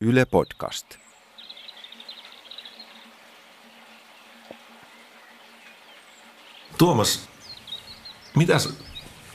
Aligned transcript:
Yle 0.00 0.24
Podcast. 0.24 0.96
Tuomas, 6.78 7.28
mitäs 8.36 8.78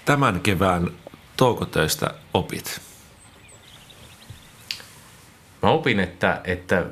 tämän 0.05 0.41
kevään 0.41 0.91
toukotöistä 1.37 2.13
opit? 2.33 2.81
Mä 5.61 5.69
opin, 5.69 5.99
että, 5.99 6.41
että 6.43 6.85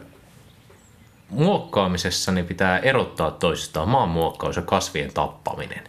muokkaamisessa 1.30 2.32
niin 2.32 2.46
pitää 2.46 2.80
erottaa 2.80 3.32
toisistaan 3.32 3.90
maanmuokkaus 3.90 4.56
ja 4.56 4.62
kasvien 4.62 5.14
tappaminen. 5.14 5.84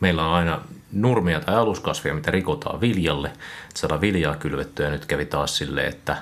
Meillä 0.00 0.26
on 0.26 0.34
aina 0.34 0.60
nurmia 0.92 1.40
tai 1.40 1.54
aluskasvia, 1.54 2.14
mitä 2.14 2.30
rikotaan 2.30 2.80
viljalle. 2.80 3.32
Saadaan 3.74 4.00
viljaa 4.00 4.36
kylvettyä 4.36 4.86
ja 4.86 4.92
nyt 4.92 5.06
kävi 5.06 5.26
taas 5.26 5.56
silleen, 5.56 5.88
että, 5.88 6.16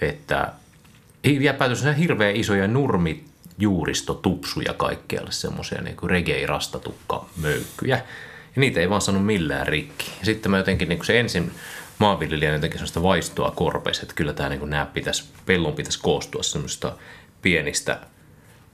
että 0.00 0.52
päätössä 1.58 1.92
hirveän 1.92 2.36
isoja 2.36 2.68
nurmi 2.68 3.24
juuristotupsuja 3.58 4.74
kaikkialle, 4.74 5.32
semmoisia 5.32 5.82
niin 5.82 5.96
kuin 5.96 6.10
regei 6.10 6.46
rastatukka 6.46 7.26
möykkyjä. 7.36 7.96
Ja 8.56 8.60
niitä 8.60 8.80
ei 8.80 8.90
vaan 8.90 9.00
saanut 9.00 9.26
millään 9.26 9.66
rikki. 9.66 10.12
Ja 10.20 10.24
sitten 10.24 10.50
mä 10.50 10.58
jotenkin 10.58 10.88
niin 10.88 10.98
kuin 10.98 11.06
se 11.06 11.20
ensin 11.20 11.52
maanviljelijän 11.98 12.54
jotenkin 12.54 12.78
sellaista 12.78 13.02
vaistoa 13.02 13.50
korpeissa, 13.50 14.02
että 14.02 14.14
kyllä 14.14 14.32
tämä 14.32 14.48
niin 14.48 14.60
kuin 14.60 14.70
nämä 14.70 14.86
pitäisi, 14.86 15.24
pellon 15.46 15.72
pitäisi 15.72 16.00
koostua 16.02 16.42
semmoista 16.42 16.92
pienistä 17.42 18.00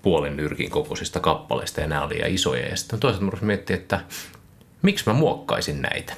puolen 0.02 0.36
nyrkin 0.36 0.70
kokoisista 0.70 1.20
kappaleista 1.20 1.80
ja 1.80 1.86
nämä 1.86 2.02
oli 2.02 2.14
liian 2.14 2.30
isoja. 2.30 2.68
Ja 2.68 2.76
sitten 2.76 3.00
toisaalta 3.00 3.36
mä 3.36 3.46
miettiä, 3.46 3.76
että 3.76 4.00
miksi 4.82 5.04
mä 5.06 5.12
muokkaisin 5.12 5.82
näitä? 5.82 6.14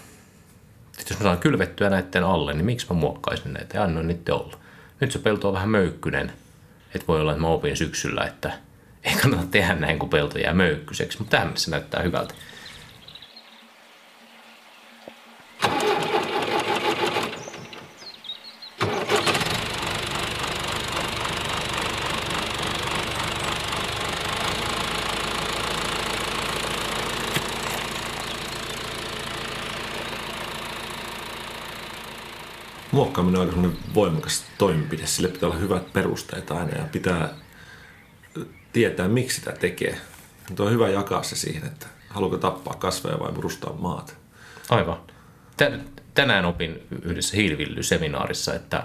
Sitten 0.93 1.15
jos 1.15 1.19
mä 1.19 1.25
saan 1.25 1.39
kylvettyä 1.39 1.91
näiden 1.91 2.25
alle, 2.25 2.53
niin 2.53 2.65
miksi 2.65 2.87
mä 2.91 2.97
muokkaisin 2.97 3.53
näitä 3.53 3.79
ja 3.79 3.85
annoin 3.85 4.09
niiden 4.09 4.35
olla? 4.35 4.64
Nyt 5.01 5.13
se 5.13 5.19
pelto 5.19 5.49
on 5.49 5.55
vähän 5.55 5.69
möykkynen, 5.69 6.33
että 6.95 7.07
voi 7.09 7.21
olla, 7.21 7.33
että 7.33 7.43
mä 7.43 7.49
opin 7.49 7.77
syksyllä, 7.77 8.25
että 8.25 8.53
ei 9.05 9.15
kannata 9.15 9.47
tehdä 9.51 9.75
näin, 9.75 9.99
kun 9.99 10.09
pelto 10.09 10.39
jää 10.39 10.55
möykkyseksi, 10.55 11.19
mutta 11.19 11.31
tähän 11.31 11.57
se 11.57 11.71
näyttää 11.71 12.03
hyvältä. 12.03 12.35
Muokkaaminen 32.95 33.41
on 33.41 33.47
aika 33.49 33.69
voimakas 33.95 34.45
toimenpide. 34.59 35.07
Sille 35.07 35.29
pitää 35.29 35.49
olla 35.49 35.59
hyvät 35.59 35.93
perusteet 35.93 36.51
aina 36.51 36.79
ja 36.79 36.85
pitää 36.93 37.29
tietää, 38.73 39.09
miksi 39.09 39.37
sitä 39.37 39.53
tekee. 39.53 39.99
Mutta 40.49 40.63
on 40.63 40.71
hyvä 40.71 40.89
jakaa 40.89 41.23
se 41.23 41.37
siihen, 41.37 41.67
että 41.67 41.87
haluatko 42.09 42.39
tappaa 42.39 42.75
kasveja 42.75 43.19
vai 43.19 43.33
murustaa 43.33 43.73
maata. 43.73 44.13
Aivan. 44.71 44.97
Tänään 46.15 46.45
opin 46.45 46.83
yhdessä 47.03 47.37
hiilivillyseminaarissa, 47.37 48.55
että, 48.55 48.83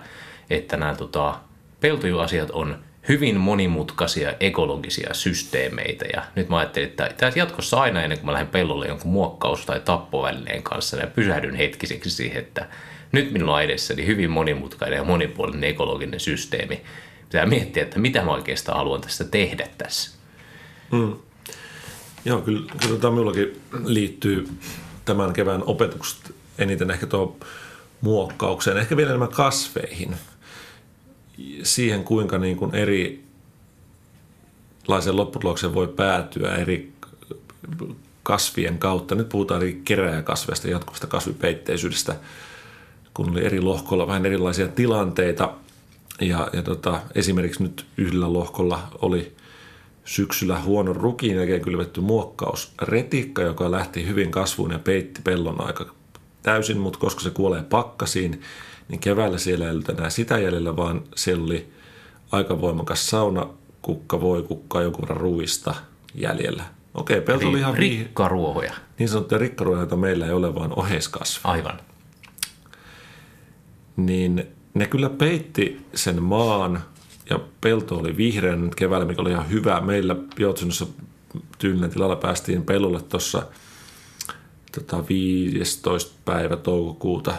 että 0.50 0.78
nämä 0.78 0.96
tota, 0.96 1.40
peltojuasiat 1.80 2.52
on 2.52 2.80
hyvin 3.10 3.38
monimutkaisia 3.38 4.34
ekologisia 4.40 5.14
systeemeitä. 5.14 6.06
Ja 6.14 6.24
nyt 6.36 6.50
mä 6.50 6.58
ajattelin, 6.58 6.90
että 6.90 7.10
tässä 7.18 7.40
jatkossa 7.40 7.82
aina 7.82 8.02
ennen 8.04 8.18
kuin 8.18 8.26
mä 8.26 8.32
lähden 8.34 8.48
pellolle 8.48 8.88
jonkun 8.88 9.12
muokkaus- 9.12 9.66
tai 9.66 9.80
tappovälineen 9.80 10.64
kanssa, 10.64 10.98
ja 10.98 11.08
pysähdyn 11.08 11.56
hetkiseksi 11.56 12.10
siihen, 12.10 12.38
että 12.38 12.68
nyt 13.12 13.32
minulla 13.32 13.56
on 13.56 13.64
edessäni 13.64 14.06
hyvin 14.06 14.30
monimutkainen 14.30 14.98
ja 14.98 15.04
monipuolinen 15.04 15.70
ekologinen 15.70 16.20
systeemi. 16.20 16.82
Pitää 17.24 17.46
miettiä, 17.46 17.84
että 17.84 18.00
mitä 18.00 18.24
mä 18.24 18.32
oikeastaan 18.32 18.78
haluan 18.78 19.02
tässä 19.02 19.24
tehdä 19.24 19.68
tässä. 19.78 20.12
Mm. 20.92 21.16
Joo, 22.26 22.42
kyllä, 22.42 22.72
kyllä 22.82 23.00
tämä 23.00 23.12
minullakin 23.12 23.62
liittyy 23.86 24.50
tämän 25.06 25.34
kevään 25.34 25.64
opetukset 25.66 26.36
eniten 26.58 26.92
ehkä 26.92 27.08
tuo 27.08 27.38
muokkaukseen, 28.02 28.78
ehkä 28.78 28.98
vielä 28.98 29.10
enemmän 29.10 29.30
kasveihin. 29.30 30.16
Siihen, 31.64 32.04
kuinka 32.04 32.38
niin 32.38 32.58
kuin 32.58 32.76
eri 32.76 33.24
laisen 34.88 35.16
lopputulokseen 35.16 35.74
voi 35.74 35.88
päätyä 35.88 36.56
eri 36.56 36.92
kasvien 38.24 38.78
kautta. 38.78 39.16
Nyt 39.16 39.30
puhutaan 39.30 39.62
eri 39.62 39.82
keräjäkasveista, 39.86 40.70
jatkuvasta 40.70 41.08
kasvipeitteisyydestä– 41.08 42.16
kun 43.20 43.30
oli 43.32 43.46
eri 43.46 43.62
lohkolla 43.62 44.08
vähän 44.08 44.26
erilaisia 44.26 44.68
tilanteita. 44.68 45.54
Ja, 46.22 46.50
ja 46.54 46.62
tota, 46.62 47.02
esimerkiksi 47.16 47.64
nyt 47.64 47.86
yhdellä 47.98 48.34
lohkolla 48.34 48.82
oli 49.02 49.36
syksyllä 50.06 50.62
huono 50.62 50.94
rukiin 50.94 51.36
jälkeen 51.36 51.62
kylvetty 51.62 52.02
muokkaus 52.02 52.74
retikka, 52.82 53.42
joka 53.42 53.72
lähti 53.72 54.08
hyvin 54.08 54.32
kasvuun 54.32 54.72
ja 54.72 54.80
peitti 54.80 55.22
pellon 55.22 55.68
aika 55.68 55.86
täysin, 56.44 56.78
mutta 56.78 57.00
koska 57.00 57.22
se 57.22 57.30
kuolee 57.30 57.64
pakkasiin, 57.64 58.42
niin 58.90 59.00
keväällä 59.00 59.38
siellä 59.38 59.66
ei 59.66 59.72
ollut 59.72 59.90
enää 59.90 60.10
sitä 60.10 60.38
jäljellä, 60.38 60.76
vaan 60.76 61.02
siellä 61.16 61.44
oli 61.44 61.70
aika 62.32 62.62
voimakas 62.62 63.10
sauna, 63.10 63.48
kukka, 63.82 64.22
voi 64.22 64.44
kukka, 64.44 64.82
jonkun 64.82 65.02
verran 65.02 65.22
ruista 65.22 65.76
jäljellä. 66.16 66.64
Okei, 66.94 67.22
pelto 67.22 67.50
oli 67.50 67.60
ihan 67.60 67.78
rikkaruohoja. 67.78 68.74
Niin 69.00 69.10
sanottuja 69.10 69.40
rikkaruohoja, 69.40 69.82
joita 69.82 69.96
meillä 69.96 70.26
ei 70.26 70.32
ole, 70.32 70.56
vaan 70.56 70.74
oheiskasvi. 70.80 71.42
Aivan 71.44 71.80
niin 74.06 74.48
ne 74.74 74.88
kyllä 74.88 75.10
peitti 75.10 75.86
sen 75.96 76.24
maan 76.24 76.84
ja 77.30 77.40
pelto 77.62 77.98
oli 77.98 78.18
vihreä 78.18 78.56
nyt 78.56 78.76
keväällä, 78.76 79.06
mikä 79.08 79.22
oli 79.22 79.32
ihan 79.32 79.50
hyvä. 79.50 79.82
Meillä 79.82 80.16
Joutsunossa 80.40 80.88
Tyynän 81.58 81.90
tilalla 81.90 82.16
päästiin 82.16 82.64
pellolle 82.64 83.02
tuossa 83.02 83.48
tota 84.72 85.08
15. 85.10 86.16
päivä 86.26 86.56
toukokuuta 86.56 87.34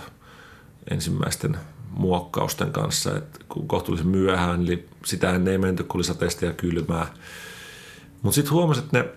ensimmäisten 0.90 1.56
muokkausten 1.90 2.72
kanssa, 2.72 3.16
että 3.16 3.38
kun 3.48 3.68
kohtuullisen 3.68 4.08
myöhään, 4.08 4.62
eli 4.62 4.88
sitä 5.04 5.40
ei 5.50 5.58
menty, 5.58 5.84
kun 5.84 5.98
oli 5.98 6.04
sateista 6.04 6.44
ja 6.44 6.52
kylmää. 6.52 7.06
Mutta 8.22 8.34
sitten 8.34 8.52
huomasin, 8.52 8.84
että 8.84 8.98
ne 8.98 9.08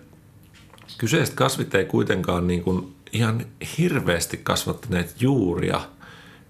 kyseiset 0.98 1.34
kasvit 1.34 1.74
ei 1.74 1.84
kuitenkaan 1.84 2.46
niin 2.46 2.62
kuin 2.62 2.94
ihan 3.12 3.46
hirveästi 3.78 4.36
kasvattaneet 4.36 5.22
juuria– 5.22 5.80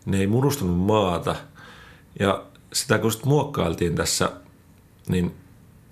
ne 0.07 0.19
ei 0.19 0.27
murustanut 0.27 0.79
maata. 0.79 1.37
Ja 2.21 2.45
sitä 2.73 2.99
kun 2.99 3.13
sitten 3.13 3.29
muokkailtiin 3.29 3.95
tässä, 3.95 4.33
niin 5.09 5.35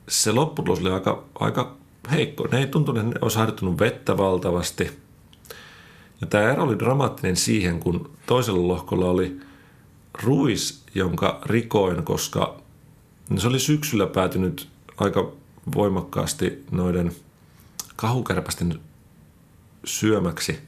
se 0.09 0.33
lopputulos 0.33 0.81
oli 0.81 0.91
aika, 0.91 1.25
aika 1.35 1.77
heikko. 2.11 2.49
Ne 2.53 2.59
ei 2.59 2.67
tuntunut, 2.67 3.05
että 3.05 3.15
ne 3.15 3.19
olisi 3.23 3.39
harjoittanut 3.39 3.81
vettä 3.81 4.17
valtavasti. 4.17 4.91
Ja 6.21 6.27
tämä 6.27 6.51
ero 6.51 6.63
oli 6.63 6.79
dramaattinen 6.79 7.37
siihen, 7.37 7.81
kun 7.81 8.11
toisella 8.27 8.69
lohkolla 8.69 9.07
oli 9.07 9.41
ruis, 10.23 10.83
jonka 10.95 11.41
rikoin, 11.47 12.03
koska 12.03 12.61
se 13.37 13.49
oli 13.49 13.59
syksyllä 13.59 14.07
päätynyt 14.07 14.69
aika 14.97 15.33
voimakkaasti 15.75 16.65
noiden 16.71 17.13
kahukärpästen 17.97 18.81
syömäksi– 19.85 20.59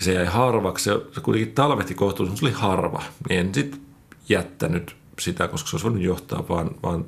se 0.00 0.12
jäi 0.12 0.26
harvaksi. 0.26 0.84
Se, 0.84 1.20
kuitenkin 1.20 1.54
talvehti 1.54 1.94
kohtuullisen, 1.94 2.38
se 2.38 2.44
oli 2.44 2.52
harva. 2.52 3.02
Niin 3.28 3.40
en 3.40 3.54
sitten 3.54 3.80
jättänyt 4.28 4.96
sitä, 5.18 5.48
koska 5.48 5.70
se 5.70 5.76
olisi 5.76 5.84
voinut 5.84 6.02
johtaa 6.02 6.48
vaan, 6.48 6.70
vaan 6.82 7.04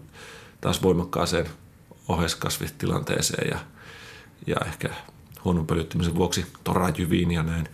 taas 0.61 0.83
voimakkaaseen 0.83 1.47
oheiskasvitilanteeseen 2.09 3.49
ja, 3.51 3.59
ja 4.47 4.57
ehkä 4.67 4.91
huonon 5.45 5.67
pölyttymisen 5.67 6.15
vuoksi 6.15 6.47
torajyviin 6.65 7.31
ja 7.31 7.43
näin. 7.43 7.69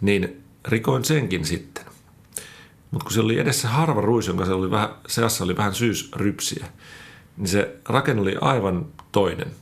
Niin 0.00 0.42
rikoin 0.68 1.04
senkin 1.04 1.44
sitten. 1.44 1.84
Mutta 2.90 3.04
kun 3.04 3.12
se 3.12 3.20
oli 3.20 3.38
edessä 3.38 3.68
harva 3.68 4.00
ruis, 4.00 4.26
jonka 4.26 4.44
se 4.44 4.52
oli 4.52 4.70
vähän, 4.70 4.88
seassa 5.06 5.44
oli 5.44 5.56
vähän 5.56 5.74
syysrypsiä, 5.74 6.66
niin 7.36 7.48
se 7.48 7.76
rakenne 7.88 8.22
oli 8.22 8.36
aivan 8.40 8.86
toinen. 9.12 9.52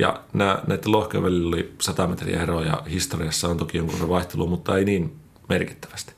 Ja 0.00 0.22
nämä, 0.32 0.62
näiden 0.66 0.92
lohkojen 0.92 1.24
välillä 1.24 1.48
oli 1.48 1.74
100 1.80 2.06
metriä 2.06 2.42
eroa 2.42 2.64
ja 2.64 2.82
historiassa 2.90 3.48
on 3.48 3.56
toki 3.56 3.78
jonkun 3.78 4.08
vaihtelua, 4.08 4.46
mutta 4.46 4.78
ei 4.78 4.84
niin 4.84 5.16
merkittävästi. 5.48 6.12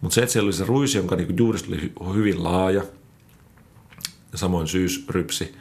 Mutta 0.00 0.14
se, 0.14 0.20
että 0.20 0.32
siellä 0.32 0.46
oli 0.46 0.52
se 0.52 0.64
ruisi, 0.64 0.98
jonka 0.98 1.16
niinku 1.16 1.34
juurista 1.36 1.68
oli 2.00 2.14
hyvin 2.14 2.44
laaja, 2.44 2.82
ja 4.32 4.38
samoin 4.38 4.68
syysrypsi, 4.68 5.54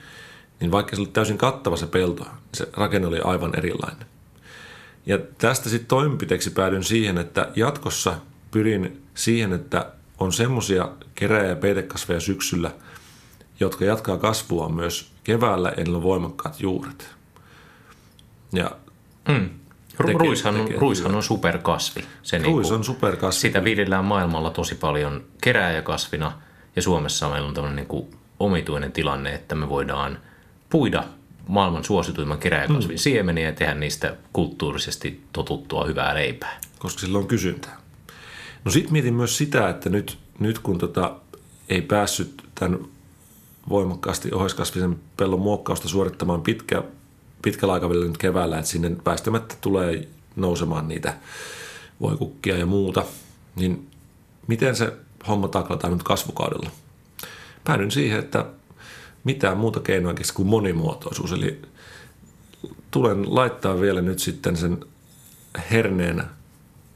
niin 0.60 0.72
vaikka 0.72 0.96
se 0.96 1.02
oli 1.02 1.10
täysin 1.10 1.38
kattava 1.38 1.78
se 1.78 1.88
pelto, 1.88 2.24
niin 2.24 2.34
se 2.54 2.68
rakenne 2.74 3.08
oli 3.08 3.20
aivan 3.20 3.58
erilainen. 3.58 4.08
Ja 5.06 5.18
tästä 5.38 5.70
sitten 5.70 5.88
toimenpiteeksi 5.88 6.50
päädyin 6.50 6.84
siihen, 6.84 7.18
että 7.18 7.52
jatkossa 7.56 8.16
pyrin 8.52 9.04
siihen, 9.14 9.54
että 9.54 9.92
on 10.20 10.34
semmoisia 10.34 10.90
kerä- 11.16 11.44
ja 11.44 11.56
peitekasveja 11.56 12.20
syksyllä, 12.20 12.72
jotka 13.60 13.86
jatkaa 13.86 14.18
kasvua 14.18 14.70
myös 14.70 15.12
keväällä, 15.24 15.70
eli 15.70 15.96
on 15.96 16.04
voimakkaat 16.04 16.62
juuret. 16.62 17.16
Ja 18.54 18.72
mm. 19.28 19.50
Tekee, 19.98 20.14
ruishan, 20.14 20.56
on, 20.56 20.66
tekee 20.66 20.80
ruishan 20.80 21.16
on 21.16 21.24
superkasvi. 21.24 22.02
Se 22.24 22.38
Ruis 22.38 22.48
niin 22.48 22.62
kuin, 22.62 22.74
on 22.74 22.84
superkasvi. 22.84 23.42
Sitä 23.42 23.64
viljellään 23.64 24.06
maailmalla 24.06 24.50
tosi 24.50 24.76
paljon 24.76 25.24
kerääjäkasvina 25.42 26.32
Ja 26.76 26.82
Suomessa 26.82 27.30
meillä 27.30 27.48
on 27.48 27.54
tämmöinen 27.54 27.76
niin 27.76 27.88
kuin 27.88 28.08
omituinen 28.40 28.92
tilanne, 28.92 29.34
että 29.34 29.56
me 29.56 29.70
voidaan 29.70 30.20
puida 30.70 31.04
maailman 31.48 31.84
suosituimman 31.84 32.38
keräjäkasvin 32.38 32.96
mm. 32.96 33.00
siemeniä 33.00 33.46
ja 33.46 33.56
tehdä 33.56 33.74
niistä 33.74 34.16
kulttuurisesti 34.34 35.24
totuttua 35.34 35.86
hyvää 35.86 36.16
leipää. 36.16 36.60
Koska 36.80 37.00
sillä 37.00 37.18
on 37.18 37.28
kysyntää. 37.28 37.78
No 38.66 38.72
sit 38.72 38.92
mietin 38.92 39.14
myös 39.14 39.38
sitä, 39.38 39.70
että 39.70 39.90
nyt, 39.90 40.18
nyt 40.40 40.60
kun 40.60 40.78
tota, 40.78 41.16
ei 41.70 41.82
päässyt 41.82 42.44
tämän 42.56 42.80
voimakkaasti 43.70 44.32
ohoiskasvisen 44.32 45.00
pellon 45.18 45.40
muokkausta 45.40 45.88
suorittamaan 45.88 46.42
pitkä, 46.42 46.84
pitkällä 47.46 47.74
aikavälillä 47.74 48.08
nyt 48.08 48.18
keväällä, 48.18 48.58
että 48.58 48.72
sinne 48.72 48.92
väistämättä 49.06 49.56
tulee 49.62 50.08
nousemaan 50.36 50.88
niitä 50.88 51.14
voikukkia 52.02 52.58
ja 52.58 52.66
muuta, 52.66 53.06
niin 53.56 53.88
miten 54.48 54.76
se 54.76 54.94
homma 55.28 55.48
taklataan 55.48 55.94
nyt 55.94 56.04
kasvukaudella? 56.04 56.70
Päädyin 57.64 57.92
siihen, 57.92 58.20
että 58.20 58.46
mitään 59.24 59.58
muuta 59.58 59.80
keinoa 59.80 60.14
kuin 60.34 60.48
monimuotoisuus, 60.48 61.32
eli 61.32 61.62
tulen 62.92 63.36
laittaa 63.36 63.82
vielä 63.82 64.02
nyt 64.02 64.20
sitten 64.20 64.58
sen 64.58 64.86
herneen 65.72 66.24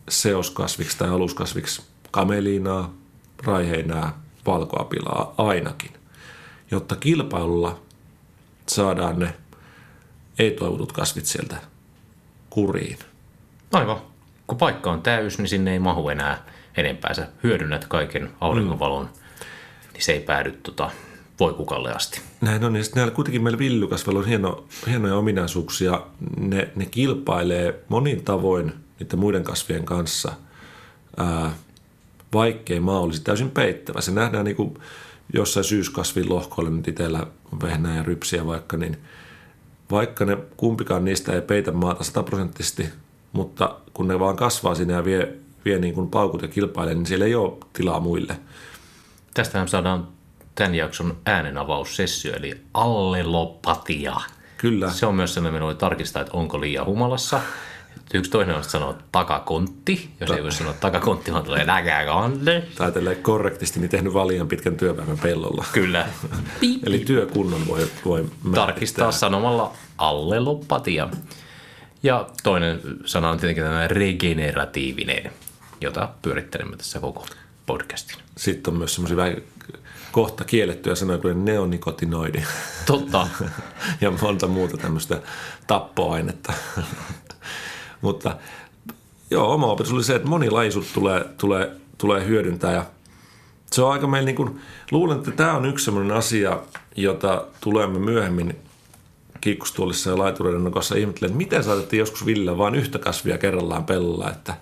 seoskasviksi 0.10 0.98
tai 0.98 1.10
aluskasviksi 1.10 1.82
kameliinaa, 2.12 2.94
raiheinää, 3.46 4.20
valkoapilaa 4.46 5.34
ainakin, 5.38 5.92
jotta 6.72 6.96
kilpailulla 6.96 7.80
saadaan 8.68 9.20
ne 9.20 9.34
ei-toivotut 10.40 10.92
kasvit 10.92 11.26
sieltä 11.26 11.58
kuriin. 12.50 12.98
Aivan. 13.74 13.98
Kun 14.48 14.58
paikka 14.58 14.92
on 14.92 15.02
täys, 15.02 15.38
niin 15.38 15.48
sinne 15.48 15.74
ei 15.74 15.80
mahu 15.80 16.10
enää 16.10 16.46
enempää. 16.78 17.14
Sä 17.14 17.28
hyödynnät 17.44 17.86
kaiken 17.88 18.30
aurinkovalon, 18.42 19.06
mm. 19.06 19.12
niin 19.94 20.04
se 20.04 20.12
ei 20.12 20.20
päädy 20.20 20.52
tota, 20.52 20.92
voikukalle 21.40 21.94
asti. 21.94 22.22
Näin 22.42 22.64
on, 22.64 22.76
ja 22.76 22.84
sitten 22.84 23.02
näillä 23.02 23.16
kuitenkin 23.16 23.44
meillä 23.44 23.60
villykasveilla 23.60 24.20
on 24.20 24.28
hieno, 24.28 24.68
hienoja 24.88 25.16
ominaisuuksia. 25.16 26.02
Ne, 26.38 26.70
ne 26.76 26.86
kilpailee 26.86 27.84
monin 27.90 28.24
tavoin 28.24 28.74
niiden 29.00 29.20
muiden 29.20 29.44
kasvien 29.44 29.86
kanssa, 29.86 30.32
ää, 31.18 31.52
vaikkei 32.34 32.80
maa 32.80 33.00
olisi 33.00 33.22
täysin 33.22 33.52
peittävä. 33.52 34.02
Se 34.02 34.12
nähdään 34.12 34.46
niin 34.46 34.56
kuin 34.56 34.78
jossain 35.34 35.64
syyskasvin 35.64 36.30
lohkoilla, 36.30 36.72
nyt 36.72 36.88
itsellä 36.88 37.28
vehnää 37.64 37.96
ja 37.96 38.04
rypsiä 38.04 38.46
vaikka, 38.46 38.78
niin 38.78 38.98
vaikka 39.92 40.26
ne 40.26 40.38
kumpikaan 40.58 41.06
niistä 41.06 41.34
ei 41.34 41.42
peitä 41.42 41.72
maata 41.72 42.04
sataprosenttisesti, 42.04 42.90
mutta 43.32 43.76
kun 43.94 44.08
ne 44.08 44.20
vaan 44.20 44.36
kasvaa 44.36 44.76
sinne 44.76 44.94
ja 44.94 45.06
vie, 45.06 45.34
vie 45.66 45.80
niin 45.80 45.94
kuin 45.94 46.10
paukut 46.10 46.42
ja 46.42 46.48
kilpailee, 46.48 46.94
niin 46.94 47.06
siellä 47.06 47.26
ei 47.26 47.36
ole 47.36 47.58
tilaa 47.74 48.00
muille. 48.00 48.40
Tästähän 49.34 49.68
saadaan 49.68 50.08
tämän 50.56 50.76
jakson 50.76 51.18
äänenavaussessio, 51.26 52.36
eli 52.36 52.62
allelopatia. 52.74 54.16
Kyllä. 54.58 54.90
Se 54.90 55.06
on 55.06 55.16
myös 55.16 55.34
sellainen, 55.34 55.54
minulle 55.54 55.76
tarkistaa, 55.76 56.22
että 56.22 56.38
onko 56.38 56.62
liian 56.62 56.86
humalassa. 56.86 57.42
Yksi 58.14 58.32
toinen 58.32 58.56
on 58.56 58.64
sanoa 58.64 58.98
takakontti, 59.12 60.10
jos 60.20 60.28
Ta- 60.28 60.36
ei 60.36 60.44
voi 60.44 60.52
sanoa 60.52 60.74
takakontti, 60.74 61.34
vaan 61.34 61.44
tulee 61.44 61.66
näkäkontti. 61.66 62.52
Tai 62.76 63.16
korrektisti, 63.22 63.80
niin 63.80 63.90
tehnyt 63.90 64.14
valian 64.14 64.48
pitkän 64.48 64.78
työpäivän 64.78 65.18
pellolla. 65.18 65.66
Kyllä. 65.72 66.08
Eli 66.86 67.00
työkunnon 67.00 67.68
voi, 67.68 67.88
voi 68.06 68.26
Tarkistaa 68.56 69.12
sanomalla 69.12 69.74
allelopatia. 69.98 71.10
Ja 72.04 72.30
toinen 72.44 72.82
sana 73.06 73.30
on 73.30 73.38
tietenkin 73.38 73.64
tämä 73.64 73.88
regeneratiivinen, 73.88 75.32
jota 75.82 76.10
pyörittelemme 76.22 76.78
tässä 76.78 77.00
koko 77.00 77.26
podcastin. 77.66 78.18
Sitten 78.38 78.74
on 78.74 78.78
myös 78.78 78.96
semmoisia 78.96 79.18
vähän 79.18 79.36
kohta 80.12 80.44
kiellettyjä 80.44 80.96
sanoja 80.96 81.20
kuin 81.20 81.46
neonikotinoidi. 81.46 82.44
Totta. 82.86 83.28
ja 84.02 84.12
monta 84.22 84.48
muuta 84.48 84.78
tämmöistä 84.78 85.22
tappoainetta. 85.68 86.54
Mutta 88.02 88.38
joo, 89.32 89.54
oma 89.54 89.68
opetus 89.68 89.94
oli 89.94 90.04
se, 90.04 90.16
että 90.16 90.28
moni 90.28 90.50
lajisut 90.50 90.86
tulee, 90.94 91.26
tulee, 91.38 91.72
tulee 91.98 92.26
hyödyntää. 92.26 92.74
Ja 92.74 92.86
se 93.72 93.82
on 93.82 93.92
aika 93.92 94.08
meillä 94.08 94.26
niin 94.26 94.36
kuin, 94.36 94.60
luulen, 94.92 95.18
että 95.18 95.32
tämä 95.32 95.54
on 95.54 95.66
yksi 95.66 95.86
sellainen 95.86 96.18
asia, 96.18 96.60
jota 96.96 97.46
tulemme 97.62 98.00
myöhemmin 98.00 98.56
kiikkustuolissa 99.42 100.10
ja 100.10 100.18
laitureiden 100.18 100.72
kanssa 100.72 100.96
ihmettelen, 100.96 101.30
että 101.30 101.38
miten 101.38 101.64
saatettiin 101.64 102.00
joskus 102.00 102.26
Ville 102.26 102.58
vain 102.58 102.76
yhtä 102.76 103.00
kasvia 103.00 103.38
kerrallaan 103.38 103.86
pellolla, 103.86 104.32
että, 104.32 104.54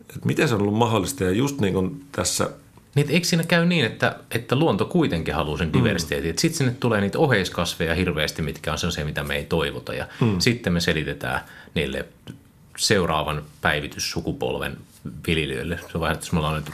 että 0.00 0.26
miten 0.26 0.48
se 0.48 0.54
on 0.54 0.60
ollut 0.60 0.78
mahdollista. 0.78 1.24
Ja 1.24 1.30
just 1.30 1.60
niin 1.60 1.74
kuin 1.74 2.04
tässä 2.12 2.50
niin, 2.94 3.10
eikö 3.10 3.26
siinä 3.26 3.44
käy 3.44 3.66
niin, 3.66 3.84
että, 3.84 4.16
että 4.30 4.56
luonto 4.56 4.84
kuitenkin 4.84 5.34
haluaa 5.34 5.58
sen 5.58 5.72
diversiteetin? 5.72 6.30
Mm. 6.30 6.38
Sitten 6.38 6.58
sinne 6.58 6.74
tulee 6.80 7.00
niitä 7.00 7.18
oheiskasveja 7.18 7.94
hirveästi, 7.94 8.42
mitkä 8.42 8.72
on 8.72 8.78
se, 8.78 9.04
mitä 9.04 9.24
me 9.24 9.36
ei 9.36 9.44
toivota. 9.44 9.94
Ja 9.94 10.06
mm. 10.20 10.40
sitten 10.40 10.72
me 10.72 10.80
selitetään 10.80 11.40
niille 11.74 12.06
seuraavan 12.76 13.42
päivityssukupolven 13.60 14.76
viljelijöille. 15.26 15.78
Se 15.78 15.90
on 15.94 16.00
vähän, 16.00 16.14
että 16.14 16.26
jos 16.26 16.32
meillä 16.32 16.48
on 16.48 16.54
nyt 16.54 16.70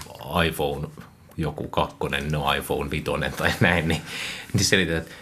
iPhone 0.46 0.88
joku 1.36 1.68
kakkonen, 1.68 2.32
no 2.32 2.52
iPhone 2.52 2.90
vitonen 2.90 3.32
tai 3.32 3.52
näin, 3.60 3.88
niin, 3.88 4.02
niin 4.52 4.64
selitetään, 4.64 5.02
että 5.02 5.14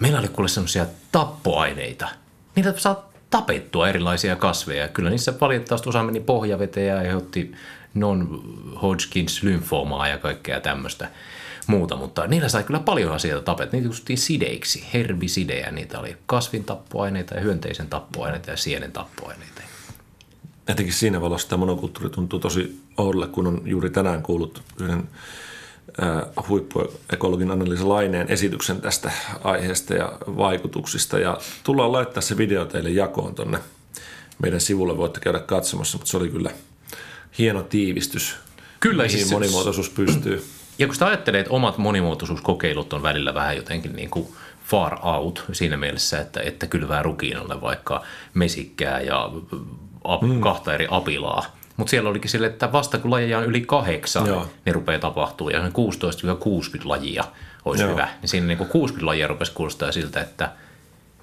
meillä 0.00 0.18
oli 0.18 0.28
kuule 0.28 0.48
semmoisia 0.48 0.86
tappoaineita. 1.12 2.08
Niitä 2.54 2.74
saa 2.76 3.12
tapettua 3.30 3.88
erilaisia 3.88 4.36
kasveja. 4.36 4.88
Kyllä 4.88 5.10
niissä 5.10 5.34
valitettavasti 5.40 5.88
osa 5.88 6.02
meni 6.02 6.20
pohjaveteen 6.20 6.86
ja 6.86 6.98
aiheutti 6.98 7.52
non-Hodgkins 7.96 9.42
lymfoomaa 9.42 10.08
ja 10.08 10.18
kaikkea 10.18 10.60
tämmöistä 10.60 11.08
muuta, 11.66 11.96
mutta 11.96 12.26
niillä 12.26 12.48
sai 12.48 12.62
kyllä 12.62 12.80
paljon 12.80 13.12
asioita 13.12 13.44
tapet. 13.44 13.72
Niitä 13.72 13.86
kutsuttiin 13.88 14.18
sideiksi, 14.18 14.88
herbisidejä. 14.94 15.70
Niitä 15.70 15.98
oli 15.98 16.16
kasvin 16.26 16.64
tappoaineita 16.64 17.34
ja 17.34 17.40
hyönteisen 17.40 17.88
tappoaineita 17.88 18.50
ja 18.50 18.56
sienen 18.56 18.92
tappoaineita. 18.92 19.62
Etenkin 20.68 20.94
siinä 20.94 21.20
valossa 21.20 21.48
tämä 21.48 21.60
monokulttuuri 21.60 22.10
tuntuu 22.10 22.38
tosi 22.38 22.80
oudolle, 22.96 23.26
kun 23.26 23.46
on 23.46 23.62
juuri 23.64 23.90
tänään 23.90 24.22
kuullut 24.22 24.62
yhden 24.80 25.08
huippuekologin 26.48 27.50
Anneliisa 27.50 27.88
Laineen 27.88 28.28
esityksen 28.28 28.80
tästä 28.80 29.10
aiheesta 29.44 29.94
ja 29.94 30.12
vaikutuksista. 30.36 31.18
Ja 31.18 31.38
tullaan 31.64 31.92
laittaa 31.92 32.20
se 32.20 32.36
video 32.36 32.64
teille 32.64 32.90
jakoon 32.90 33.34
tonne 33.34 33.58
meidän 34.42 34.60
sivulle, 34.60 34.96
voitte 34.96 35.20
käydä 35.20 35.38
katsomassa, 35.38 35.98
mutta 35.98 36.10
se 36.10 36.16
oli 36.16 36.28
kyllä 36.28 36.50
hieno 37.38 37.62
tiivistys, 37.62 38.36
kyllä, 38.80 39.02
mihin 39.02 39.18
siis 39.18 39.32
monimuotoisuus 39.32 39.90
pystyy. 39.90 40.44
Ja 40.78 40.86
kun 40.86 40.94
sitä 40.94 41.06
ajattelee, 41.06 41.40
että 41.40 41.52
omat 41.52 41.78
monimuotoisuuskokeilut 41.78 42.92
on 42.92 43.02
välillä 43.02 43.34
vähän 43.34 43.56
jotenkin 43.56 43.96
niin 43.96 44.10
kuin 44.10 44.28
far 44.64 44.98
out 45.02 45.44
siinä 45.52 45.76
mielessä, 45.76 46.20
että, 46.20 46.40
että 46.40 46.66
kylvää 46.66 47.02
rukiinalle 47.02 47.60
vaikka 47.60 48.02
mesikkää 48.34 49.00
ja 49.00 49.30
ap, 50.04 50.22
mm. 50.22 50.40
kahta 50.40 50.74
eri 50.74 50.86
apilaa, 50.90 51.56
mutta 51.76 51.90
siellä 51.90 52.10
olikin 52.10 52.30
sille, 52.30 52.46
että 52.46 52.72
vasta 52.72 52.98
kun 52.98 53.10
lajeja 53.10 53.38
on 53.38 53.44
yli 53.44 53.60
kahdeksan, 53.60 54.26
Joo. 54.26 54.48
niin 54.64 54.74
rupeaa 54.74 54.98
tapahtuu. 54.98 55.48
Ja 55.50 55.68
16-60 55.68 55.70
lajia 56.84 57.24
olisi 57.64 57.82
Joo. 57.82 57.92
hyvä. 57.92 58.08
Niin 58.22 58.28
siinä 58.28 58.46
niin 58.46 58.58
60 58.58 59.06
lajia 59.06 59.26
rupesi 59.26 59.52
kuulostaa 59.52 59.92
siltä, 59.92 60.20
että 60.20 60.52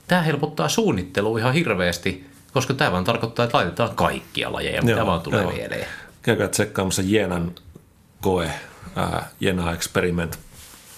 tämä 0.07 0.21
helpottaa 0.21 0.69
suunnittelua 0.69 1.39
ihan 1.39 1.53
hirveästi, 1.53 2.25
koska 2.53 2.73
tämä 2.73 2.91
vaan 2.91 3.03
tarkoittaa, 3.03 3.45
että 3.45 3.57
laitetaan 3.57 3.95
kaikkia 3.95 4.53
lajeja, 4.53 4.81
mitä 4.81 4.97
Joo, 4.97 5.07
vaan 5.07 5.21
tulee 5.21 5.41
Joo. 5.41 5.51
mieleen. 5.51 5.87
Käykää 6.23 6.47
tsekkaamassa 6.47 7.01
Jenan 7.05 7.55
koe, 8.21 8.51
ää, 8.95 9.29
Jena 9.39 9.71
Experiment 9.71 10.39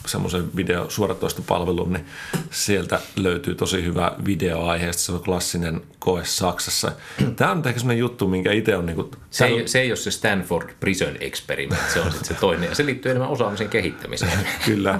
semmoisen 0.05 0.55
video 0.55 0.89
suoratoistopalvelun, 0.89 1.93
niin 1.93 2.05
sieltä 2.51 2.99
löytyy 3.15 3.55
tosi 3.55 3.83
hyvä 3.83 4.11
video 4.25 4.65
aiheesta. 4.65 5.03
Se 5.03 5.11
on 5.11 5.23
klassinen 5.23 5.81
koe 5.99 6.25
Saksassa. 6.25 6.91
Tämä 7.35 7.51
on 7.51 7.61
ehkä 7.65 7.79
semmoinen 7.79 7.99
juttu, 7.99 8.27
minkä 8.27 8.51
itse 8.51 8.75
on... 8.75 8.85
Niin 8.85 8.95
kuin, 8.95 9.11
se, 9.31 9.45
ei, 9.45 9.67
se 9.67 9.81
ei 9.81 9.89
ole 9.89 9.95
se 9.95 10.11
Stanford 10.11 10.69
Prison 10.79 11.17
Experiment, 11.19 11.81
se 11.93 11.99
on 11.99 12.11
sitten 12.11 12.27
se 12.27 12.33
toinen. 12.33 12.69
Ja 12.69 12.75
se 12.75 12.85
liittyy 12.85 13.11
enemmän 13.11 13.29
osaamisen 13.29 13.69
kehittämiseen. 13.69 14.39
Kyllä. 14.65 14.99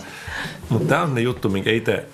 Mutta 0.70 0.88
tämä 0.88 1.02
on 1.02 1.16
ne 1.16 1.22
juttu, 1.22 1.50
minkä 1.50 1.72
itse 1.72 2.06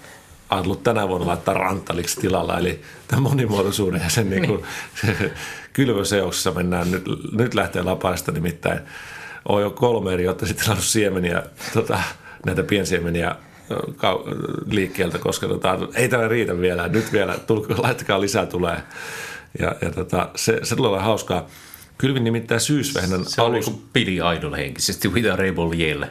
ajatellut 0.49 0.83
tänä 0.83 1.07
vuonna 1.07 1.27
laittaa 1.27 1.53
rantaliksi 1.53 2.21
tilalla, 2.21 2.59
eli 2.59 2.81
tämä 3.07 3.21
monimuotoisuuden 3.21 4.01
ja 4.01 4.09
sen 4.09 4.29
niin 4.29 4.47
kuin. 4.47 4.63
kylvöseoksessa 5.73 6.51
mennään, 6.51 6.91
nyt, 6.91 7.03
nyt 7.31 7.53
lähtee 7.53 7.81
lapaista 7.81 8.31
nimittäin. 8.31 8.79
Olen 9.45 9.63
jo 9.63 9.69
kolme 9.69 10.13
eri 10.13 10.23
jotta 10.23 10.45
sitten 10.45 10.65
saanut 10.65 10.83
siemeniä 10.83 11.43
tota, 11.73 11.99
näitä 12.45 12.63
piensiemeniä 12.63 13.35
liikkeeltä, 14.71 15.17
koska 15.17 15.47
tota, 15.47 15.77
ei 15.95 16.09
tämä 16.09 16.27
riitä 16.27 16.59
vielä, 16.59 16.87
nyt 16.87 17.11
vielä, 17.13 17.37
tulko, 17.47 17.73
laittakaa 17.77 18.21
lisää 18.21 18.45
tulee. 18.45 18.77
Ja, 19.59 19.75
ja 19.81 19.91
tota, 19.91 20.29
se, 20.35 20.59
se 20.63 20.75
tulee 20.75 20.91
olla 20.91 21.01
hauskaa. 21.01 21.47
Kylvin 21.97 22.23
nimittäin 22.23 22.61
syysvehnän 22.61 23.25
Se 23.25 23.41
alus... 23.41 23.67
on 23.67 23.73
niin 23.73 23.83
Billy 23.93 24.35
Idol 24.37 24.53
henkisesti, 24.53 25.07
with 25.07 25.29
a 25.33 25.35
rebel 25.35 25.71
yell. 25.79 26.03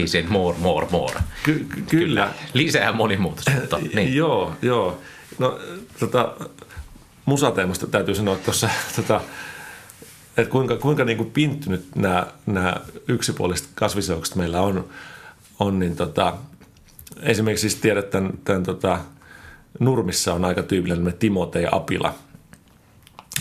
He 0.00 0.06
said 0.06 0.24
more, 0.28 0.56
more, 0.58 0.86
more. 0.90 1.14
Ky- 1.42 1.66
ky- 1.74 1.82
kyllä. 1.88 2.28
Lisää 2.54 2.92
monimuotoisuutta. 2.92 3.78
Niin. 3.94 4.16
joo, 4.16 4.52
joo. 4.62 4.98
No, 5.38 5.58
tota, 6.00 6.34
musateemasta 7.24 7.86
täytyy 7.86 8.14
sanoa 8.14 8.36
tuossa, 8.36 8.68
tota, 8.96 9.20
että 10.36 10.50
kuinka, 10.50 10.76
kuinka 10.76 11.04
niin 11.04 11.18
kuin 11.18 11.30
pinttynyt 11.30 11.86
nämä, 11.94 12.26
nämä 12.46 12.76
yksipuoliset 13.08 13.68
kasviseokset 13.74 14.36
meillä 14.36 14.60
on 14.60 14.88
on 15.60 15.78
niin 15.78 15.96
tota, 15.96 16.34
esimerkiksi 17.22 17.68
siis 17.68 17.80
tiedät 17.80 18.10
tämän, 18.10 18.32
tämän 18.44 18.62
tota, 18.62 18.98
Nurmissa 19.80 20.34
on 20.34 20.44
aika 20.44 20.62
tyypillinen 20.62 21.14
Timote 21.18 21.60
ja 21.60 21.68
Apila. 21.72 22.14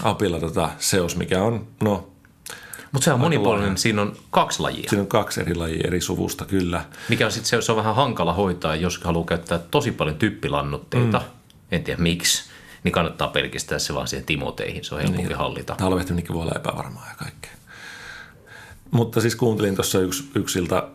Apila 0.04 0.40
tota, 0.40 0.70
seos, 0.80 1.16
mikä 1.16 1.44
on, 1.44 1.68
no 1.84 2.10
Mutta 2.92 3.06
se 3.06 3.14
on 3.14 3.20
monipuolinen, 3.20 3.78
siinä 3.78 4.02
on 4.02 4.16
kaksi 4.30 4.60
lajia. 4.60 4.90
Siinä 4.90 5.02
on 5.02 5.08
kaksi 5.08 5.42
eri 5.42 5.56
lajia 5.56 5.88
eri 5.88 6.02
suvusta, 6.02 6.46
kyllä. 6.46 6.86
Mikä 7.10 7.26
on 7.26 7.32
sitten 7.32 7.50
se, 7.50 7.66
se 7.66 7.72
on 7.72 7.78
vähän 7.78 7.96
hankala 7.96 8.34
hoitaa, 8.34 8.76
jos 8.76 8.98
haluaa 9.04 9.26
käyttää 9.26 9.60
tosi 9.60 9.92
paljon 9.92 10.16
typpilannutteita. 10.16 11.20
Mm. 11.20 11.26
En 11.72 11.84
tiedä 11.84 12.02
miksi. 12.02 12.51
Niin 12.84 12.92
kannattaa 12.92 13.28
pelkistää 13.28 13.80
se 13.80 13.94
vaan 13.94 14.08
siihen 14.08 14.26
timoteihin, 14.26 14.84
se 14.84 14.96
on 14.96 15.02
helpompi 15.02 15.28
niin. 15.28 15.38
hallita. 15.38 15.76
Talvehtiminenkin 15.76 16.36
voi 16.36 16.42
olla 16.42 16.56
epävarmaa 16.56 17.08
ja 17.10 17.16
kaikkea. 17.16 17.52
Mutta 18.92 19.22
siis 19.22 19.36
kuuntelin 19.36 19.76
tuossa 19.76 20.00
yksi, 20.00 20.24
yksiltä, 20.36 20.88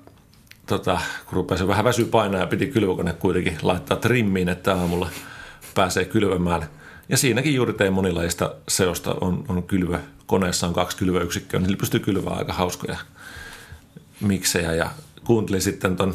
tota, 0.66 1.00
kun 1.24 1.32
rupesi 1.32 1.68
vähän 1.68 1.84
väsy 1.84 2.04
painaa 2.04 2.40
ja 2.40 2.46
piti 2.46 2.66
kylvökone 2.66 3.12
kuitenkin 3.12 3.58
laittaa 3.62 3.96
trimmiin, 3.96 4.48
että 4.48 4.74
aamulla 4.74 5.10
pääsee 5.74 6.04
kylvämään. 6.04 6.68
Ja 7.08 7.16
siinäkin 7.16 7.54
juuri 7.54 7.72
tein 7.72 7.92
monilajista 7.92 8.54
seosta 8.68 9.14
on, 9.20 9.44
on 9.48 9.62
kylvö. 9.62 9.98
Koneessa 10.26 10.66
on 10.66 10.74
kaksi 10.74 10.96
kylvöyksikköä, 10.96 11.60
niin 11.60 11.78
pystyy 11.78 12.00
kylvämään 12.00 12.38
aika 12.38 12.52
hauskoja 12.52 12.98
miksejä. 14.20 14.74
Ja 14.74 14.90
kuuntelin 15.24 15.62
sitten 15.62 15.96
ton 15.96 16.14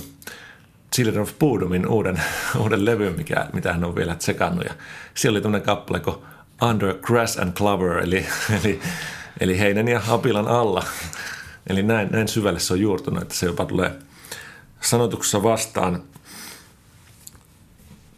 Children 0.96 1.22
of 1.22 1.40
Boodomin 1.40 1.88
uuden, 1.88 2.22
uuden 2.60 2.86
levyn, 2.86 3.14
mikä, 3.18 3.48
mitä 3.54 3.74
hän 3.74 3.84
on 3.84 3.96
vielä 3.96 4.16
tsekannut. 4.16 4.66
Ja 4.66 4.74
siellä 5.14 5.36
oli 5.36 5.42
tämmöinen 5.42 5.66
kappale 5.66 6.00
kuin 6.00 6.16
Under 6.62 6.94
Grass 7.02 7.38
and 7.38 7.54
Clover, 7.54 7.98
eli, 7.98 8.26
eli, 8.60 8.82
eli 9.40 9.60
heinen 9.60 9.88
ja 9.88 10.02
apilan 10.08 10.48
alla. 10.48 10.84
Eli 11.68 11.84
näin, 11.84 12.10
näin 12.12 12.28
syvälle 12.28 12.60
se 12.60 12.74
on 12.74 12.80
juurtunut, 12.80 13.22
että 13.22 13.36
se 13.36 13.46
jopa 13.46 13.66
tulee 13.66 13.92
sanotuksessa 14.82 15.44
vastaan. 15.44 16.04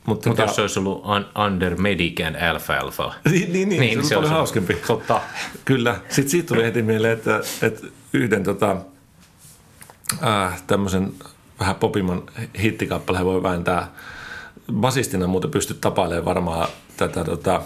Mutta 0.06 0.30
Mut 0.30 0.38
jos 0.38 0.56
se 0.56 0.62
olisi 0.62 0.80
ollut 0.80 1.06
un, 1.06 1.44
Under 1.46 1.76
Medic 1.76 2.26
and 2.26 2.36
Alfalfa. 2.36 3.14
Niin, 3.32 3.54
niin, 3.54 3.70
niin, 3.70 3.80
niin 3.80 4.04
se, 4.04 4.10
se 4.10 4.18
on 4.18 4.24
paljon 4.24 4.38
hauskempi. 4.38 4.74
Totta. 4.74 5.22
Kyllä. 5.66 6.00
Sitten 6.10 6.30
siitä 6.30 6.48
tuli 6.48 6.64
heti 6.64 6.82
mieleen, 6.82 7.14
että, 7.18 7.42
että 7.62 7.88
yhden 8.14 8.44
tota, 8.44 8.78
äh, 10.24 10.62
tämmöisen 10.68 11.14
vähän 11.64 11.76
popimman 11.76 12.24
hittikappaleen 12.60 13.26
voi 13.26 13.44
vääntää. 13.44 13.92
Basistina 14.74 15.28
muuten 15.28 15.52
pystyt 15.52 15.82
tapailemaan 15.82 16.26
varmaan 16.26 16.68
tätä 16.98 17.24
tota, 17.24 17.62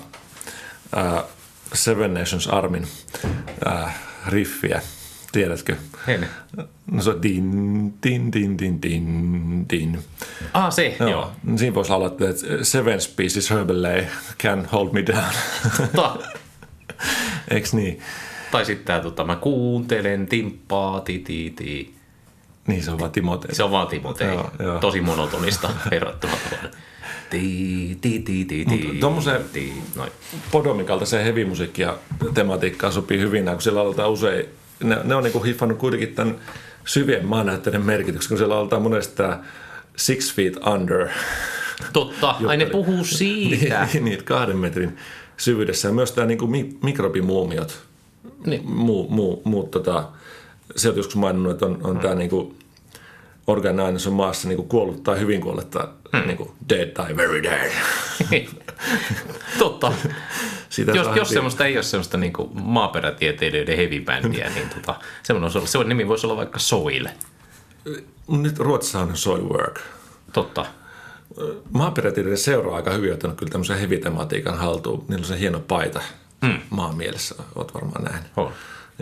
äh, 0.97 1.23
Seven 1.73 2.13
Nations 2.13 2.47
Armin 2.47 2.87
äh, 3.67 3.95
riffiä– 4.27 4.81
Tiedätkö? 5.31 5.75
En. 6.07 6.27
No 6.91 7.01
se 7.01 7.09
on 7.09 7.21
din, 7.21 7.93
din, 8.03 8.31
din, 8.31 8.57
din, 8.57 8.81
din, 8.81 9.65
din. 9.69 9.99
Ah, 10.53 10.73
se, 10.73 10.95
no, 10.99 11.09
joo. 11.09 11.31
Siinä 11.55 11.75
voisi 11.75 11.89
laulaa, 11.89 12.07
että 12.07 12.25
Seven 12.63 13.01
Species 13.01 13.49
Herbal 13.49 13.85
can 14.43 14.67
hold 14.71 14.93
me 14.93 15.05
down. 15.05 15.33
Totta. 15.95 16.27
Eiks 17.51 17.73
niin? 17.73 17.99
Tai 18.51 18.65
sitten 18.65 18.85
tämä, 18.85 18.99
tota, 18.99 19.23
mä 19.23 19.35
kuuntelen 19.35 20.27
timppaa, 20.27 21.01
ti, 21.01 21.19
ti, 21.19 21.53
ti. 21.55 21.96
Niin, 22.67 22.83
se 22.83 22.91
on 22.91 22.99
vaan 22.99 23.11
Timotei. 23.11 23.55
Se 23.55 23.63
on 23.63 23.71
vaan 23.71 23.87
Timotei. 23.87 24.27
Joo, 24.27 24.51
joo. 24.59 24.79
Tosi 24.79 25.01
monotonista 25.01 25.69
verrattuna 25.91 26.33
Ti, 27.29 27.97
ti, 28.01 28.19
ti, 28.19 28.45
ti, 28.45 28.65
ti, 28.65 28.97
Tuommoiseen 28.99 29.41
Podomin 30.51 30.85
kaltaiseen 30.85 31.23
heavy-musiikki 31.23 31.81
ja 31.81 31.97
tematiikkaan 32.33 32.93
sopii 32.93 33.19
hyvin, 33.19 33.45
kun 33.45 33.61
siellä 33.61 33.81
aloitetaan 33.81 34.11
usein 34.11 34.45
ne, 34.83 34.97
ne 35.03 35.15
on 35.15 35.23
niin 35.23 35.43
hiffannut 35.43 35.77
kuitenkin 35.77 36.15
tämän 36.15 36.35
syvien 36.85 37.25
maanäytteiden 37.25 37.85
merkityksen, 37.85 38.29
kun 38.29 38.37
siellä 38.37 38.57
aletaan 38.57 38.81
monesti 38.81 39.15
tämä 39.15 39.43
Six 39.95 40.35
Feet 40.35 40.57
Under. 40.73 41.07
Totta, 41.93 42.35
ai 42.47 42.57
ne 42.57 42.65
puhuu 42.65 43.03
siitä. 43.03 43.87
niin, 43.93 44.05
niin, 44.05 44.23
kahden 44.23 44.57
metrin 44.57 44.97
syvyydessä. 45.37 45.87
Ja 45.87 45.93
myös 45.93 46.11
tämä 46.11 46.27
niin 46.27 46.37
kuin 46.37 46.77
mikrobimuumiot. 46.83 47.83
Niin. 48.45 48.69
Muu, 48.69 49.09
muu, 49.09 49.41
muu, 49.45 49.63
tota, 49.63 50.09
se 50.75 50.89
on 50.89 50.97
joskus 50.97 51.15
maininnut, 51.15 51.51
että 51.51 51.65
on, 51.65 51.79
on 51.83 51.91
hmm. 51.91 51.99
tämä 51.99 52.15
niin 52.15 52.29
kuin, 52.29 52.59
orgaaninen 53.47 53.97
on 54.07 54.13
maassa 54.13 54.47
niin 54.47 54.57
kuin 54.57 54.69
kuollut 54.69 55.03
tai 55.03 55.19
hyvin 55.19 55.41
kuollutta, 55.41 55.87
hmm. 56.17 56.27
niin 56.27 56.37
kuin 56.37 56.51
dead 56.69 56.87
tai 56.87 57.17
very 57.17 57.43
dead. 57.43 57.71
Totta. 59.59 59.93
Sitä 60.69 60.91
jos, 60.91 61.07
jos 61.15 61.29
semmoista 61.29 61.65
ei 61.65 61.77
ole 61.77 61.83
semmoista 61.83 62.17
niin 62.17 62.33
kuin 62.33 62.49
maaperätieteilijöiden 62.53 63.77
heavy 63.77 64.01
bandia, 64.01 64.49
niin 64.49 64.69
tota, 64.69 64.95
semmoinen 65.23 65.67
se 65.67 65.83
nimi 65.83 66.07
voisi 66.07 66.27
olla 66.27 66.37
vaikka 66.37 66.59
Soil. 66.59 67.07
Nyt 68.27 68.59
Ruotsissa 68.59 68.99
on 68.99 69.17
Soilwork. 69.17 69.79
Totta. 70.33 70.65
Maaperätieteilijöiden 71.71 72.43
seuraa 72.43 72.75
aika 72.75 72.91
hyvin 72.91 73.13
ottanut 73.13 73.37
kyllä 73.37 73.51
tämmöisen 73.51 73.79
heavy-tematiikan 73.79 74.57
haltuun. 74.57 75.05
Niillä 75.07 75.23
on 75.23 75.27
se 75.27 75.39
hieno 75.39 75.59
paita 75.59 76.01
mm. 76.41 76.59
maan 76.69 76.97
mielessä, 76.97 77.35
oot 77.55 77.73
varmaan 77.73 78.03
nähnyt. 78.03 78.31
Oh. 78.37 78.51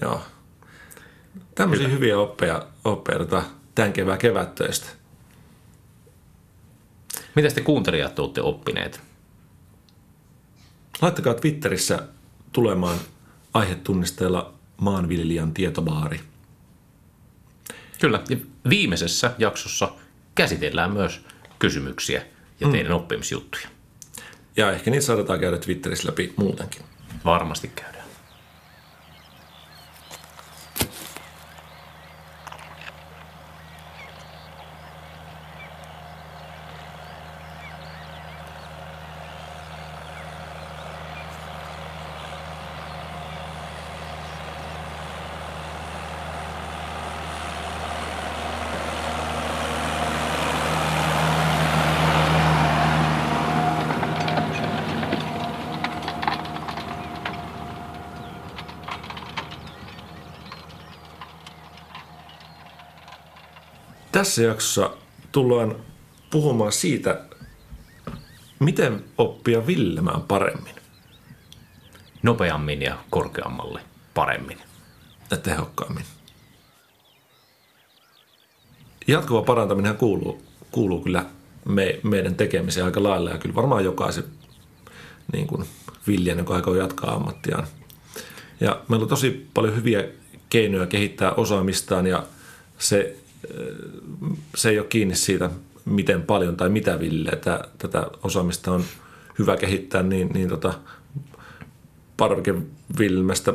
Joo. 0.01 0.21
Tämmöisiä 1.55 1.85
kyllä. 1.85 1.95
hyviä 1.95 2.17
oppeja, 2.19 2.67
oppeja 2.83 3.19
tota, 3.19 3.43
tämän 3.75 3.93
kevään 3.93 4.17
kevättöistä. 4.17 4.87
Mitä 7.35 7.49
te 7.49 7.61
kuuntelijat 7.61 8.19
olette 8.19 8.41
oppineet? 8.41 9.01
Laittakaa 11.01 11.33
Twitterissä 11.33 12.07
tulemaan 12.51 12.97
aihetunnisteella 13.53 14.53
maanviljelijän 14.77 15.53
tietobaari. 15.53 16.19
Kyllä, 17.99 18.23
ja 18.29 18.37
viimeisessä 18.69 19.31
jaksossa 19.37 19.91
käsitellään 20.35 20.91
myös 20.91 21.25
kysymyksiä 21.59 22.25
ja 22.59 22.67
mm. 22.67 22.71
teidän 22.71 22.91
mm. 22.91 22.95
oppimisjuttuja. 22.95 23.67
Ja 24.57 24.71
ehkä 24.71 24.91
niitä 24.91 25.05
saadaan 25.05 25.39
käydä 25.39 25.57
Twitterissä 25.57 26.07
läpi 26.07 26.33
muutenkin. 26.37 26.81
Varmasti 27.25 27.67
käydään. 27.67 27.94
Tässä 64.25 64.43
jaksossa 64.43 64.91
tullaan 65.31 65.75
puhumaan 66.31 66.71
siitä, 66.71 67.21
miten 68.59 69.03
oppia 69.17 69.67
villemään 69.67 70.21
paremmin. 70.21 70.75
Nopeammin 72.23 72.81
ja 72.81 72.97
korkeammalle 73.09 73.81
paremmin. 74.13 74.57
Ja 75.31 75.37
tehokkaammin. 75.37 76.05
Jatkuva 79.07 79.41
parantaminen 79.41 79.95
kuuluu, 79.95 80.41
kuuluu 80.71 81.01
kyllä 81.01 81.25
me, 81.65 81.99
meidän 82.03 82.35
tekemiseen 82.35 82.85
aika 82.85 83.03
lailla 83.03 83.29
ja 83.29 83.37
kyllä 83.37 83.55
varmaan 83.55 83.83
jokaisen 83.83 84.25
niin 85.33 85.47
kuin 85.47 85.65
viljen, 86.07 86.37
joka 86.37 86.55
aikoo 86.55 86.75
jatkaa 86.75 87.13
ammattiaan. 87.13 87.67
Ja 88.59 88.81
meillä 88.87 89.03
on 89.03 89.09
tosi 89.09 89.49
paljon 89.53 89.75
hyviä 89.75 90.03
keinoja 90.49 90.87
kehittää 90.87 91.31
osaamistaan 91.31 92.07
ja 92.07 92.23
se 92.77 93.24
se 94.55 94.69
ei 94.69 94.79
ole 94.79 94.87
kiinni 94.87 95.15
siitä, 95.15 95.49
miten 95.85 96.23
paljon 96.23 96.57
tai 96.57 96.69
mitä 96.69 96.99
villeitä 96.99 97.63
tätä 97.77 98.07
osaamista 98.23 98.71
on 98.71 98.83
hyvä 99.39 99.57
kehittää, 99.57 100.03
niin, 100.03 100.29
niin 100.33 100.49
tota, 100.49 100.73
parvekevilmestä 102.17 103.53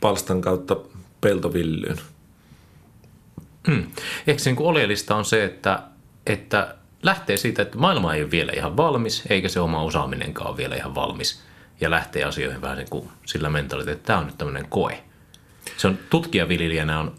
palstan 0.00 0.40
kautta 0.40 0.76
peltovillyyn. 1.20 2.00
Hmm. 3.66 3.86
Eikö 4.26 4.42
se 4.42 4.50
niin 4.50 4.62
oleellista 4.62 5.16
on 5.16 5.24
se, 5.24 5.44
että, 5.44 5.82
että 6.26 6.74
lähtee 7.02 7.36
siitä, 7.36 7.62
että 7.62 7.78
maailma 7.78 8.14
ei 8.14 8.22
ole 8.22 8.30
vielä 8.30 8.52
ihan 8.56 8.76
valmis, 8.76 9.22
eikä 9.30 9.48
se 9.48 9.60
oma 9.60 9.82
osaaminenkaan 9.82 10.48
ole 10.48 10.56
vielä 10.56 10.76
ihan 10.76 10.94
valmis, 10.94 11.42
ja 11.80 11.90
lähtee 11.90 12.24
asioihin 12.24 12.62
vähän 12.62 12.78
niin 12.78 12.90
kuin 12.90 13.08
sillä 13.26 13.50
mentaliteetillä, 13.50 13.96
että 13.96 14.06
tämä 14.06 14.18
on 14.18 14.26
nyt 14.26 14.38
tämmöinen 14.38 14.66
koe. 14.68 15.02
Se 15.76 15.88
on 15.88 15.98
tutkijaviljelijänä 16.10 17.00
on 17.00 17.14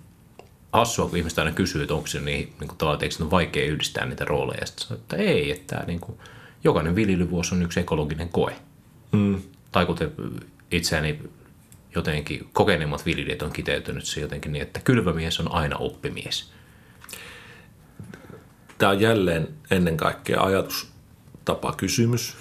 hassua, 0.74 1.10
kun 1.10 1.18
ihmiset 1.18 1.40
aina 1.40 1.52
kysyy, 1.52 1.82
että 1.82 1.94
onko 1.94 2.08
se 2.08 2.20
niin, 2.20 2.54
niin 2.60 2.68
kuin 2.68 2.94
että 2.94 3.24
on 3.24 3.32
vaikea 3.32 3.66
yhdistää 3.66 4.06
niitä 4.06 4.26
rooleja. 4.26 4.60
Ja 4.60 4.66
sitten 4.66 4.98
että 4.98 5.16
ei, 5.16 5.52
että 5.52 5.84
niin 5.88 6.00
kuin, 6.00 6.18
jokainen 6.64 6.96
viljelyvuosi 6.96 7.56
on 7.56 7.64
yksi 7.64 7.80
ekologinen 7.80 8.30
koe. 8.30 8.56
Mm. 9.12 9.42
Tai 9.72 9.86
kuten 9.86 10.12
itseäni 10.72 11.20
jotenkin 11.96 12.50
kokeneemmat 12.54 13.06
viljelijät 13.06 13.42
on 13.42 13.52
kiteytynyt 13.52 14.06
se 14.06 14.22
jotenkin 14.22 14.52
niin, 14.52 14.62
että 14.62 14.80
kylvämies 14.80 15.40
on 15.40 15.52
aina 15.52 15.78
oppimies. 15.78 16.52
tämä 18.78 18.92
on 18.92 19.02
jälleen 19.02 19.48
ennen 19.72 19.98
kaikkea 19.98 20.42
ajatustapa 20.42 21.74
kysymys. 21.74 22.36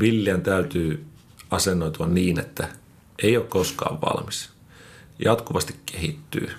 Viljan 0.00 0.42
täytyy 0.42 1.06
asennoitua 1.50 2.06
niin, 2.06 2.40
että 2.40 2.68
ei 3.22 3.36
ole 3.36 3.46
koskaan 3.46 4.00
valmis. 4.00 4.50
Jatkuvasti 5.24 5.74
kehittyy 5.86 6.50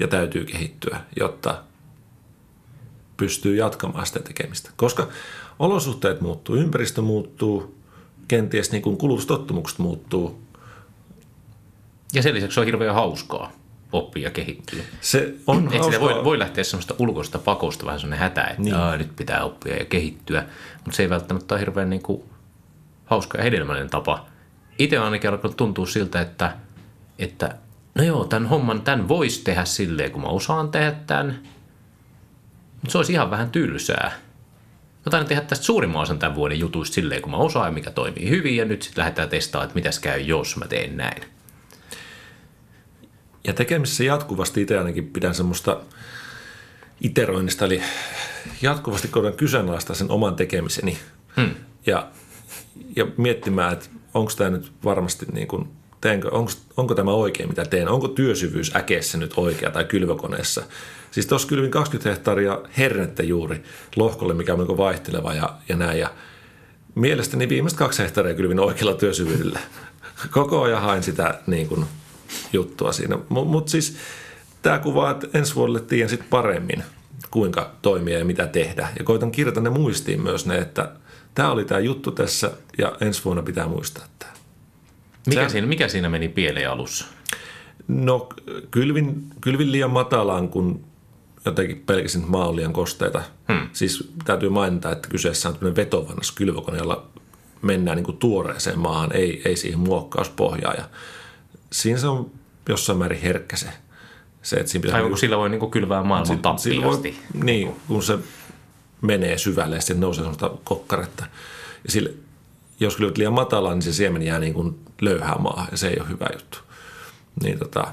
ja 0.00 0.08
täytyy 0.08 0.44
kehittyä, 0.44 1.00
jotta 1.16 1.62
pystyy 3.16 3.56
jatkamaan 3.56 4.06
sitä 4.06 4.20
tekemistä. 4.20 4.70
Koska 4.76 5.08
olosuhteet 5.58 6.20
muuttuu, 6.20 6.56
ympäristö 6.56 7.02
muuttuu, 7.02 7.74
kenties 8.28 8.72
niin 8.72 8.82
kuin 8.82 8.96
kulutustottumukset 8.96 9.78
muuttuu. 9.78 10.42
Ja 12.12 12.22
sen 12.22 12.34
lisäksi 12.34 12.54
se 12.54 12.60
on 12.60 12.66
hirveän 12.66 12.94
hauskaa 12.94 13.52
oppia 13.92 14.22
ja 14.22 14.30
kehittyä. 14.30 14.82
Se 15.00 15.34
on 15.46 15.68
Et 15.72 15.84
sitä 15.84 16.00
voi, 16.00 16.24
voi 16.24 16.38
lähteä 16.38 16.64
semmoista 16.64 16.94
ulkoista 16.98 17.38
pakosta 17.38 17.86
vähän 17.86 18.00
semmoinen 18.00 18.22
hätä, 18.22 18.44
että 18.44 18.62
niin. 18.62 18.74
Aa, 18.74 18.96
nyt 18.96 19.16
pitää 19.16 19.44
oppia 19.44 19.76
ja 19.76 19.84
kehittyä, 19.84 20.44
mutta 20.74 20.96
se 20.96 21.02
ei 21.02 21.10
välttämättä 21.10 21.54
ole 21.54 21.60
hirveän 21.60 21.90
niin 21.90 22.02
kuin 22.02 22.22
hauska 23.04 23.38
ja 23.38 23.44
hedelmällinen 23.44 23.90
tapa. 23.90 24.26
Itse 24.78 24.98
ainakin 24.98 25.30
alkanut 25.30 25.56
tuntua 25.56 25.86
siltä, 25.86 26.20
että, 26.20 26.56
että 27.18 27.56
no 27.94 28.04
joo, 28.04 28.24
tämän 28.24 28.48
homman, 28.48 28.82
tämän 28.82 29.08
voisi 29.08 29.44
tehdä 29.44 29.64
silleen, 29.64 30.12
kun 30.12 30.22
mä 30.22 30.28
osaan 30.28 30.70
tehdä 30.70 30.92
tämän, 31.06 31.42
mutta 32.72 32.90
se 32.90 32.98
olisi 32.98 33.12
ihan 33.12 33.30
vähän 33.30 33.50
tylsää. 33.50 34.12
Mä 35.06 35.10
taidan 35.10 35.28
tehdä 35.28 35.42
tästä 35.42 35.64
suurimman 35.64 36.02
osan 36.02 36.18
tämän 36.18 36.34
vuoden 36.34 36.58
jutuista 36.58 36.94
silleen, 36.94 37.22
kun 37.22 37.30
mä 37.30 37.36
osaan 37.36 37.74
mikä 37.74 37.90
toimii 37.90 38.30
hyvin, 38.30 38.56
ja 38.56 38.64
nyt 38.64 38.82
sitten 38.82 39.02
lähdetään 39.02 39.28
testaamaan, 39.28 39.66
että 39.66 39.74
mitäs 39.74 39.98
käy, 39.98 40.20
jos 40.20 40.56
mä 40.56 40.66
teen 40.66 40.96
näin. 40.96 41.22
Ja 43.46 43.52
tekemisessä 43.52 44.04
jatkuvasti 44.04 44.62
itse 44.62 44.78
ainakin 44.78 45.06
pidän 45.06 45.34
semmoista 45.34 45.80
iteroinnista, 47.00 47.64
eli 47.64 47.82
jatkuvasti 48.62 49.08
koitan 49.08 49.32
kyseenalaistaa 49.32 49.96
sen 49.96 50.10
oman 50.10 50.36
tekemiseni 50.36 50.98
hmm. 51.36 51.54
ja, 51.86 52.08
ja 52.96 53.06
miettimään, 53.16 53.72
että 53.72 53.86
onko 54.14 54.32
tämä 54.36 54.50
nyt 54.50 54.72
varmasti 54.84 55.26
niin 55.32 55.48
kuin, 55.48 55.68
teenkö, 56.04 56.28
onko, 56.30 56.50
onko 56.76 56.94
tämä 56.94 57.10
oikein 57.10 57.48
mitä 57.48 57.64
teen, 57.64 57.88
onko 57.88 58.08
työsyvyys 58.08 58.76
äkeessä 58.76 59.18
nyt 59.18 59.32
oikea 59.36 59.70
tai 59.70 59.84
kylvökoneessa. 59.84 60.62
Siis 61.10 61.26
tuossa 61.26 61.48
kylvin 61.48 61.70
20 61.70 62.10
hehtaaria 62.10 62.60
hernettä 62.78 63.22
juuri 63.22 63.62
lohkolle, 63.96 64.34
mikä 64.34 64.52
on 64.52 64.58
niin 64.58 64.76
vaihteleva 64.76 65.34
ja, 65.34 65.54
ja 65.68 65.76
näin. 65.76 65.98
Ja 65.98 66.10
mielestäni 66.94 67.48
viimeiset 67.48 67.78
kaksi 67.78 68.02
hehtaaria 68.02 68.34
kylvin 68.34 68.60
oikealla 68.60 68.94
työsyvyydellä. 68.94 69.58
Koko 70.30 70.62
ajan 70.62 70.82
hain 70.82 71.02
sitä 71.02 71.40
niin 71.46 71.68
kuin, 71.68 71.86
juttua 72.52 72.92
siinä. 72.92 73.18
Mutta 73.28 73.50
mut 73.50 73.68
siis 73.68 73.96
tämä 74.62 74.78
kuvaa, 74.78 75.10
että 75.10 75.26
ensi 75.34 75.54
vuodelle 75.54 75.80
tiedän 75.80 76.08
sitten 76.08 76.28
paremmin, 76.30 76.82
kuinka 77.30 77.70
toimia 77.82 78.18
ja 78.18 78.24
mitä 78.24 78.46
tehdä. 78.46 78.88
Ja 78.98 79.04
koitan 79.04 79.32
kirjata 79.32 79.60
ne 79.60 79.70
muistiin 79.70 80.22
myös 80.22 80.46
ne, 80.46 80.58
että 80.58 80.92
tämä 81.34 81.50
oli 81.50 81.64
tämä 81.64 81.80
juttu 81.80 82.10
tässä 82.10 82.50
ja 82.78 82.96
ensi 83.00 83.24
vuonna 83.24 83.42
pitää 83.42 83.68
muistaa. 83.68 84.04
Mikä, 85.26 85.48
siinä, 85.48 85.66
mikä 85.66 85.88
siinä 85.88 86.08
meni 86.08 86.28
pieleen 86.28 86.70
alussa? 86.70 87.06
No 87.88 88.28
kylvin, 88.70 89.26
kylvin 89.40 89.72
liian 89.72 89.90
matalaan, 89.90 90.48
kun 90.48 90.84
jotenkin 91.44 91.82
pelkäsin, 91.86 92.20
että 92.20 92.30
maa 92.30 92.48
on 92.48 92.56
liian 92.56 92.72
kosteita. 92.72 93.22
Hmm. 93.52 93.68
Siis 93.72 94.12
täytyy 94.24 94.48
mainita, 94.48 94.92
että 94.92 95.08
kyseessä 95.08 95.48
on 95.48 95.76
vetovannas 95.76 96.32
kylvökone, 96.32 96.78
jolla 96.78 97.06
mennään 97.62 97.96
niin 97.96 98.04
kuin 98.04 98.16
tuoreeseen 98.16 98.78
maahan, 98.78 99.12
ei, 99.12 99.42
ei 99.44 99.56
siihen 99.56 99.78
muokkauspohjaan. 99.78 100.74
Ja 100.78 100.84
siinä 101.72 101.98
se 101.98 102.06
on 102.06 102.30
jossain 102.68 102.98
määrin 102.98 103.20
herkkä 103.20 103.56
se. 103.56 103.68
se 104.42 104.56
että 104.56 104.72
siinä 104.72 104.82
pitää 104.82 104.96
Aivan 104.96 105.10
kun 105.10 105.18
sillä 105.18 105.36
voi 105.36 105.50
niin 105.50 105.70
kylvää 105.70 106.02
maailman 106.02 106.38
tappiasti. 106.38 107.16
Niin, 107.42 107.76
kun 107.88 108.02
se 108.02 108.18
menee 109.00 109.38
syvälle 109.38 109.74
ja 109.74 109.80
sitten 109.80 110.00
nousee 110.00 110.22
sellaista 110.22 110.50
kokkaretta. 110.64 111.24
Ja 111.84 111.92
sille, 111.92 112.14
jos 112.80 112.96
kylvät 112.96 113.18
liian 113.18 113.32
matalaan, 113.32 113.74
niin 113.74 113.82
se 113.82 113.92
siemen 113.92 114.22
jää 114.22 114.38
niin 114.38 114.54
kuin 114.54 114.78
löyhää 115.00 115.38
maahan 115.38 115.68
ja 115.70 115.76
se 115.76 115.88
ei 115.88 116.00
ole 116.00 116.08
hyvä 116.08 116.26
juttu. 116.32 116.58
Niin 117.42 117.58
tota, 117.58 117.86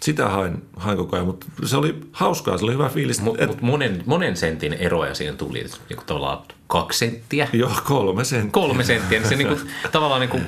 sitä 0.00 0.28
hain, 0.28 0.62
hain 0.76 0.96
koko 0.96 1.16
ajan, 1.16 1.26
mutta 1.26 1.46
se 1.64 1.76
oli 1.76 2.00
hauskaa, 2.12 2.58
se 2.58 2.64
oli 2.64 2.72
hyvä 2.72 2.88
fiilis. 2.88 3.20
Mutta 3.20 3.44
et... 3.44 3.50
mut 3.50 3.60
monen, 3.62 4.02
monen 4.06 4.36
sentin 4.36 4.72
eroja 4.72 5.14
siihen 5.14 5.36
tuli, 5.36 5.66
niin 5.88 5.98
tavallaan 6.06 6.38
kaksi 6.66 6.98
senttiä. 6.98 7.48
Joo, 7.52 7.72
kolme 7.84 8.24
senttiä. 8.24 8.50
Kolme 8.50 8.84
senttiä, 8.84 9.18
niin 9.18 9.28
se 9.28 9.36
niin 9.36 9.48
kuin, 9.48 9.60
tavallaan 9.92 10.20
niin 10.20 10.30
kuin 10.30 10.44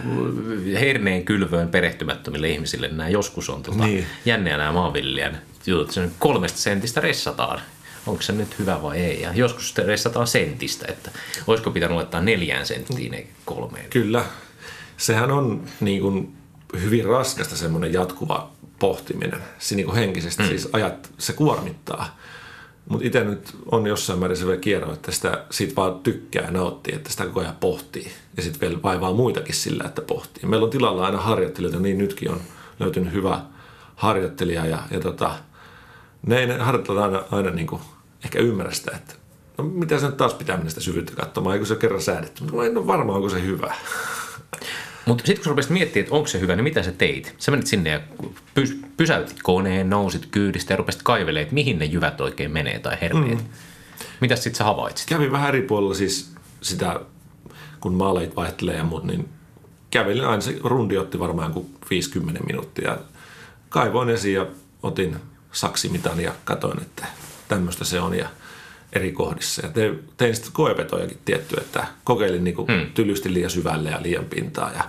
herneen 0.80 1.24
kylvöön 1.24 1.68
perehtymättömille 1.68 2.48
ihmisille 2.48 2.88
nämä 2.88 3.08
joskus 3.08 3.50
on 3.50 3.62
tota, 3.62 3.84
niin. 3.84 4.06
jänneä 4.24 4.56
nämä 4.56 4.72
maanviljelijän 4.72 5.38
jutut. 5.66 5.90
Se 5.90 6.10
kolmesta 6.18 6.58
sentistä 6.58 7.00
ressataan 7.00 7.60
onko 8.06 8.22
se 8.22 8.32
nyt 8.32 8.58
hyvä 8.58 8.82
vai 8.82 8.98
ei. 8.98 9.22
Ja 9.22 9.34
joskus 9.34 9.76
ressataan 9.76 10.26
sentistä, 10.26 10.86
että 10.88 11.10
olisiko 11.46 11.70
pitänyt 11.70 11.96
laittaa 11.96 12.20
neljään 12.20 12.66
senttiin 12.66 13.14
eikä 13.14 13.30
kolmeen. 13.44 13.90
Kyllä. 13.90 14.24
Sehän 14.96 15.30
on 15.30 15.64
niin 15.80 16.02
kuin 16.02 16.36
hyvin 16.80 17.04
raskasta 17.04 17.56
semmoinen 17.56 17.92
jatkuva 17.92 18.50
pohtiminen. 18.78 19.40
Se 19.58 19.74
niin 19.74 19.86
kuin 19.86 19.96
henkisesti 19.96 20.42
mm. 20.42 20.48
siis 20.48 20.68
ajat, 20.72 21.10
se 21.18 21.32
kuormittaa. 21.32 22.20
Mutta 22.88 23.06
itse 23.06 23.24
nyt 23.24 23.56
on 23.66 23.86
jossain 23.86 24.18
määrin 24.18 24.36
se 24.36 24.46
vielä 24.46 24.60
kierro, 24.60 24.92
että 24.92 25.12
sitä 25.12 25.44
siitä 25.50 25.76
vaan 25.76 26.00
tykkää 26.00 26.44
ja 26.44 26.50
nauttii, 26.50 26.94
että 26.94 27.10
sitä 27.10 27.26
koko 27.26 27.40
ajan 27.40 27.56
pohtii. 27.60 28.12
Ja 28.36 28.42
sitten 28.42 28.60
vielä 28.60 28.82
vaivaa 28.82 29.12
muitakin 29.12 29.54
sillä, 29.54 29.84
että 29.84 30.02
pohtii. 30.02 30.48
Meillä 30.48 30.64
on 30.64 30.70
tilalla 30.70 31.06
aina 31.06 31.18
harjoittelijoita, 31.18 31.80
niin 31.80 31.98
nytkin 31.98 32.30
on 32.30 32.40
löytynyt 32.80 33.12
hyvä 33.12 33.40
harjoittelija. 33.96 34.66
Ja, 34.66 34.82
ja 34.90 35.00
tota, 35.00 35.34
ne, 36.26 36.46
ne 36.46 36.58
harjoittelevat 36.58 37.04
aina, 37.04 37.24
aina 37.30 37.50
niin 37.50 37.66
kuin 37.66 37.82
ehkä 38.24 38.38
ymmärrä 38.38 38.72
sitä, 38.72 38.96
että 38.96 39.14
no 39.58 39.64
mitä 39.64 39.98
se 39.98 40.06
nyt 40.06 40.16
taas 40.16 40.34
pitää 40.34 40.56
mennä 40.56 40.70
sitä 40.70 40.80
syvyyttä 40.80 41.12
katsomaan, 41.16 41.54
eikö 41.54 41.66
se 41.66 41.76
kerran 41.76 42.02
säädetty. 42.02 42.44
Mutta 42.44 42.66
en 42.66 42.78
ole 42.78 42.86
varma, 42.86 43.12
onko 43.12 43.28
se 43.28 43.42
hyvä. 43.42 43.74
Mutta 45.06 45.26
sitten 45.26 45.36
kun 45.36 45.44
sä 45.44 45.50
rupesit 45.50 45.70
miettimään, 45.70 46.04
että 46.04 46.14
onko 46.14 46.26
se 46.26 46.40
hyvä, 46.40 46.56
niin 46.56 46.64
mitä 46.64 46.82
sä 46.82 46.92
teit? 46.92 47.34
Sä 47.38 47.50
menit 47.50 47.66
sinne 47.66 47.90
ja 47.90 48.00
pys- 48.60 48.86
pysäytit 48.96 49.42
koneen, 49.42 49.90
nousit 49.90 50.26
kyydistä 50.30 50.72
ja 50.72 50.76
rupesit 50.76 51.02
kaivelemaan, 51.02 51.42
että 51.42 51.54
mihin 51.54 51.78
ne 51.78 51.84
jyvät 51.84 52.20
oikein 52.20 52.50
menee 52.50 52.78
tai 52.78 52.98
herneet. 53.00 53.38
Mm. 53.38 53.44
Mitä 54.20 54.36
sitten 54.36 54.54
sä 54.54 54.64
havaitsit? 54.64 55.08
Kävin 55.08 55.32
vähän 55.32 55.48
eri 55.48 55.62
puolella 55.62 55.94
siis 55.94 56.32
sitä, 56.60 57.00
kun 57.80 57.94
maaleit 57.94 58.36
vaihtelee 58.36 58.76
ja 58.76 58.84
muut, 58.84 59.04
niin 59.04 59.28
kävelin 59.90 60.24
aina, 60.24 60.40
se 60.40 60.58
rundi 60.64 60.96
otti 60.98 61.18
varmaan 61.18 61.52
kuin 61.52 61.74
50 61.90 62.40
minuuttia. 62.44 62.98
Kaivoin 63.68 64.08
esiin 64.08 64.34
ja 64.34 64.46
otin 64.82 65.16
saksimitan 65.52 66.20
ja 66.20 66.34
katoin, 66.44 66.82
että 66.82 67.06
tämmöistä 67.48 67.84
se 67.84 68.00
on 68.00 68.14
ja 68.14 68.28
eri 68.92 69.12
kohdissa. 69.12 69.66
Ja 69.66 69.72
tein, 69.72 70.08
tein 70.16 70.34
sitten 70.34 70.52
koepetojakin 70.52 71.18
tietty, 71.24 71.56
että 71.60 71.86
kokeilin 72.04 72.44
niin 72.44 72.56
hmm. 72.56 72.92
tylysti 72.94 73.34
liian 73.34 73.50
syvälle 73.50 73.90
ja 73.90 74.02
liian 74.02 74.24
pintaa 74.24 74.72
ja 74.72 74.84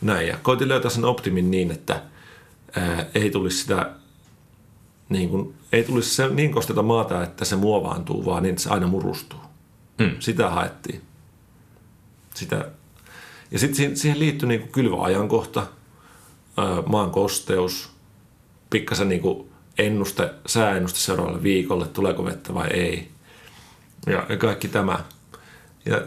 näin. 0.00 0.28
Ja 0.28 0.38
koitin 0.42 0.68
löytää 0.68 0.90
sen 0.90 1.04
optimin 1.04 1.50
niin, 1.50 1.70
että 1.70 2.02
ää, 2.76 3.06
ei 3.14 3.30
tulisi 3.30 3.58
sitä 3.58 3.90
niin 5.08 5.28
kuin, 5.28 5.54
ei 5.72 5.84
tulisi 5.84 6.14
se 6.14 6.28
niin 6.28 6.52
kosteta 6.52 6.82
maata, 6.82 7.22
että 7.22 7.44
se 7.44 7.56
muovaantuu, 7.56 8.24
vaan 8.24 8.42
niin, 8.42 8.50
että 8.50 8.62
se 8.62 8.70
aina 8.70 8.86
murustuu. 8.86 9.40
Hmm. 10.02 10.16
Sitä 10.20 10.50
haettiin. 10.50 11.02
Sitä. 12.34 12.70
Ja 13.50 13.58
sitten 13.58 13.96
siihen, 13.96 14.18
liittyy 14.18 14.48
niin 14.48 14.68
kylväajankohta, 14.68 15.66
maan 16.86 17.10
kosteus, 17.10 17.90
pikkasen 18.70 19.08
niin 19.08 19.20
kuin 19.20 19.48
ennuste, 19.78 20.30
sääennuste 20.46 20.98
seuraavalle 20.98 21.42
viikolle, 21.42 21.88
tuleeko 21.88 22.24
vettä 22.24 22.54
vai 22.54 22.68
ei. 22.68 23.10
Ja, 24.06 24.36
kaikki 24.36 24.68
tämä. 24.68 25.04
Ja 25.86 26.00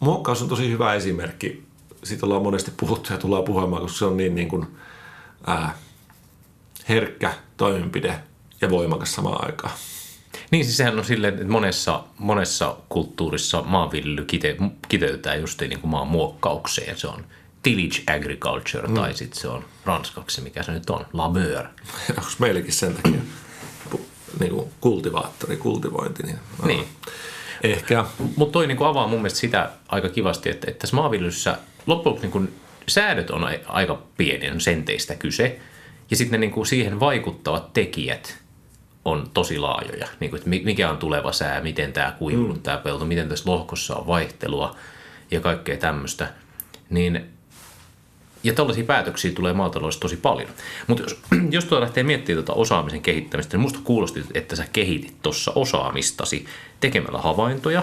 muokkaus 0.00 0.42
on 0.42 0.48
tosi 0.48 0.70
hyvä 0.70 0.94
esimerkki. 0.94 1.62
Siitä 2.04 2.26
ollaan 2.26 2.42
monesti 2.42 2.72
puhuttu 2.76 3.12
ja 3.12 3.18
tullaan 3.18 3.44
puhumaan, 3.44 3.82
koska 3.82 3.98
se 3.98 4.04
on 4.04 4.16
niin, 4.16 4.34
niin 4.34 4.48
kuin, 4.48 4.66
ää, 5.46 5.78
herkkä 6.88 7.34
toimenpide 7.56 8.20
ja 8.60 8.70
voimakas 8.70 9.14
samaan 9.14 9.44
aikaan. 9.44 9.74
Niin, 10.50 10.64
siis 10.64 10.76
sehän 10.76 10.98
on 10.98 11.04
silleen, 11.04 11.34
että 11.34 11.46
monessa, 11.46 12.04
monessa 12.18 12.76
kulttuurissa 12.88 13.62
maanviljely 13.62 14.24
kite, 14.24 14.56
kiteytetään 14.88 15.40
just 15.40 15.60
niin 15.60 15.80
kuin 15.80 15.90
maan 15.90 16.06
muokkaukseen. 16.06 16.98
Se 16.98 17.08
on 17.08 17.24
tillage 17.62 18.16
agriculture, 18.16 18.88
mm. 18.88 18.94
tai 18.94 19.14
sitten 19.14 19.40
se 19.40 19.48
on 19.48 19.64
ranskaksi, 19.84 20.40
mikä 20.40 20.62
se 20.62 20.72
nyt 20.72 20.90
on, 20.90 21.06
labeur. 21.12 21.64
Onko 22.18 22.30
meilläkin 22.38 22.72
sen 22.72 22.94
takia 22.94 23.20
niin 24.40 24.50
kuin 24.50 24.70
kultivaattori, 24.80 25.56
kultivointi? 25.56 26.22
Niin, 26.22 26.38
niin. 26.66 26.84
Ehkä. 27.62 28.04
Mutta 28.36 28.52
toi 28.52 28.66
niin 28.66 28.76
kuin 28.76 28.88
avaa 28.88 29.08
mun 29.08 29.18
mielestä 29.18 29.38
sitä 29.38 29.70
aika 29.88 30.08
kivasti, 30.08 30.50
että, 30.50 30.70
että 30.70 30.80
tässä 30.80 30.96
maanviljelyssä 30.96 31.58
loppujen 31.86 32.20
niin 32.22 32.32
kuin 32.32 32.54
säädöt 32.88 33.30
on 33.30 33.48
aika 33.66 34.02
pieni, 34.16 34.50
on 34.50 34.60
senteistä 34.60 35.14
kyse, 35.14 35.60
ja 36.10 36.16
sitten 36.16 36.32
ne 36.32 36.46
niin 36.46 36.50
kuin 36.50 36.66
siihen 36.66 37.00
vaikuttavat 37.00 37.72
tekijät 37.72 38.42
on 39.04 39.30
tosi 39.34 39.58
laajoja. 39.58 40.08
Niin 40.20 40.30
kuin, 40.30 40.38
että 40.38 40.50
mikä 40.50 40.90
on 40.90 40.98
tuleva 40.98 41.32
sää, 41.32 41.60
miten 41.60 41.92
tämä 41.92 42.16
kuivunut 42.18 42.56
mm. 42.56 42.62
tämä 42.62 42.76
pelto, 42.76 43.04
miten 43.04 43.28
tässä 43.28 43.50
lohkossa 43.50 43.96
on 43.96 44.06
vaihtelua 44.06 44.76
ja 45.30 45.40
kaikkea 45.40 45.76
tämmöistä. 45.76 46.32
Niin 46.90 47.31
ja 48.42 48.52
tällaisia 48.52 48.84
päätöksiä 48.84 49.32
tulee 49.32 49.52
maataloudessa 49.52 50.00
tosi 50.00 50.16
paljon. 50.16 50.50
Mutta 50.86 51.02
jos, 51.02 51.20
jos 51.50 51.64
tuo 51.64 51.80
lähtee 51.80 52.02
miettimään 52.02 52.44
tuota 52.44 52.60
osaamisen 52.60 53.02
kehittämistä, 53.02 53.56
niin 53.56 53.62
musta 53.62 53.78
kuulosti, 53.84 54.24
että 54.34 54.56
sä 54.56 54.64
kehitit 54.72 55.22
tuossa 55.22 55.52
osaamistasi 55.54 56.46
tekemällä 56.80 57.18
havaintoja, 57.18 57.82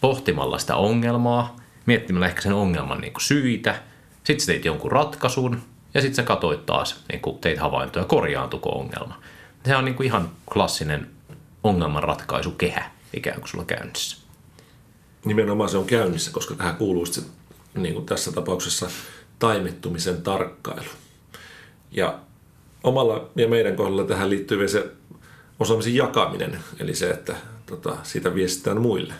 pohtimalla 0.00 0.58
sitä 0.58 0.76
ongelmaa, 0.76 1.56
miettimällä 1.86 2.26
ehkä 2.26 2.42
sen 2.42 2.52
ongelman 2.52 3.00
niin 3.00 3.12
syitä, 3.18 3.82
sitten 4.24 4.40
sä 4.40 4.46
teit 4.46 4.64
jonkun 4.64 4.92
ratkaisun 4.92 5.62
ja 5.94 6.00
sitten 6.00 6.16
sä 6.16 6.22
katsoit 6.22 6.66
taas, 6.66 7.04
niin 7.12 7.20
kuin 7.20 7.38
teit 7.38 7.58
havaintoja, 7.58 8.04
korjaantuko 8.04 8.68
ongelma. 8.68 9.20
Se 9.66 9.76
on 9.76 9.84
niin 9.84 9.94
kuin 9.94 10.06
ihan 10.06 10.30
klassinen 10.52 11.10
ongelmanratkaisukehä 11.64 12.90
ikään 13.14 13.40
kuin 13.40 13.48
sulla 13.48 13.64
käynnissä. 13.64 14.16
Nimenomaan 15.24 15.70
se 15.70 15.78
on 15.78 15.86
käynnissä, 15.86 16.30
koska 16.30 16.54
tähän 16.54 16.76
kuuluu 16.76 17.06
se, 17.06 17.22
niin 17.74 17.94
kuin 17.94 18.06
tässä 18.06 18.32
tapauksessa 18.32 18.90
taimettumisen 19.38 20.22
tarkkailu. 20.22 20.88
Ja 21.90 22.18
omalla 22.84 23.30
ja 23.36 23.48
meidän 23.48 23.76
kohdalla 23.76 24.04
tähän 24.04 24.30
liittyy 24.30 24.58
vielä 24.58 24.70
se 24.70 24.86
osaamisen 25.60 25.94
jakaminen, 25.94 26.58
eli 26.80 26.94
se, 26.94 27.10
että 27.10 27.36
tota, 27.66 27.96
siitä 28.02 28.34
viestitään 28.34 28.80
muille. 28.80 29.14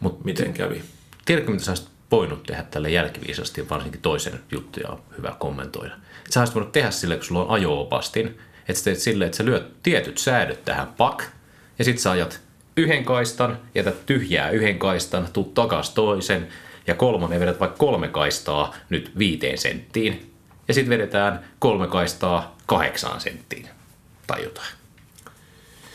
Mut 0.00 0.24
Miten 0.24 0.52
kävi? 0.52 0.82
Tiedätkö, 1.24 1.50
mitä 1.50 1.64
sä 1.64 1.70
olisit 1.70 1.88
voinut 2.10 2.42
tehdä 2.42 2.62
tälle 2.62 2.90
jälkiviisasti, 2.90 3.68
varsinkin 3.68 4.00
toisen 4.00 4.40
juttuja 4.50 4.88
on 4.88 5.02
hyvä 5.18 5.36
kommentoida. 5.38 5.94
Sä 6.30 6.40
olisit 6.40 6.54
voinut 6.54 6.72
tehdä 6.72 6.90
sille, 6.90 7.16
kun 7.16 7.24
sulla 7.24 7.44
on 7.44 7.50
ajo-opastin, 7.50 8.38
että 8.68 8.74
sä 8.74 8.84
teet 8.84 8.98
silleen, 8.98 9.26
että 9.26 9.36
sä 9.36 9.44
lyöt 9.44 9.82
tietyt 9.82 10.18
säädöt 10.18 10.64
tähän 10.64 10.88
pak, 10.96 11.24
ja 11.78 11.84
sit 11.84 11.98
sä 11.98 12.10
ajat 12.10 12.40
yhden 12.76 13.04
kaistan, 13.04 13.58
jätät 13.74 14.06
tyhjää 14.06 14.50
yhden 14.50 14.78
kaistan, 14.78 15.28
tuu 15.32 15.44
takas 15.44 15.90
toisen, 15.90 16.48
ja 16.88 16.94
kolmannen 16.94 17.40
vedät 17.40 17.60
vaikka 17.60 17.78
kolme 17.78 18.08
kaistaa 18.08 18.74
nyt 18.88 19.12
viiteen 19.18 19.58
senttiin, 19.58 20.34
ja 20.68 20.74
sitten 20.74 20.90
vedetään 20.90 21.44
kolme 21.58 21.86
kaistaa 21.86 22.56
kahdeksaan 22.66 23.20
senttiin, 23.20 23.68
tai 24.26 24.42
jotain. 24.42 24.68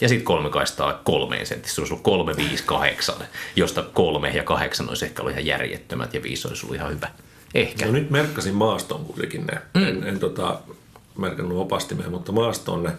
Ja 0.01 0.09
sitten 0.09 0.25
kolme 0.25 0.49
kaistaa 0.49 1.01
kolmeen 1.03 1.45
senttiin, 1.45 1.75
se 1.75 1.81
olisi 1.81 1.93
ollut 1.93 2.03
kolme, 2.03 2.35
viisi, 2.37 2.63
kahdeksan, 2.63 3.15
josta 3.55 3.83
kolme 3.83 4.29
ja 4.29 4.43
kahdeksan 4.43 4.89
olisi 4.89 5.05
ehkä 5.05 5.21
ollut 5.21 5.31
ihan 5.31 5.45
järjettömät, 5.45 6.13
ja 6.13 6.23
viisi 6.23 6.47
olisi 6.47 6.65
ollut 6.65 6.75
ihan 6.75 6.91
hyvä. 6.91 7.09
Ehkä. 7.53 7.85
No 7.85 7.91
nyt 7.91 8.09
merkkasin 8.09 8.55
maaston 8.55 9.05
kuitenkin 9.05 9.45
ne. 9.45 9.61
Mm. 9.73 9.87
En, 9.87 10.03
en 10.03 10.19
tota, 10.19 10.59
merkannut 11.17 11.57
opastimeen, 11.57 12.11
mutta 12.11 12.31
maastoon 12.31 12.83
ne 12.83 12.91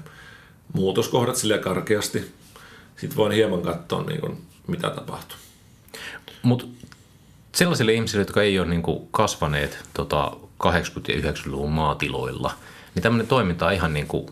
muutoskohdat 0.72 1.37
sille 1.37 1.59
karkeasti. 1.59 2.33
Sitten 2.96 3.16
voin 3.16 3.33
hieman 3.33 3.62
katsoa, 3.62 4.02
niin 4.02 4.20
kuin, 4.20 4.42
mitä 4.66 4.90
tapahtuu. 4.90 5.37
Mutta 6.42 6.64
sellaisille 7.54 7.92
ihmisille, 7.92 8.20
jotka 8.20 8.42
ei 8.42 8.58
ole 8.58 8.68
niin 8.68 8.82
kuin 8.82 9.08
kasvaneet 9.10 9.78
tota 9.94 10.32
80- 10.66 10.66
ja 11.08 11.32
90-luvun 11.32 11.72
maatiloilla, 11.72 12.52
niin 12.94 13.02
tämmöinen 13.02 13.26
toiminta 13.26 13.66
on 13.66 13.72
ihan 13.72 13.94
niin 13.94 14.06
kuin 14.06 14.26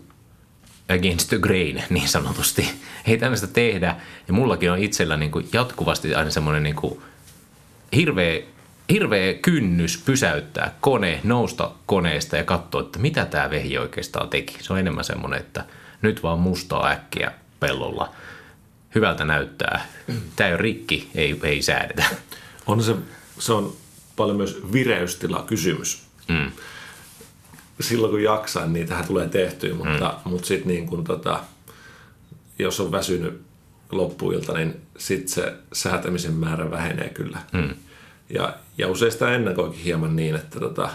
against 0.89 1.29
the 1.29 1.37
grain 1.37 1.83
niin 1.89 2.07
sanotusti. 2.07 2.69
Ei 3.07 3.17
tämmöistä 3.17 3.47
tehdä. 3.47 3.95
Ja 4.27 4.33
mullakin 4.33 4.71
on 4.71 4.79
itsellä 4.79 5.17
niin 5.17 5.31
kuin 5.31 5.49
jatkuvasti 5.53 6.15
aina 6.15 6.29
semmoinen 6.29 6.63
niin 6.63 6.75
kuin 6.75 7.01
hirveä, 7.95 8.41
hirveä 8.89 9.33
kynnys 9.33 9.97
pysäyttää 10.05 10.75
kone, 10.81 11.19
nousta 11.23 11.71
koneesta 11.85 12.37
ja 12.37 12.43
katsoa, 12.43 12.81
että 12.81 12.99
mitä 12.99 13.25
tämä 13.25 13.49
vehi 13.49 13.77
oikeastaan 13.77 14.29
teki. 14.29 14.57
Se 14.59 14.73
on 14.73 14.79
enemmän 14.79 15.03
semmoinen, 15.03 15.39
että 15.39 15.65
nyt 16.01 16.23
vaan 16.23 16.39
mustaa 16.39 16.89
äkkiä 16.89 17.31
pellolla. 17.59 18.15
Hyvältä 18.95 19.25
näyttää. 19.25 19.85
Tämä 20.35 20.47
ei 20.47 20.53
ole 20.53 20.61
rikki, 20.61 21.09
ei, 21.15 21.39
ei 21.43 21.61
säädetä. 21.61 22.03
On 22.67 22.83
se, 22.83 22.95
se 23.39 23.53
on 23.53 23.73
paljon 24.15 24.37
myös 24.37 24.61
vireystila 24.73 25.43
kysymys. 25.47 26.03
Mm. 26.27 26.51
Silloin 27.79 28.11
kun 28.11 28.23
jaksaa, 28.23 28.65
niin 28.65 28.87
tähän 28.87 29.07
tulee 29.07 29.27
tehtyä, 29.29 29.73
mutta, 29.73 30.19
mm. 30.25 30.31
mutta 30.31 30.47
sitten 30.47 30.67
niin 30.67 30.87
kun 30.87 31.03
tota, 31.03 31.39
jos 32.59 32.79
on 32.79 32.91
väsynyt 32.91 33.41
loppuilta, 33.91 34.53
niin 34.53 34.81
sitten 34.97 35.29
se 35.29 35.53
säätämisen 35.73 36.33
määrä 36.33 36.71
vähenee 36.71 37.09
kyllä. 37.09 37.37
Mm. 37.51 37.75
Ja, 38.29 38.55
ja 38.77 38.87
usein 38.87 39.11
sitä 39.11 39.35
ennakoikin 39.35 39.79
hieman 39.79 40.15
niin, 40.15 40.35
että 40.35 40.59
tota, 40.59 40.89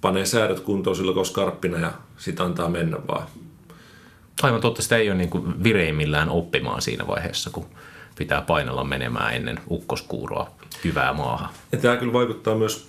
panee 0.00 0.26
säädöt 0.26 0.60
kuntoon 0.60 0.96
silloin, 0.96 1.14
kun 1.14 1.26
skarppina 1.26 1.78
ja 1.78 1.92
sitten 2.16 2.46
antaa 2.46 2.68
mennä 2.68 2.96
vaan. 3.08 3.26
Aivan 4.42 4.60
totta, 4.60 4.82
sitä 4.82 4.96
ei 4.96 5.10
ole 5.10 5.18
niin 5.18 5.30
kuin 5.30 5.64
vireimmillään 5.64 6.28
oppimaan 6.28 6.82
siinä 6.82 7.06
vaiheessa, 7.06 7.50
kun 7.50 7.66
pitää 8.18 8.40
painella 8.40 8.84
menemään 8.84 9.34
ennen 9.34 9.60
ukkoskuuroa 9.70 10.50
hyvää 10.84 11.12
maahan. 11.12 11.50
Ja 11.72 11.78
tämä 11.78 11.96
kyllä 11.96 12.12
vaikuttaa 12.12 12.54
myös 12.54 12.88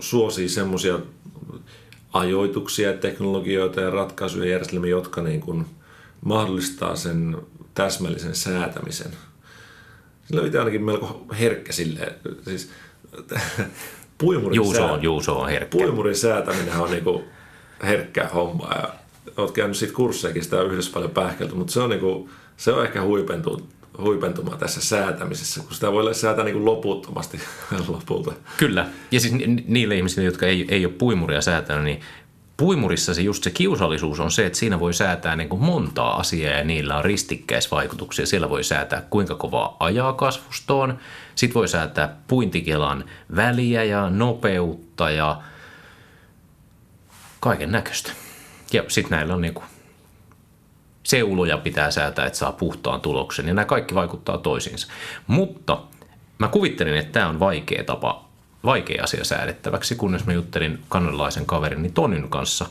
suosiin 0.00 0.50
semmoisia 0.50 0.98
ajoituksia, 2.12 2.92
teknologioita 2.92 3.80
ja 3.80 3.90
ratkaisuja 3.90 4.44
ja 4.44 4.50
järjestelmiä, 4.50 4.90
jotka 4.90 5.22
niin 5.22 5.40
kuin 5.40 5.66
mahdollistaa 6.24 6.96
sen 6.96 7.36
täsmällisen 7.74 8.34
säätämisen. 8.34 9.12
Sillä 10.26 10.42
pitää 10.42 10.60
ainakin 10.60 10.84
melko 10.84 11.26
herkkä 11.40 11.72
sille. 11.72 12.12
Siis, 12.44 12.70
puimurin, 14.18 14.56
Juuso 14.56 14.84
on, 14.84 14.90
sää... 14.90 14.98
Juuso 15.02 15.40
on 15.40 15.48
herkkä. 15.48 15.78
puimurin 15.78 16.16
säätäminen 16.16 16.76
on 16.76 16.90
niin 16.90 17.04
kuin 17.04 17.24
herkkä 17.82 18.28
homma 18.34 18.70
ja 18.74 18.88
olet 19.36 19.50
käynyt 19.50 19.76
siitä 19.76 19.94
kurssejakin, 19.94 20.44
sitä 20.44 20.60
on 20.60 20.70
yhdessä 20.70 20.92
paljon 20.94 21.10
pähkelty, 21.10 21.54
mutta 21.54 21.72
se 21.72 21.80
on, 21.80 21.90
niin 21.90 22.00
kuin, 22.00 22.30
se 22.56 22.72
on 22.72 22.84
ehkä 22.84 23.02
huipentunut 23.02 23.68
huipentuma 23.98 24.56
tässä 24.56 24.80
säätämisessä, 24.80 25.60
kun 25.60 25.74
sitä 25.74 25.92
voi 25.92 26.14
säätää 26.14 26.44
niin 26.44 26.54
kuin 26.54 26.64
loputtomasti 26.64 27.40
lopulta. 27.88 28.32
Kyllä, 28.56 28.86
ja 29.10 29.20
siis 29.20 29.34
niille 29.66 29.96
ihmisille, 29.96 30.24
jotka 30.26 30.46
ei, 30.46 30.66
ei 30.68 30.86
ole 30.86 30.94
puimuria 30.98 31.40
säätänyt, 31.40 31.84
niin 31.84 32.00
puimurissa 32.56 33.14
se 33.14 33.22
just 33.22 33.44
se 33.44 33.50
kiusallisuus 33.50 34.20
on 34.20 34.30
se, 34.30 34.46
että 34.46 34.58
siinä 34.58 34.80
voi 34.80 34.94
säätää 34.94 35.36
niin 35.36 35.48
kuin 35.48 35.62
montaa 35.62 36.16
asiaa 36.16 36.52
ja 36.52 36.64
niillä 36.64 36.96
on 36.96 37.04
ristikkäisvaikutuksia. 37.04 38.26
Siellä 38.26 38.50
voi 38.50 38.64
säätää 38.64 39.02
kuinka 39.10 39.34
kovaa 39.34 39.76
ajaa 39.80 40.12
kasvustoon, 40.12 40.98
sitten 41.34 41.54
voi 41.54 41.68
säätää 41.68 42.16
puintikelan 42.26 43.04
väliä 43.36 43.84
ja 43.84 44.10
nopeutta 44.10 45.10
ja 45.10 45.42
kaiken 47.40 47.72
näköistä. 47.72 48.12
Ja 48.72 48.82
sitten 48.88 49.16
näillä 49.16 49.34
on 49.34 49.40
niin 49.40 49.54
kuin 49.54 49.66
seuloja 51.04 51.58
pitää 51.58 51.90
säätää, 51.90 52.26
että 52.26 52.38
saa 52.38 52.52
puhtaan 52.52 53.00
tuloksen, 53.00 53.48
ja 53.48 53.54
nämä 53.54 53.64
kaikki 53.64 53.94
vaikuttaa 53.94 54.38
toisiinsa. 54.38 54.88
Mutta 55.26 55.82
mä 56.38 56.48
kuvittelin, 56.48 56.96
että 56.96 57.12
tämä 57.12 57.28
on 57.28 57.40
vaikea 57.40 57.84
tapa, 57.84 58.24
vaikea 58.64 59.04
asia 59.04 59.24
säädettäväksi, 59.24 59.94
kunnes 59.94 60.26
mä 60.26 60.32
juttelin 60.32 60.78
kanadalaisen 60.88 61.46
kaverin 61.46 61.92
Tonin 61.92 62.28
kanssa 62.28 62.66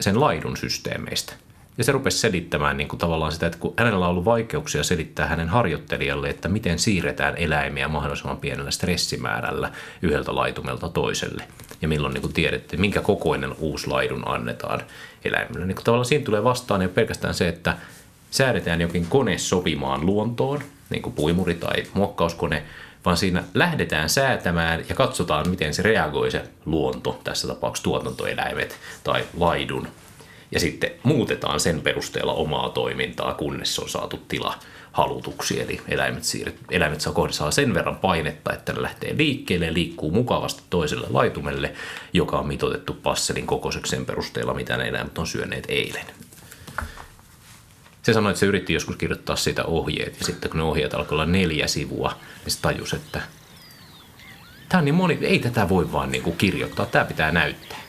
sen 0.00 0.20
laidun 0.20 0.56
systeemeistä. 0.56 1.32
Ja 1.78 1.84
se 1.84 1.92
rupesi 1.92 2.18
selittämään 2.18 2.76
niin 2.76 2.88
kuin 2.88 2.98
tavallaan 2.98 3.32
sitä, 3.32 3.46
että 3.46 3.58
kun 3.58 3.74
hänellä 3.78 4.04
on 4.04 4.10
ollut 4.10 4.24
vaikeuksia 4.24 4.84
selittää 4.84 5.26
hänen 5.26 5.48
harjoittelijalle, 5.48 6.28
että 6.28 6.48
miten 6.48 6.78
siirretään 6.78 7.36
eläimiä 7.36 7.88
mahdollisimman 7.88 8.36
pienellä 8.36 8.70
stressimäärällä 8.70 9.72
yhdeltä 10.02 10.34
laitumelta 10.34 10.88
toiselle. 10.88 11.44
Ja 11.82 11.88
milloin 11.88 12.14
niin 12.14 12.22
kuin 12.22 12.32
tiedettiin, 12.32 12.80
minkä 12.80 13.00
kokoinen 13.00 13.54
uusi 13.58 13.86
laidun 13.86 14.28
annetaan 14.28 14.80
eläimelle. 15.24 15.66
Niin 15.66 15.76
kuin 15.76 15.84
tavallaan 15.84 16.06
siinä 16.06 16.24
tulee 16.24 16.44
vastaan 16.44 16.82
jo 16.82 16.88
pelkästään 16.88 17.34
se, 17.34 17.48
että 17.48 17.76
säädetään 18.30 18.80
jokin 18.80 19.06
kone 19.06 19.38
sopimaan 19.38 20.06
luontoon, 20.06 20.60
niin 20.90 21.02
kuin 21.02 21.12
puimuri 21.12 21.54
tai 21.54 21.82
muokkauskone, 21.94 22.62
vaan 23.04 23.16
siinä 23.16 23.44
lähdetään 23.54 24.08
säätämään 24.08 24.84
ja 24.88 24.94
katsotaan, 24.94 25.48
miten 25.48 25.74
se 25.74 25.82
reagoi 25.82 26.30
se 26.30 26.42
luonto, 26.64 27.20
tässä 27.24 27.48
tapauksessa 27.48 27.84
tuotantoeläimet 27.84 28.78
tai 29.04 29.24
laidun 29.36 29.88
ja 30.50 30.60
sitten 30.60 30.90
muutetaan 31.02 31.60
sen 31.60 31.80
perusteella 31.80 32.32
omaa 32.32 32.68
toimintaa, 32.68 33.34
kunnes 33.34 33.78
on 33.78 33.88
saatu 33.88 34.16
tila 34.28 34.58
halutuksi, 34.92 35.60
eli 35.60 35.80
eläimet, 35.88 36.24
siirret, 36.24 36.56
eläimet 36.70 37.00
saa 37.00 37.12
kohdassa 37.12 37.50
sen 37.50 37.74
verran 37.74 37.96
painetta, 37.96 38.52
että 38.52 38.72
ne 38.72 38.82
lähtee 38.82 39.16
liikkeelle 39.16 39.66
ja 39.66 39.74
liikkuu 39.74 40.10
mukavasti 40.10 40.62
toiselle 40.70 41.06
laitumelle, 41.10 41.72
joka 42.12 42.38
on 42.38 42.46
mitotettu 42.46 42.94
passelin 42.94 43.46
kokoiseksi 43.46 43.90
sen 43.90 44.06
perusteella, 44.06 44.54
mitä 44.54 44.76
ne 44.76 44.88
eläimet 44.88 45.18
on 45.18 45.26
syöneet 45.26 45.64
eilen. 45.68 46.06
Se 48.02 48.12
sanoi, 48.12 48.30
että 48.30 48.40
se 48.40 48.46
yritti 48.46 48.72
joskus 48.72 48.96
kirjoittaa 48.96 49.36
siitä 49.36 49.64
ohjeet, 49.64 50.18
ja 50.18 50.26
sitten 50.26 50.50
kun 50.50 50.58
ne 50.58 50.64
ohjeet 50.64 50.94
alkoi 50.94 51.16
olla 51.16 51.26
neljä 51.26 51.66
sivua, 51.66 52.16
niin 52.44 52.52
se 52.52 52.60
tajus, 52.60 52.92
että 52.94 53.22
tämä 54.68 54.78
on 54.78 54.84
niin 54.84 54.94
moni, 54.94 55.18
ei 55.20 55.38
tätä 55.38 55.68
voi 55.68 55.92
vaan 55.92 56.12
niin 56.12 56.22
kuin 56.22 56.36
kirjoittaa, 56.36 56.86
tämä 56.86 57.04
pitää 57.04 57.32
näyttää. 57.32 57.85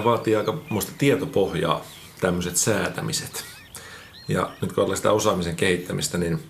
Tähän 0.00 0.12
vaatii 0.12 0.36
aika 0.36 0.58
muista 0.68 0.92
tietopohjaa, 0.98 1.84
tämmöiset 2.20 2.56
säätämiset. 2.56 3.44
Ja 4.28 4.50
nyt 4.62 4.72
kun 4.72 4.96
sitä 4.96 5.12
osaamisen 5.12 5.56
kehittämistä, 5.56 6.18
niin 6.18 6.40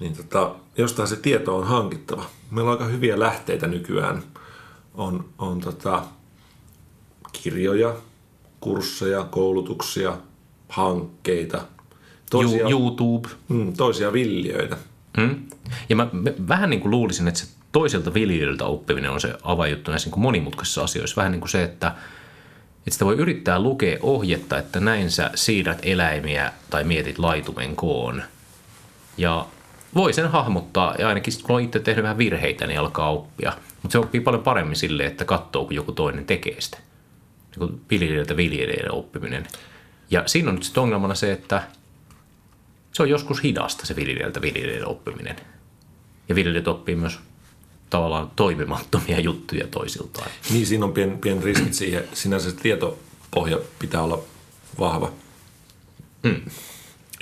niin 0.00 0.16
tota, 0.16 0.54
jostain 0.76 1.08
se 1.08 1.16
tieto 1.16 1.56
on 1.56 1.66
hankittava. 1.66 2.24
Meillä 2.50 2.70
on 2.70 2.78
aika 2.78 2.92
hyviä 2.92 3.18
lähteitä 3.18 3.66
nykyään. 3.66 4.22
On, 4.94 5.24
on 5.38 5.60
tota, 5.60 6.02
kirjoja, 7.32 7.94
kursseja, 8.60 9.24
koulutuksia, 9.24 10.16
hankkeita, 10.68 11.64
toisia, 12.30 12.68
YouTube. 12.68 13.28
mm, 13.48 13.72
toisia 13.72 14.12
villiöitä. 14.12 14.76
Mm. 15.16 15.48
Ja 15.88 15.96
mä 15.96 16.06
vähän 16.48 16.70
niin 16.70 16.80
kuin 16.80 16.90
luulisin, 16.90 17.28
että 17.28 17.40
se 17.40 17.46
toiselta 17.72 18.14
viljelijöiltä 18.14 18.64
oppiminen 18.64 19.10
on 19.10 19.20
se 19.20 19.34
avainjuttu 19.42 19.90
näissä 19.90 20.10
niin 20.10 20.20
monimutkaisissa 20.20 20.82
asioissa. 20.82 21.16
Vähän 21.16 21.32
niin 21.32 21.40
kuin 21.40 21.50
se, 21.50 21.62
että, 21.62 21.94
että 22.78 22.90
sitä 22.90 23.04
voi 23.04 23.16
yrittää 23.16 23.58
lukea 23.58 23.98
ohjetta, 24.02 24.58
että 24.58 24.80
näin 24.80 25.10
sä 25.10 25.30
siirrät 25.34 25.78
eläimiä 25.82 26.52
tai 26.70 26.84
mietit 26.84 27.18
laitumen 27.18 27.76
koon. 27.76 28.22
Ja 29.16 29.46
voi 29.94 30.12
sen 30.12 30.30
hahmottaa, 30.30 30.94
ja 30.98 31.08
ainakin 31.08 31.34
kun 31.42 31.56
on 31.56 31.62
itse 31.62 31.80
tehnyt 31.80 32.02
vähän 32.02 32.18
virheitä, 32.18 32.66
niin 32.66 32.80
alkaa 32.80 33.10
oppia. 33.10 33.52
Mutta 33.82 33.92
se 33.92 33.98
oppii 33.98 34.20
paljon 34.20 34.42
paremmin 34.42 34.76
sille, 34.76 35.06
että 35.06 35.24
katsoo, 35.24 35.64
kun 35.64 35.74
joku 35.74 35.92
toinen 35.92 36.26
tekee 36.26 36.60
sitä. 36.60 36.78
Niin 37.50 37.58
kuin 37.58 37.80
viljelijöiltä 37.90 38.36
viljelijöiden 38.36 38.92
oppiminen. 38.92 39.46
Ja 40.10 40.22
siinä 40.26 40.48
on 40.48 40.54
nyt 40.54 40.64
sitten 40.64 40.82
ongelmana 40.82 41.14
se, 41.14 41.32
että 41.32 41.62
se 42.92 43.02
on 43.02 43.08
joskus 43.10 43.42
hidasta 43.42 43.86
se 43.86 43.96
viljelijältä 43.96 44.42
viljelijöiden 44.42 44.88
oppiminen. 44.88 45.36
Ja 46.28 46.34
viljelijät 46.34 46.68
oppii 46.68 46.96
myös 46.96 47.20
tavallaan 47.90 48.30
toimimattomia 48.36 49.20
juttuja 49.20 49.66
toisiltaan. 49.66 50.30
Niin, 50.50 50.66
siinä 50.66 50.84
on 50.84 50.92
pien, 50.92 51.18
pien 51.18 51.42
riskit 51.42 51.74
siihen. 51.74 52.04
Sinänsä 52.12 52.50
se 52.50 52.56
tietopohja 52.56 53.58
pitää 53.78 54.02
olla 54.02 54.18
vahva. 54.78 55.12
Mm. 56.22 56.40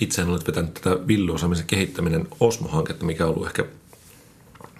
Itse 0.00 0.22
en 0.22 0.28
ole 0.28 0.38
vetänyt 0.46 0.74
tätä 0.74 1.06
villyosaamisen 1.06 1.66
kehittäminen 1.66 2.28
Osmo-hanketta, 2.40 3.04
mikä 3.04 3.26
on 3.26 3.34
ollut 3.34 3.46
ehkä 3.46 3.64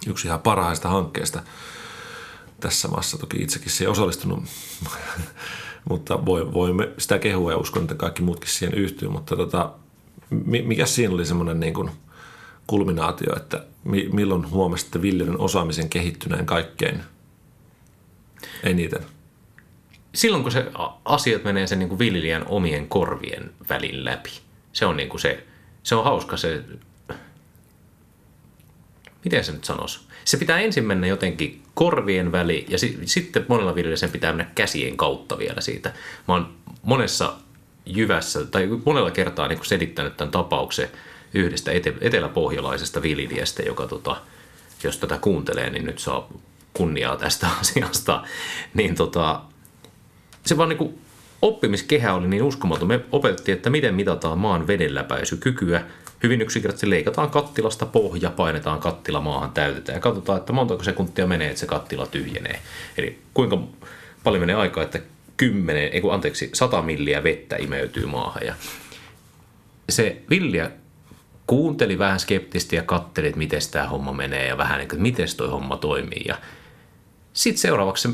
yksi 0.07 0.27
ihan 0.27 0.39
parhaista 0.39 0.89
hankkeista 0.89 1.43
tässä 2.59 2.87
maassa. 2.87 3.17
Toki 3.17 3.37
itsekin 3.37 3.71
siihen 3.71 3.91
osallistunut, 3.91 4.43
mutta 5.89 6.25
voimme 6.25 6.89
sitä 6.97 7.19
kehua 7.19 7.51
ja 7.51 7.57
uskon, 7.57 7.81
että 7.81 7.95
kaikki 7.95 8.21
muutkin 8.21 8.49
siihen 8.49 8.73
yhtyy. 8.73 9.09
Mutta 9.09 9.35
tota, 9.35 9.71
mikä 10.65 10.85
siinä 10.85 11.13
oli 11.13 11.25
semmoinen 11.25 11.59
niin 11.59 11.73
kuin 11.73 11.91
kulminaatio, 12.69 13.35
että 13.35 13.63
milloin 14.11 14.49
huomasitte 14.49 15.01
viljelyn 15.01 15.39
osaamisen 15.39 15.89
kehittyneen 15.89 16.45
kaikkein 16.45 17.01
eniten? 18.63 19.05
Silloin, 20.15 20.43
kun 20.43 20.51
se 20.51 20.71
asiat 21.05 21.43
menee 21.43 21.67
sen 21.67 21.79
niin 21.79 21.89
kuin 21.89 21.99
viljelijän 21.99 22.45
omien 22.47 22.87
korvien 22.87 23.51
välin 23.69 24.05
läpi. 24.05 24.31
Se 24.73 24.85
on 24.85 24.97
niin 24.97 25.09
kuin 25.09 25.21
se, 25.21 25.43
se 25.83 25.95
on 25.95 26.03
hauska 26.03 26.37
se, 26.37 26.63
miten 29.23 29.43
se 29.43 29.51
nyt 29.51 29.63
sanoisi? 29.63 29.99
Se 30.25 30.37
pitää 30.37 30.59
ensin 30.59 30.85
mennä 30.85 31.07
jotenkin 31.07 31.63
korvien 31.73 32.31
väli 32.31 32.65
ja 32.69 32.77
si- 32.77 32.99
sitten 33.05 33.45
monella 33.47 33.75
viljelijällä 33.75 33.99
sen 33.99 34.11
pitää 34.11 34.33
mennä 34.33 34.51
käsien 34.55 34.97
kautta 34.97 35.37
vielä 35.37 35.61
siitä. 35.61 35.93
Mä 36.27 36.33
oon 36.33 36.53
monessa 36.83 37.33
jyvässä 37.85 38.45
tai 38.45 38.67
monella 38.85 39.11
kertaa 39.11 39.47
niin 39.47 39.57
kuin 39.57 39.67
selittänyt 39.67 40.17
tämän 40.17 40.31
tapauksen 40.31 40.89
yhdestä 41.33 41.71
ete- 41.71 41.97
eteläpohjalaisesta 42.01 43.01
viljelijästä, 43.01 43.63
joka 43.63 43.87
tota, 43.87 44.21
jos 44.83 44.97
tätä 44.97 45.17
kuuntelee, 45.17 45.69
niin 45.69 45.85
nyt 45.85 45.99
saa 45.99 46.29
kunniaa 46.73 47.17
tästä 47.17 47.47
asiasta. 47.61 48.23
Niin 48.73 48.95
tota, 48.95 49.41
se 50.45 50.57
vaan 50.57 50.69
niin 50.69 50.99
oppimiskehä 51.41 52.13
oli 52.13 52.27
niin 52.27 52.43
uskomaton. 52.43 52.87
Me 52.87 52.99
opetettiin, 53.11 53.55
että 53.55 53.69
miten 53.69 53.95
mitataan 53.95 54.39
maan 54.39 54.67
vedenläpäisykykyä. 54.67 55.81
Hyvin 56.23 56.41
yksinkertaisesti 56.41 56.89
leikataan 56.89 57.29
kattilasta 57.29 57.85
pohja, 57.85 58.31
painetaan 58.31 58.79
kattila 58.79 59.21
maahan, 59.21 59.51
täytetään 59.51 59.95
ja 59.95 60.01
katsotaan, 60.01 60.39
että 60.39 60.53
montako 60.53 60.83
sekuntia 60.83 61.27
menee, 61.27 61.47
että 61.47 61.59
se 61.59 61.65
kattila 61.65 62.07
tyhjenee. 62.07 62.59
Eli 62.97 63.19
kuinka 63.33 63.57
paljon 64.23 64.41
menee 64.41 64.55
aikaa, 64.55 64.83
että 64.83 64.99
10, 65.37 65.89
ei 65.93 66.01
kun 66.01 66.13
anteeksi, 66.13 66.49
100 66.53 66.81
milliä 66.81 67.23
vettä 67.23 67.55
imeytyy 67.55 68.05
maahan. 68.05 68.45
Ja 68.45 68.53
se 69.89 70.21
Vilja 70.29 70.71
kuunteli 71.49 71.99
vähän 71.99 72.19
skeptisesti 72.19 72.75
ja 72.75 72.83
katteli, 72.83 73.27
että 73.27 73.37
miten 73.37 73.61
tämä 73.71 73.87
homma 73.87 74.13
menee 74.13 74.47
ja 74.47 74.57
vähän, 74.57 74.81
että 74.81 74.95
miten 74.95 75.27
toi 75.37 75.49
homma 75.49 75.77
toimii. 75.77 76.23
Ja 76.27 76.35
sitten 77.33 77.61
seuraavaksi 77.61 78.09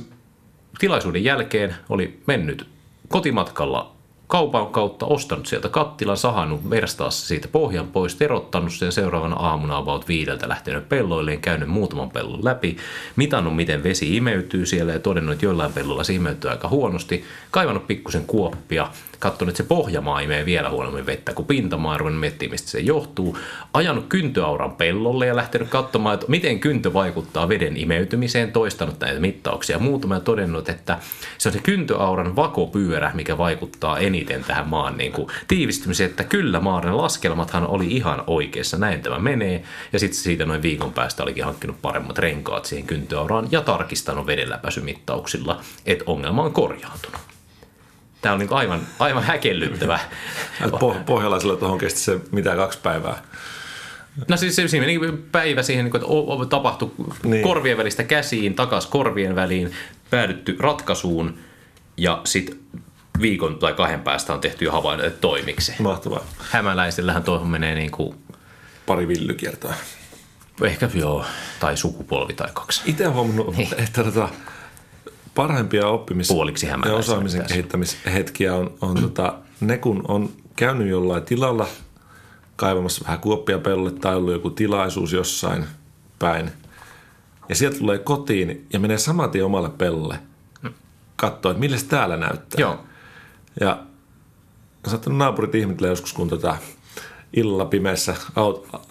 tilaisuuden 0.80 1.24
jälkeen 1.24 1.76
oli 1.90 2.20
mennyt 2.28 2.68
kotimatkalla 3.08 3.96
kaupan 4.28 4.68
kautta 4.68 5.06
ostanut 5.06 5.46
sieltä 5.46 5.70
kattilan, 5.70 6.18
sahannut 6.18 6.70
verstaassa 6.70 7.28
siitä 7.28 7.48
pohjan 7.48 7.88
pois, 7.88 8.16
terottanut 8.16 8.74
sen 8.74 8.92
seuraavana 8.92 9.36
aamuna 9.36 9.78
about 9.78 10.08
viideltä 10.08 10.50
lähtenyt 10.50 10.90
pelloilleen, 10.90 11.42
käynyt 11.42 11.70
muutaman 11.70 12.10
pellon 12.10 12.46
läpi, 12.46 12.78
mitannut 13.16 13.56
miten 13.56 13.84
vesi 13.84 14.18
imeytyy 14.18 14.66
siellä 14.66 14.94
ja 14.94 15.00
todennut, 15.00 15.34
että 15.34 15.46
joillain 15.46 15.74
pellolla 15.74 16.04
se 16.04 16.14
imeytyy 16.14 16.52
aika 16.52 16.68
huonosti, 16.68 17.26
kaivannut 17.52 17.88
pikkusen 17.88 18.26
kuoppia, 18.26 18.90
katsonut, 19.26 19.50
että 19.50 19.64
se 19.64 19.68
pohjamaa 19.68 20.20
imee 20.20 20.46
vielä 20.46 20.70
huonommin 20.70 21.06
vettä 21.06 21.34
kuin 21.34 21.46
pintamaa, 21.46 21.98
ruvennut 21.98 22.20
miettimään, 22.20 22.52
mistä 22.52 22.70
se 22.70 22.80
johtuu, 22.80 23.38
ajanut 23.74 24.06
kyntöauran 24.10 24.72
pellolle 24.72 25.26
ja 25.26 25.36
lähtenyt 25.36 25.70
katsomaan, 25.70 26.14
että 26.14 26.26
miten 26.30 26.60
kyntö 26.60 26.94
vaikuttaa 26.94 27.50
veden 27.50 27.78
imeytymiseen, 27.78 28.52
toistanut 28.52 29.00
näitä 29.00 29.20
mittauksia 29.20 29.80
ja 30.10 30.20
todennut, 30.20 30.70
että 30.70 31.00
se 31.38 31.50
on 31.50 31.54
se 31.54 31.60
kyntöauran 31.60 32.36
vakopyörä, 32.36 33.12
mikä 33.14 33.38
vaikuttaa 33.38 34.00
eniten 34.00 34.44
tähän 34.44 34.70
maan 34.70 34.98
niin 34.98 35.12
kuin 35.12 35.28
tiivistymiseen, 35.48 36.10
että 36.10 36.24
kyllä 36.24 36.60
maan 36.60 36.98
laskelmathan 36.98 37.68
oli 37.68 37.88
ihan 37.88 38.24
oikeassa, 38.28 38.78
näin 38.78 39.02
tämä 39.02 39.20
menee, 39.20 39.64
ja 39.94 40.00
sitten 40.00 40.20
siitä 40.20 40.46
noin 40.46 40.62
viikon 40.62 40.94
päästä 40.94 41.24
olikin 41.24 41.46
hankkinut 41.46 41.82
paremmat 41.82 42.18
renkaat 42.18 42.66
siihen 42.66 42.88
kyntöauraan 42.88 43.48
ja 43.52 43.62
tarkistanut 43.62 44.28
vedenläpäisymittauksilla, 44.28 45.62
että 45.86 46.04
ongelma 46.08 46.44
on 46.44 46.54
korjaantunut. 46.54 47.35
Tämä 48.26 48.34
on 48.34 48.40
niin 48.40 48.54
aivan, 48.54 48.82
aivan 49.00 49.24
häkellyttävä. 49.24 50.00
Po- 50.62 50.96
pohjalaisella 51.06 51.56
tuohon 51.56 51.78
kesti 51.78 52.00
se 52.00 52.20
mitä 52.32 52.56
kaksi 52.56 52.80
päivää. 52.84 53.22
No 54.28 54.38
siis 54.38 54.56
se, 54.56 54.68
siinä 54.68 54.86
meni 54.86 55.00
päivä 55.32 55.64
siihen, 55.64 55.86
niin 55.86 55.96
että 55.96 56.50
tapahtui 56.50 56.92
niin. 57.24 57.44
korvien 57.44 57.78
välistä 57.78 58.04
käsiin, 58.04 58.56
takas 58.56 58.86
korvien 58.86 59.36
väliin, 59.36 59.72
päädytty 60.10 60.56
ratkaisuun 60.60 61.38
ja 61.98 62.22
sitten 62.24 62.60
viikon 63.22 63.60
tai 63.60 63.74
kahden 63.74 64.02
päästä 64.02 64.34
on 64.34 64.42
tehty 64.42 64.66
jo 64.66 64.72
havainnot, 64.72 65.08
että 65.08 65.22
toimiksi. 65.22 65.74
Mahtavaa. 65.80 66.24
Hämäläisillähän 66.40 67.24
tuohon 67.24 67.48
menee 67.48 67.76
niin 67.76 67.92
kuin... 67.92 68.16
Pari 68.86 69.08
villykiertoa. 69.08 69.74
Ehkä 70.62 70.90
joo, 70.94 71.26
tai 71.60 71.78
sukupolvi 71.78 72.34
tai 72.34 72.50
kaksi. 72.54 72.82
Itse 72.86 73.06
huomannut, 73.06 73.58
niin. 73.58 73.70
että 73.78 74.04
tota, 74.04 74.30
parhaimpia 75.36 75.88
oppimis- 75.88 76.28
Puoliksi 76.28 76.68
ja 76.68 76.94
osaamisen 76.94 77.46
kehittämishetkiä 77.48 78.56
on, 78.56 78.74
on 78.82 79.02
tota, 79.02 79.34
ne, 79.62 79.78
kun 79.78 80.06
on 80.08 80.30
käynyt 80.56 80.88
jollain 80.88 81.24
tilalla 81.24 81.68
kaivamassa 82.56 83.06
vähän 83.06 83.20
kuoppia 83.20 83.60
pellolle 83.60 83.92
tai 83.92 84.16
ollut 84.16 84.34
joku 84.34 84.50
tilaisuus 84.50 85.14
jossain 85.14 85.66
päin. 86.20 86.52
Ja 87.50 87.56
sieltä 87.56 87.78
tulee 87.78 87.98
kotiin 87.98 88.68
ja 88.74 88.80
menee 88.80 88.98
saman 88.98 89.32
tien 89.32 89.46
omalle 89.46 89.70
pellolle 89.70 90.20
katsoa, 91.16 91.52
että 91.52 91.60
millä 91.60 91.78
täällä 91.90 92.18
näyttää. 92.18 92.62
Joo. 92.62 92.80
Ja 93.62 93.84
saattanut 94.88 95.18
naapurit 95.18 95.56
ihmetellä 95.56 95.88
joskus, 95.88 96.14
kun 96.14 96.30
tota 96.30 96.58
illalla 97.36 97.66
pimeässä 97.66 98.16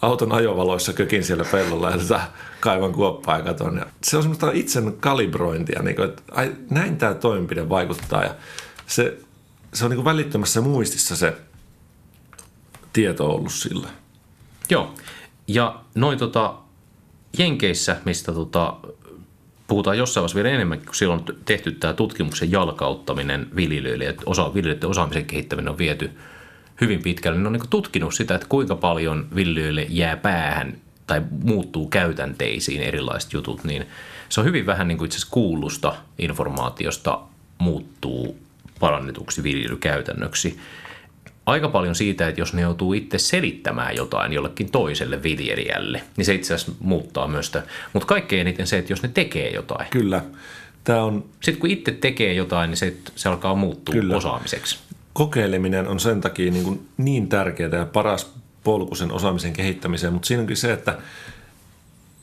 auton 0.02 0.32
ajovaloissa 0.32 0.92
kökin 0.92 1.24
siellä 1.24 1.44
pellolla 1.44 1.90
ja 1.90 1.98
tota 1.98 2.20
kaivan 2.60 2.92
kuoppaa 2.92 3.38
ja 3.38 3.44
katon. 3.44 3.76
Ja 3.76 3.86
se 4.02 4.16
on 4.16 4.22
semmoista 4.22 4.50
itsen 4.52 4.96
kalibrointia, 5.00 5.82
niin 5.82 5.96
kuin, 5.96 6.08
että 6.08 6.22
ai, 6.32 6.52
näin 6.70 6.96
tämä 6.96 7.14
toimenpide 7.14 7.68
vaikuttaa 7.68 8.22
ja 8.22 8.34
se, 8.86 9.18
se 9.74 9.84
on 9.84 9.90
niin 9.90 9.96
kuin 9.96 10.04
välittömässä 10.04 10.60
muistissa 10.60 11.16
se 11.16 11.36
tieto 12.92 13.30
ollut 13.30 13.52
sillä. 13.52 13.88
Joo, 14.70 14.94
ja 15.48 15.80
noin 15.94 16.18
tota, 16.18 16.54
Jenkeissä, 17.38 17.96
mistä 18.04 18.32
tota, 18.32 18.76
puhutaan 19.66 19.98
jossain 19.98 20.22
vaiheessa 20.22 20.36
vielä 20.36 20.48
enemmän, 20.48 20.80
kun 20.80 20.94
silloin 20.94 21.20
on 21.20 21.36
tehty 21.44 21.72
tämä 21.72 21.92
tutkimuksen 21.92 22.52
jalkauttaminen 22.52 23.46
viljelijöille, 23.56 24.04
että 24.04 24.22
osa, 24.26 24.54
viljelijöiden 24.54 24.90
osaamisen 24.90 25.26
kehittäminen 25.26 25.68
on 25.68 25.78
viety 25.78 26.10
hyvin 26.80 27.02
pitkälle. 27.02 27.38
Ne 27.38 27.46
on 27.46 27.52
niin 27.52 27.68
tutkinut 27.70 28.14
sitä, 28.14 28.34
että 28.34 28.46
kuinka 28.48 28.76
paljon 28.76 29.26
viljelijöille 29.34 29.86
jää 29.88 30.16
päähän 30.16 30.76
tai 31.06 31.22
muuttuu 31.44 31.88
käytänteisiin 31.88 32.82
erilaiset 32.82 33.32
jutut, 33.32 33.64
niin 33.64 33.86
se 34.28 34.40
on 34.40 34.46
hyvin 34.46 34.66
vähän 34.66 34.88
niin 34.88 34.98
kuin 34.98 35.06
itse 35.06 35.16
asiassa 35.16 35.32
kuullusta 35.32 35.94
informaatiosta 36.18 37.20
muuttuu 37.58 38.38
parannetuksi 38.80 39.42
viljelykäytännöksi 39.42 40.58
aika 41.46 41.68
paljon 41.68 41.94
siitä, 41.94 42.28
että 42.28 42.40
jos 42.40 42.54
ne 42.54 42.62
joutuu 42.62 42.92
itse 42.92 43.18
selittämään 43.18 43.96
jotain 43.96 44.32
jollekin 44.32 44.70
toiselle 44.70 45.22
viljelijälle, 45.22 46.02
niin 46.16 46.24
se 46.24 46.34
itse 46.34 46.54
asiassa 46.54 46.72
muuttaa 46.80 47.28
myös 47.28 47.46
sitä. 47.46 47.62
Mutta 47.92 48.06
kaikkein 48.06 48.40
eniten 48.40 48.66
se, 48.66 48.78
että 48.78 48.92
jos 48.92 49.02
ne 49.02 49.08
tekee 49.08 49.50
jotain. 49.50 49.86
Kyllä. 49.90 50.24
Tämä 50.84 51.02
on... 51.02 51.24
Sitten 51.40 51.60
kun 51.60 51.70
itse 51.70 51.92
tekee 51.92 52.34
jotain, 52.34 52.70
niin 52.70 52.76
se, 52.76 52.94
se 53.16 53.28
alkaa 53.28 53.54
muuttua 53.54 53.92
Kyllä. 53.92 54.16
osaamiseksi. 54.16 54.78
Kokeileminen 55.14 55.88
on 55.88 56.00
sen 56.00 56.20
takia 56.20 56.50
niin, 56.50 56.64
kuin 56.64 56.88
niin 56.96 57.28
tärkeää 57.28 57.76
ja 57.76 57.86
paras 57.86 58.34
polku 58.64 58.94
sen 58.94 59.12
osaamisen 59.12 59.52
kehittämiseen, 59.52 60.12
mutta 60.12 60.26
siinä 60.26 60.40
onkin 60.40 60.56
se, 60.56 60.72
että 60.72 60.98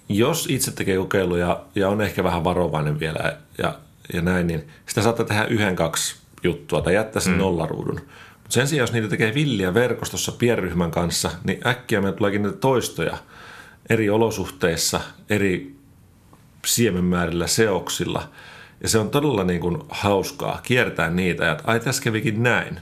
jos 0.09 0.47
itse 0.49 0.71
tekee 0.71 0.97
kokeiluja 0.97 1.61
ja 1.75 1.89
on 1.89 2.01
ehkä 2.01 2.23
vähän 2.23 2.43
varovainen 2.43 2.99
vielä 2.99 3.37
ja, 3.57 3.79
ja 4.13 4.21
näin, 4.21 4.47
niin 4.47 4.67
sitä 4.85 5.01
saattaa 5.01 5.25
tehdä 5.25 5.45
yhden, 5.45 5.75
kaksi 5.75 6.15
juttua 6.43 6.81
tai 6.81 6.93
jättää 6.93 7.21
sen 7.21 7.33
mm. 7.33 7.39
nollaruudun. 7.39 8.01
Mutta 8.33 8.53
sen 8.53 8.67
sijaan, 8.67 8.83
jos 8.83 8.93
niitä 8.93 9.07
tekee 9.07 9.33
villiä 9.33 9.73
verkostossa 9.73 10.31
pienryhmän 10.31 10.91
kanssa, 10.91 11.31
niin 11.43 11.67
äkkiä 11.67 12.01
me 12.01 12.11
tuleekin 12.11 12.43
niitä 12.43 12.57
toistoja 12.57 13.17
eri 13.89 14.09
olosuhteissa, 14.09 15.01
eri 15.29 15.75
siemenmäärillä, 16.65 17.47
seoksilla. 17.47 18.29
Ja 18.83 18.89
se 18.89 18.97
on 18.97 19.09
todella 19.09 19.43
niin 19.43 19.61
kuin 19.61 19.77
hauskaa 19.89 20.59
kiertää 20.63 21.09
niitä, 21.09 21.51
että 21.51 21.63
ai 21.67 21.79
tässä 21.79 22.03
kävikin 22.03 22.43
näin. 22.43 22.79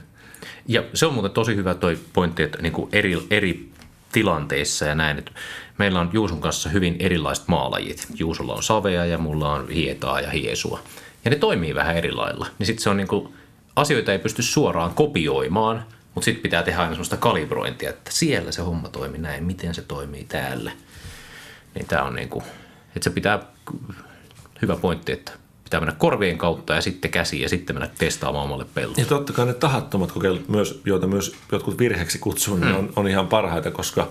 Ja 0.68 0.82
se 0.94 1.06
on 1.06 1.14
muuten 1.14 1.32
tosi 1.32 1.56
hyvä 1.56 1.74
toi 1.74 1.98
pointti, 2.12 2.42
että 2.42 2.62
niin 2.62 2.72
kuin 2.72 2.88
eri, 2.92 3.26
eri 3.30 3.70
tilanteissa 4.12 4.84
ja 4.84 4.94
näin. 4.94 5.18
Että 5.18 5.32
meillä 5.78 6.00
on 6.00 6.10
Juuson 6.12 6.40
kanssa 6.40 6.68
hyvin 6.68 6.96
erilaiset 6.98 7.48
maalajit. 7.48 8.06
Juusolla 8.14 8.54
on 8.54 8.62
savea 8.62 9.04
ja 9.04 9.18
mulla 9.18 9.52
on 9.52 9.68
hietaa 9.68 10.20
ja 10.20 10.30
hiesua. 10.30 10.80
Ja 11.24 11.30
ne 11.30 11.36
toimii 11.36 11.74
vähän 11.74 11.96
eri 11.96 12.12
lailla. 12.12 12.46
Niin 12.58 12.66
sitten 12.66 12.82
se 12.82 12.90
on 12.90 12.96
niin 12.96 13.08
kuin, 13.08 13.34
asioita 13.76 14.12
ei 14.12 14.18
pysty 14.18 14.42
suoraan 14.42 14.94
kopioimaan, 14.94 15.84
mutta 16.14 16.24
sitten 16.24 16.42
pitää 16.42 16.62
tehdä 16.62 16.78
aina 16.78 16.92
sellaista 16.92 17.16
kalibrointia, 17.16 17.90
että 17.90 18.10
siellä 18.12 18.52
se 18.52 18.62
homma 18.62 18.88
toimii 18.88 19.20
näin, 19.20 19.44
miten 19.44 19.74
se 19.74 19.82
toimii 19.82 20.24
täällä. 20.24 20.72
Niin 21.74 21.86
tämä 21.86 22.02
on 22.02 22.14
niin 22.14 22.28
kuin, 22.28 22.44
että 22.86 23.04
se 23.04 23.10
pitää, 23.10 23.38
hyvä 24.62 24.76
pointti, 24.76 25.12
että 25.12 25.32
pitää 25.70 25.80
mennä 25.80 25.96
korvien 25.98 26.38
kautta 26.38 26.74
ja 26.74 26.80
sitten 26.80 27.10
käsi 27.10 27.40
ja 27.40 27.48
sitten 27.48 27.76
mennä 27.76 27.90
testaamaan 27.98 28.44
omalle 28.44 28.66
pellolle. 28.74 29.00
Ja 29.00 29.06
totta 29.06 29.32
kai 29.32 29.46
ne 29.46 29.54
tahattomat 29.54 30.12
kokeilut, 30.12 30.48
myös, 30.48 30.80
joita 30.84 31.06
myös 31.06 31.34
jotkut 31.52 31.78
virheeksi 31.78 32.18
kutsuu, 32.18 32.56
niin 32.56 32.72
mm. 32.72 32.78
on, 32.78 32.92
on 32.96 33.08
ihan 33.08 33.26
parhaita, 33.26 33.70
koska 33.70 34.08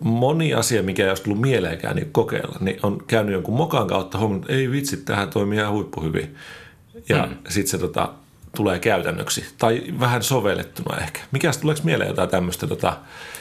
moni 0.00 0.54
asia, 0.54 0.82
mikä 0.82 1.02
ei 1.02 1.08
olisi 1.08 1.22
tullut 1.22 1.40
mieleenkään 1.40 1.96
niin 1.96 2.12
kokeilla, 2.12 2.56
niin 2.60 2.78
on 2.82 3.04
käynyt 3.06 3.32
jonkun 3.32 3.56
mokan 3.56 3.86
kautta 3.86 4.18
huomannut, 4.18 4.50
että 4.50 4.60
ei 4.60 4.70
vitsi, 4.70 4.96
tähän 4.96 5.30
toimii 5.30 5.58
ihan 5.58 5.72
huippuhyvin. 5.72 6.36
Ja 7.08 7.26
mm. 7.26 7.36
sitten 7.48 7.70
se 7.70 7.78
tota, 7.78 8.12
tulee 8.56 8.78
käytännöksi. 8.78 9.44
Tai 9.58 9.82
vähän 10.00 10.22
sovellettuna 10.22 10.98
ehkä. 10.98 11.20
Mikäs 11.32 11.58
tuleeko 11.58 11.80
mieleen 11.84 12.08
jotain 12.08 12.30
tämmöistä 12.30 12.66
tota, 12.66 12.96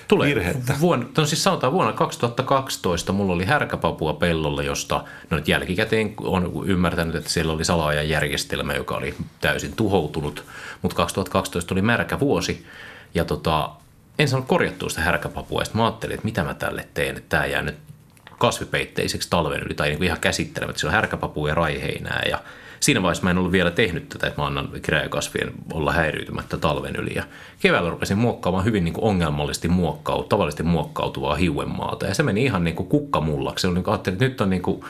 Tulee. 0.07 0.27
virhettä? 0.27 0.75
Vuonna, 0.79 1.05
no 1.17 1.25
siis 1.25 1.43
sanotaan 1.43 1.73
vuonna 1.73 1.93
2012 1.93 3.13
mulla 3.13 3.33
oli 3.33 3.45
härkäpapua 3.45 4.13
pellolla, 4.13 4.63
josta 4.63 5.03
no 5.29 5.37
nyt 5.37 5.47
jälkikäteen 5.47 6.13
on 6.21 6.63
ymmärtänyt, 6.65 7.15
että 7.15 7.29
siellä 7.29 7.53
oli 7.53 7.65
salaajan 7.65 8.09
järjestelmä, 8.09 8.73
joka 8.73 8.97
oli 8.97 9.15
täysin 9.41 9.73
tuhoutunut. 9.73 10.43
Mutta 10.81 10.95
2012 10.97 11.73
oli 11.73 11.81
märkä 11.81 12.19
vuosi 12.19 12.65
ja 13.13 13.25
tota, 13.25 13.69
en 14.19 14.27
saanut 14.27 14.47
korjattua 14.47 14.89
sitä 14.89 15.01
härkäpapua. 15.01 15.63
Sitten 15.63 15.81
mä 15.81 15.85
ajattelin, 15.85 16.13
että 16.13 16.25
mitä 16.25 16.43
mä 16.43 16.53
tälle 16.53 16.87
teen, 16.93 17.17
että 17.17 17.29
tämä 17.29 17.45
jää 17.45 17.61
nyt 17.61 17.75
kasvipeitteiseksi 18.37 19.29
talven 19.29 19.63
yli 19.63 19.73
tai 19.73 19.87
niin 19.87 19.97
kuin 19.97 20.05
ihan 20.05 20.19
käsittelemättä. 20.19 20.79
Siellä 20.79 20.91
on 20.91 20.95
härkäpapua 20.95 21.49
ja 21.49 21.55
raiheinää 21.55 22.23
ja 22.29 22.39
siinä 22.79 23.01
vaiheessa 23.01 23.23
mä 23.23 23.31
en 23.31 23.37
ollut 23.37 23.51
vielä 23.51 23.71
tehnyt 23.71 24.09
tätä, 24.09 24.27
että 24.27 24.41
mä 24.41 24.47
annan 24.47 24.69
kirjakasvien 24.81 25.51
olla 25.73 25.93
häiriytymättä 25.93 26.57
talven 26.57 26.95
yli. 26.95 27.11
Ja 27.15 27.23
keväällä 27.59 27.89
rupesin 27.89 28.17
muokkaamaan 28.17 28.65
hyvin 28.65 28.83
niin 28.83 28.93
kuin 28.93 29.05
ongelmallisesti 29.05 29.67
muokkau, 29.67 30.23
tavallisesti 30.23 30.63
muokkautuvaa 30.63 31.35
hiuenmaata. 31.35 32.05
Ja 32.05 32.13
se 32.13 32.23
meni 32.23 32.43
ihan 32.43 32.63
niin 32.63 32.75
kuin 32.75 32.89
oli 32.91 33.73
niin 33.73 33.83
kuin, 33.83 33.91
ajattelin, 33.91 34.15
että 34.15 34.25
nyt 34.25 34.41
on 34.41 34.49
niin 34.49 34.61
kuin, 34.61 34.81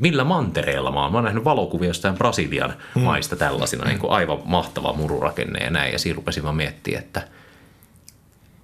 millä 0.00 0.24
mantereella 0.24 0.92
mä 0.92 1.02
oon. 1.02 1.12
Mä 1.12 1.18
oon 1.18 1.24
nähnyt 1.24 1.44
valokuvia 1.44 1.88
jostain 1.88 2.14
Brasilian 2.14 2.74
hmm. 2.94 3.02
maista 3.02 3.36
tällaisina, 3.36 3.84
niin 3.84 3.98
kuin 3.98 4.12
aivan 4.12 4.38
mahtava 4.44 4.92
mururakenne 4.92 5.64
ja 5.64 5.70
näin. 5.70 5.92
Ja 5.92 5.98
siinä 5.98 6.16
rupesin 6.16 6.44
mä 6.44 6.52
miettimään, 6.52 7.04
että 7.04 7.22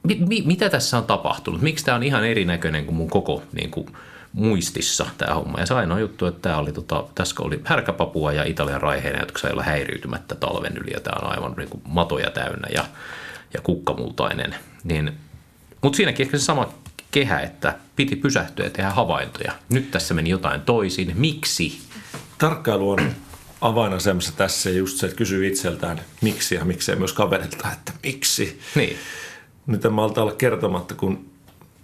mi, 0.05 0.19
mi, 0.29 0.43
mitä 0.47 0.71
tässä 0.71 0.99
on 0.99 1.05
tapahtunut? 1.05 1.62
Miksi 1.62 1.85
tämä 1.85 1.97
on 1.97 2.03
ihan 2.03 2.25
erinäköinen 2.25 2.85
kuin 2.85 2.95
mun 2.95 3.11
koko 3.11 3.43
niin 3.53 3.71
kuin, 3.71 3.87
muistissa 4.35 5.07
tämä 5.19 5.35
homma. 5.35 5.61
Ja 5.61 5.67
se 5.67 5.75
ainoa 5.75 6.01
juttu, 6.01 6.27
että 6.27 6.40
tämä 6.40 6.57
oli, 6.57 6.73
tota, 6.73 7.05
tässä 7.14 7.35
oli 7.43 7.61
härkäpapua 7.64 8.33
ja 8.33 8.45
Italian 8.45 8.81
raiheinen, 8.81 9.21
jotka 9.21 9.38
sai 9.38 9.53
olla 9.53 9.62
häiriytymättä 9.62 10.35
talven 10.35 10.77
yli. 10.77 10.90
Ja 10.93 11.01
tämä 11.01 11.19
on 11.23 11.33
aivan 11.33 11.55
niin 11.57 11.69
kuin 11.69 11.83
matoja 11.88 12.31
täynnä 12.31 12.69
ja, 12.75 12.85
ja 13.55 13.61
kukkamultainen. 13.61 14.55
Niin, 14.85 15.12
mutta 15.83 15.97
siinäkin 15.97 16.25
ehkä 16.25 16.38
se 16.38 16.45
sama 16.45 16.75
kehä, 17.11 17.40
että 17.40 17.75
piti 17.97 18.17
pysähtyä 18.17 18.67
ja 18.67 18.71
tehdä 18.71 18.90
havaintoja. 18.90 19.53
Nyt 19.69 19.90
tässä 19.90 20.14
meni 20.14 20.31
jotain 20.31 20.61
toisin. 20.61 21.12
Miksi? 21.14 21.79
Tarkkailu 22.38 22.90
on 22.90 23.14
avainasemassa 23.61 24.33
tässä 24.37 24.71
just 24.71 24.99
se, 24.99 25.07
että 25.07 25.17
kysyy 25.17 25.47
itseltään 25.47 26.01
miksi 26.21 26.55
ja 26.55 26.64
miksei 26.64 26.97
myös 26.97 27.12
kaverilta, 27.12 27.73
että 27.73 27.93
miksi. 28.03 28.61
Niin. 28.75 28.97
Nyt 29.66 29.85
en 29.85 29.92
malta 29.92 30.22
olla 30.22 30.33
kertomatta, 30.33 30.94
kun 30.94 31.31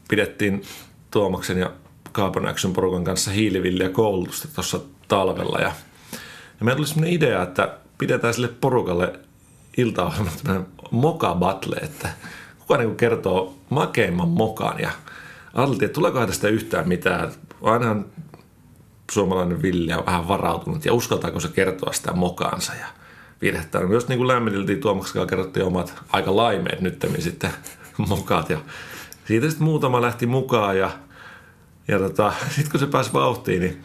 pidettiin 0.08 0.62
Tuomaksen 1.10 1.58
ja 1.58 1.72
Carbon 2.12 2.48
Action 2.48 2.72
porukan 2.72 3.04
kanssa 3.04 3.30
hiilivilliä 3.30 3.88
koulutusta 3.88 4.48
tuossa 4.54 4.80
talvella. 5.08 5.58
Ja, 5.58 5.72
ja 6.60 6.64
meillä 6.64 6.76
tuli 6.76 6.86
sellainen 6.86 7.14
idea, 7.14 7.42
että 7.42 7.78
pidetään 7.98 8.34
sille 8.34 8.48
porukalle 8.48 9.12
iltaohjelma 9.76 10.30
tämmöinen 10.42 10.66
moka 10.90 11.34
battle, 11.34 11.76
että 11.76 12.08
kuka 12.58 12.76
niin 12.76 12.96
kertoo 12.96 13.54
makeimman 13.70 14.28
mokan 14.28 14.80
ja 14.80 14.90
ajateltiin, 15.54 15.86
että 15.86 15.94
tuleekohan 15.94 16.28
tästä 16.28 16.48
yhtään 16.48 16.88
mitään. 16.88 17.32
Ainahan 17.62 18.06
suomalainen 19.12 19.62
Villi 19.62 19.92
on 19.92 20.06
vähän 20.06 20.28
varautunut 20.28 20.84
ja 20.84 20.94
uskaltaako 20.94 21.40
se 21.40 21.48
kertoa 21.48 21.92
sitä 21.92 22.12
mokaansa 22.12 22.72
ja 22.74 22.86
virhettä. 23.42 23.81
Myös 23.81 24.09
niin 24.09 24.18
kuin 24.18 24.29
lämmiteltiin 24.29 24.81
Tuomaksen 24.81 25.26
kerrottiin 25.26 25.66
omat 25.66 25.94
aika 26.12 26.37
laimeet 26.37 26.81
nyt 26.81 27.07
sitten 27.18 27.50
mokat 28.09 28.50
ja 28.50 28.59
siitä 29.24 29.48
sitten 29.48 29.64
muutama 29.64 30.03
lähti 30.03 30.26
mukaan 30.26 30.79
ja 30.79 30.90
ja 31.88 31.98
tota, 31.98 32.33
sitten 32.55 32.70
kun 32.70 32.81
se 32.81 32.87
pääsi 32.87 33.12
vauhtiin, 33.12 33.61
niin 33.61 33.83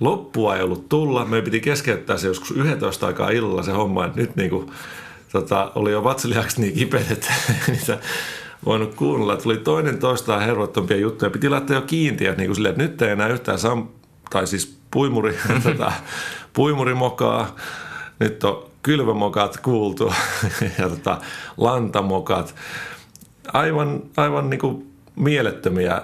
loppua 0.00 0.56
ei 0.56 0.62
ollut 0.62 0.88
tulla. 0.88 1.24
Me 1.24 1.42
piti 1.42 1.60
keskeyttää 1.60 2.16
se 2.16 2.26
joskus 2.26 2.50
11 2.50 3.06
aikaa 3.06 3.30
illalla 3.30 3.62
se 3.62 3.72
homma, 3.72 4.04
että 4.04 4.20
nyt 4.20 4.36
niin 4.36 4.50
kuin, 4.50 4.70
tota, 5.32 5.72
oli 5.74 5.92
jo 5.92 6.04
vatsalihaksi 6.04 6.60
niin 6.60 6.74
kipeät, 6.74 7.10
että 7.10 7.32
niitä 7.68 7.98
voinut 8.64 8.94
kuunnella. 8.94 9.36
Tuli 9.36 9.56
toinen 9.56 9.98
toistaan 9.98 10.42
hervottompia 10.42 10.96
juttuja. 10.96 11.30
Piti 11.30 11.48
laittaa 11.48 11.76
jo 11.76 11.82
kiintiöt 11.82 12.36
niin 12.36 12.48
kuin 12.48 12.54
silleen, 12.54 12.72
että 12.72 12.82
nyt 12.82 13.02
ei 13.02 13.10
enää 13.10 13.28
yhtään 13.28 13.58
sam- 13.58 13.88
tai 14.30 14.46
siis 14.46 14.78
puimuri, 14.90 15.38
tota, 15.62 15.92
puimurimokaa. 16.52 17.56
Nyt 18.20 18.44
on 18.44 18.70
kylvämokat 18.86 19.56
kuultu 19.56 20.12
ja 20.78 20.88
tota, 20.88 21.18
lantamokat. 21.56 22.54
Aivan, 23.52 24.02
aivan 24.16 24.50
niin 24.50 24.60
kuin 24.60 24.92
mielettömiä 25.16 26.02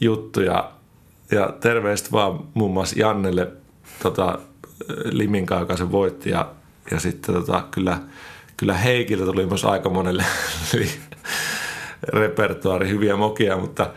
juttuja. 0.00 0.70
Ja 1.30 1.54
terveistä 1.60 2.08
vaan 2.12 2.40
muun 2.54 2.72
muassa 2.72 3.00
Jannelle 3.00 3.48
tota, 4.02 4.38
Liminkaan, 5.04 5.60
joka 5.60 5.92
voitti. 5.92 6.30
Ja, 6.30 6.50
ja 6.90 7.00
sitten 7.00 7.34
tota, 7.34 7.64
kyllä, 7.70 8.00
kyllä 8.56 8.74
Heikiltä 8.74 9.24
tuli 9.24 9.46
myös 9.46 9.64
aika 9.64 9.90
monelle 9.90 10.24
repertuaari 12.08 12.88
hyviä 12.88 13.16
mokia, 13.16 13.56
mutta 13.56 13.90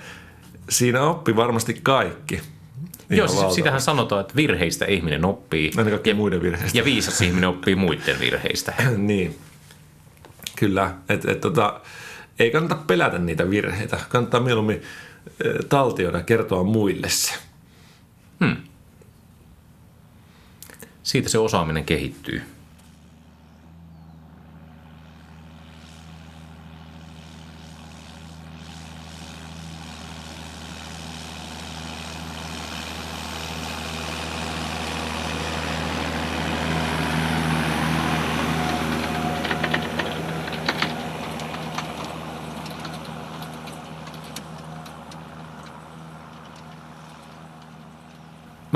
siinä 0.69 1.03
oppi 1.03 1.35
varmasti 1.35 1.79
kaikki. 1.83 2.41
Joo, 3.09 3.27
siis 3.27 3.55
sitähän 3.55 3.81
sanotaan, 3.81 4.21
että 4.21 4.35
virheistä 4.35 4.85
ihminen 4.85 5.25
oppii. 5.25 5.71
Aina 5.77 5.89
ja, 6.05 6.15
muiden 6.15 6.41
virheistä. 6.41 6.77
Ja 6.77 6.85
viisas 6.85 7.21
ihminen 7.21 7.49
oppii 7.49 7.75
muiden 7.75 8.19
virheistä. 8.19 8.73
niin, 8.97 9.39
kyllä. 10.55 10.93
Et, 11.09 11.25
et, 11.25 11.41
tota, 11.41 11.81
ei 12.39 12.51
kannata 12.51 12.75
pelätä 12.75 13.19
niitä 13.19 13.49
virheitä. 13.49 13.99
Kannattaa 14.09 14.39
mieluummin 14.39 14.81
taltioida 15.69 16.21
kertoa 16.21 16.63
muille 16.63 17.09
se. 17.09 17.33
Hmm. 18.45 18.55
Siitä 21.03 21.29
se 21.29 21.37
osaaminen 21.37 21.85
kehittyy. 21.85 22.41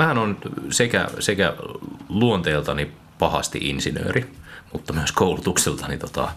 Mähän 0.00 0.18
on 0.18 0.38
sekä, 0.70 1.08
sekä 1.18 1.54
luonteeltani 2.08 2.90
pahasti 3.18 3.58
insinööri, 3.62 4.30
mutta 4.72 4.92
myös 4.92 5.12
koulutukseltani 5.12 5.98
tota, 5.98 6.28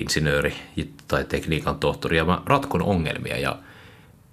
insinööri 0.00 0.54
tai 1.08 1.24
tekniikan 1.24 1.78
tohtori. 1.78 2.16
Ja 2.16 2.24
mä 2.24 2.42
ratkon 2.46 2.82
ongelmia 2.82 3.38
ja 3.38 3.58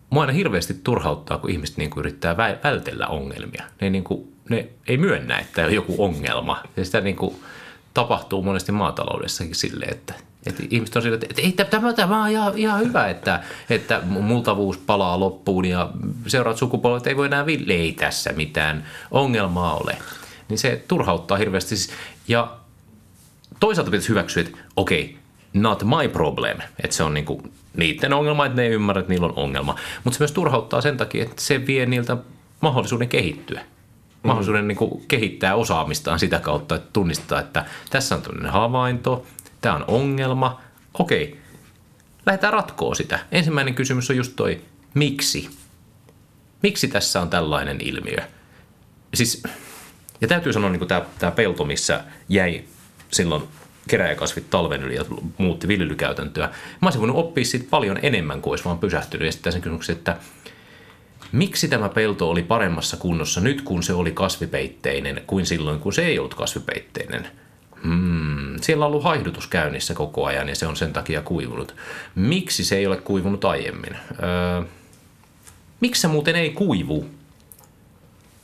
mua 0.10 0.22
aina 0.22 0.34
hirveästi 0.34 0.74
turhauttaa, 0.74 1.38
kun 1.38 1.50
ihmiset 1.50 1.78
niin 1.78 1.90
kuin 1.90 2.00
yrittää 2.00 2.38
vältellä 2.38 3.08
ongelmia. 3.08 3.64
Ne, 3.82 3.90
niin 3.90 4.04
kuin, 4.04 4.34
ne 4.50 4.70
ei 4.88 4.98
myönnä, 4.98 5.40
että 5.40 5.66
on 5.66 5.74
joku 5.74 5.96
ongelma. 5.98 6.64
Ja 6.78 6.86
sitä 6.86 7.02
niin 7.02 7.16
kuin, 7.16 7.36
tapahtuu 7.94 8.44
monesti 8.44 8.72
maataloudessakin 8.72 9.56
silleen, 9.56 9.92
että 9.94 10.14
Et 10.46 10.56
ihmiset 10.70 10.96
on 10.96 11.02
sillä, 11.02 11.16
että 11.16 11.42
ei, 11.42 11.52
tämä, 11.52 11.94
tämä 11.94 12.24
on 12.24 12.30
ihan, 12.30 12.58
ihan 12.58 12.80
hyvä, 12.80 13.10
että, 13.10 13.44
että 13.70 14.02
multavuus 14.06 14.78
palaa 14.78 15.20
loppuun 15.20 15.66
ja 15.66 15.90
seuraavat 16.28 16.58
sukupolvet 16.58 17.08
ei 17.08 17.18
voi 17.18 17.26
enää 17.26 17.46
ville, 17.46 17.74
ei 17.74 17.92
tässä 17.92 18.34
mitään 18.34 18.86
ongelmaa 19.12 19.76
ole. 19.76 19.98
Niin 20.50 20.58
se 20.58 20.84
turhauttaa 20.88 21.38
hirveästi. 21.38 21.76
Ja 22.28 22.52
toisaalta 23.60 23.92
pitäisi 23.92 24.10
hyväksyä, 24.10 24.44
että 24.44 24.58
okei, 24.76 25.04
okay, 25.04 25.18
not 25.54 25.84
my 25.84 26.10
problem. 26.10 26.58
Että 26.84 26.96
se 26.96 27.04
on 27.04 27.14
niinku 27.14 27.44
niiden 27.78 28.14
ongelma, 28.14 28.46
että 28.46 28.62
ne 28.62 28.68
ei 28.68 28.74
ymmärrä, 28.74 29.00
että 29.00 29.14
niillä 29.14 29.28
on 29.28 29.34
ongelma. 29.36 29.76
Mutta 30.04 30.18
se 30.18 30.22
myös 30.22 30.32
turhauttaa 30.32 30.82
sen 30.82 30.98
takia, 30.98 31.24
että 31.24 31.42
se 31.42 31.68
vie 31.68 31.86
niiltä 31.86 32.18
mahdollisuuden 32.62 33.10
kehittyä. 33.10 33.62
Mahdollisuuden 34.24 34.64
mm. 34.64 34.68
niin 34.68 35.06
kehittää 35.08 35.56
osaamistaan 35.56 36.20
sitä 36.20 36.40
kautta, 36.40 36.76
että 36.76 36.90
tunnistaa, 36.94 37.40
että 37.40 37.66
tässä 37.90 38.16
on 38.16 38.22
tämmöinen 38.22 38.52
havainto, 38.52 39.26
tämä 39.62 39.76
on 39.76 39.86
ongelma. 39.88 40.62
Okei, 41.00 41.40
lähdetään 42.26 42.54
ratkoa 42.54 42.96
sitä. 42.96 43.20
Ensimmäinen 43.32 43.76
kysymys 43.76 44.10
on 44.10 44.18
just 44.18 44.34
toi, 44.36 44.62
miksi? 44.94 45.50
Miksi 46.64 46.88
tässä 46.88 47.22
on 47.22 47.30
tällainen 47.30 47.78
ilmiö? 47.82 48.18
Siis, 49.14 49.44
ja 50.22 50.28
täytyy 50.28 50.54
sanoa 50.54 50.70
niin 50.70 50.88
tämä, 50.88 51.02
tämä 51.20 51.32
pelto, 51.32 51.66
missä 51.66 52.04
jäi 52.30 52.64
silloin 53.12 53.44
keräjäkasvit 53.90 54.50
talven 54.50 54.84
yli 54.84 54.96
ja 54.96 55.06
muutti 55.38 55.68
viljelykäytäntöä. 55.68 56.48
Mä 56.48 56.54
olisin 56.88 57.02
voinut 57.02 57.18
oppia 57.18 57.46
siitä 57.46 57.66
paljon 57.70 58.00
enemmän 58.02 58.42
kuin 58.42 58.52
olisi 58.52 58.66
vaan 58.66 58.80
pysähtynyt 58.80 59.26
ja 59.26 59.32
sitten 59.32 59.54
sen 59.54 59.62
kysymyksen, 59.62 59.96
että 59.96 60.18
miksi 61.32 61.68
tämä 61.68 61.90
pelto 61.90 62.30
oli 62.30 62.44
paremmassa 62.44 62.98
kunnossa 62.98 63.42
nyt, 63.42 63.62
kun 63.62 63.84
se 63.84 63.94
oli 63.94 64.12
kasvipeitteinen, 64.12 65.22
kuin 65.28 65.46
silloin, 65.46 65.80
kun 65.80 65.94
se 65.94 66.06
ei 66.06 66.20
ollut 66.20 66.36
kasvipeitteinen– 66.36 67.28
Hmm, 67.84 68.11
siellä 68.64 68.86
on 68.86 68.92
ollut 68.92 69.04
haihdutus 69.04 69.48
käynnissä 69.48 69.94
koko 69.94 70.26
ajan 70.26 70.50
ja 70.50 70.56
se 70.56 70.68
on 70.68 70.78
sen 70.78 70.94
takia 70.94 71.22
kuivunut. 71.22 71.76
Miksi 72.16 72.66
se 72.66 72.78
ei 72.78 72.88
ole 72.88 72.98
kuivunut 72.98 73.46
aiemmin? 73.46 73.96
Öö, 74.24 74.64
miksi 75.80 76.02
se 76.02 76.08
muuten 76.08 76.36
ei 76.36 76.50
kuivu? 76.50 77.06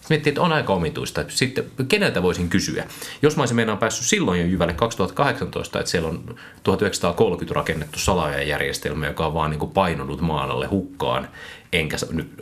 Miettii, 0.09 0.29
että 0.29 0.41
on 0.41 0.53
aika 0.53 0.73
omituista. 0.73 1.23
Sitten 1.27 1.65
keneltä 1.87 2.23
voisin 2.23 2.49
kysyä? 2.49 2.87
Jos 3.21 3.35
mä 3.35 3.41
olisin 3.41 3.55
meinaan 3.55 3.77
päässyt 3.77 4.07
silloin 4.07 4.39
jo 4.39 4.45
Jyvälle 4.45 4.73
2018, 4.73 5.79
että 5.79 5.91
siellä 5.91 6.09
on 6.09 6.35
1930 6.63 7.55
rakennettu 7.55 7.99
salajajärjestelmä, 7.99 9.07
joka 9.07 9.25
on 9.25 9.33
vaan 9.33 9.49
niin 9.49 9.59
kuin 9.59 9.71
painunut 9.71 10.21
maan 10.21 10.51
alle 10.51 10.67
hukkaan, 10.67 11.27
enkä 11.73 11.97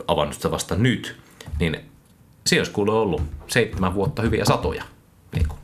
avannut 0.08 0.34
sitä 0.34 0.50
vasta 0.50 0.74
nyt, 0.74 1.16
niin 1.60 1.80
se 2.46 2.58
olisi 2.58 2.72
kuule 2.72 2.92
ollut 2.92 3.22
seitsemän 3.46 3.94
vuotta 3.94 4.22
hyviä 4.22 4.44
satoja. 4.44 4.84
Niin 5.32 5.48
kuin 5.48 5.58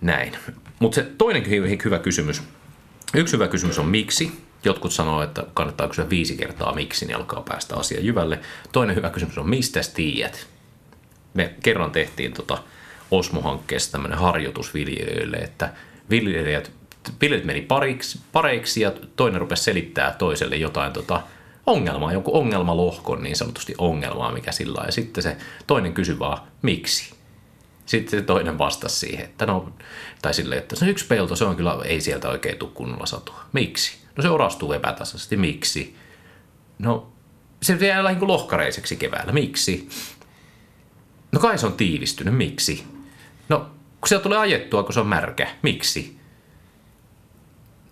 näin. 0.00 0.36
Mutta 0.78 0.94
se 0.94 1.02
toinen 1.18 1.50
hyvä 1.84 1.98
kysymys. 1.98 2.42
Yksi 3.14 3.32
hyvä 3.32 3.48
kysymys 3.48 3.78
on 3.78 3.88
miksi. 3.88 4.32
Jotkut 4.64 4.92
sanoo, 4.92 5.22
että 5.22 5.46
kannattaa 5.54 5.88
kysyä 5.88 6.10
viisi 6.10 6.36
kertaa 6.36 6.74
miksi, 6.74 7.06
niin 7.06 7.16
alkaa 7.16 7.42
päästä 7.48 7.76
asia 7.76 8.00
jyvälle. 8.00 8.38
Toinen 8.72 8.96
hyvä 8.96 9.10
kysymys 9.10 9.38
on 9.38 9.48
mistä 9.48 9.80
tiedät? 9.94 10.46
Me 11.34 11.54
kerran 11.62 11.90
tehtiin 11.90 12.32
tota 12.32 12.58
Osmo-hankkeessa 13.10 13.92
tämmöinen 13.92 14.18
harjoitus 14.18 14.74
viljelijöille, 14.74 15.36
että 15.36 15.72
viljelijät, 16.10 16.72
viljelijät 17.20 17.46
meni 17.46 17.60
pariksi, 17.60 18.20
pareiksi 18.32 18.80
ja 18.80 18.92
toinen 19.16 19.40
rupesi 19.40 19.64
selittää 19.64 20.12
toiselle 20.18 20.56
jotain 20.56 20.92
tota, 20.92 21.22
ongelmaa, 21.66 22.12
joku 22.12 22.38
ongelmalohkon 22.38 23.22
niin 23.22 23.36
sanotusti 23.36 23.74
ongelmaa, 23.78 24.32
mikä 24.32 24.52
sillä 24.52 24.80
on. 24.80 24.86
Ja 24.86 24.92
sitten 24.92 25.22
se 25.22 25.36
toinen 25.66 25.94
kysyi 25.94 26.18
vaan, 26.18 26.38
miksi? 26.62 27.19
Sitten 27.90 28.20
se 28.20 28.26
toinen 28.26 28.58
vastasi 28.58 28.98
siihen, 28.98 29.24
että 29.24 29.46
no, 29.46 29.72
tai 30.22 30.34
silleen, 30.34 30.58
että 30.58 30.76
se 30.76 30.86
yksi 30.90 31.06
pelto, 31.06 31.36
se 31.36 31.44
on 31.44 31.56
kyllä, 31.56 31.78
ei 31.84 32.00
sieltä 32.00 32.28
oikein 32.28 32.58
tule 32.58 32.70
kunnolla 32.74 33.06
satua. 33.06 33.44
Miksi? 33.52 33.98
No 34.16 34.22
se 34.22 34.28
orastuu 34.28 34.72
epätasaisesti. 34.72 35.36
Miksi? 35.36 35.96
No, 36.78 37.12
se 37.62 37.86
jää 37.86 38.02
niin 38.02 38.28
lohkareiseksi 38.28 38.96
keväällä. 38.96 39.32
Miksi? 39.32 39.88
No 41.32 41.40
kai 41.40 41.58
se 41.58 41.66
on 41.66 41.72
tiivistynyt. 41.72 42.36
Miksi? 42.36 42.84
No, 43.48 43.58
kun 44.00 44.08
sieltä 44.08 44.22
tulee 44.22 44.38
ajettua, 44.38 44.82
kun 44.82 44.92
se 44.92 45.00
on 45.00 45.06
märkä. 45.06 45.50
Miksi? 45.62 46.18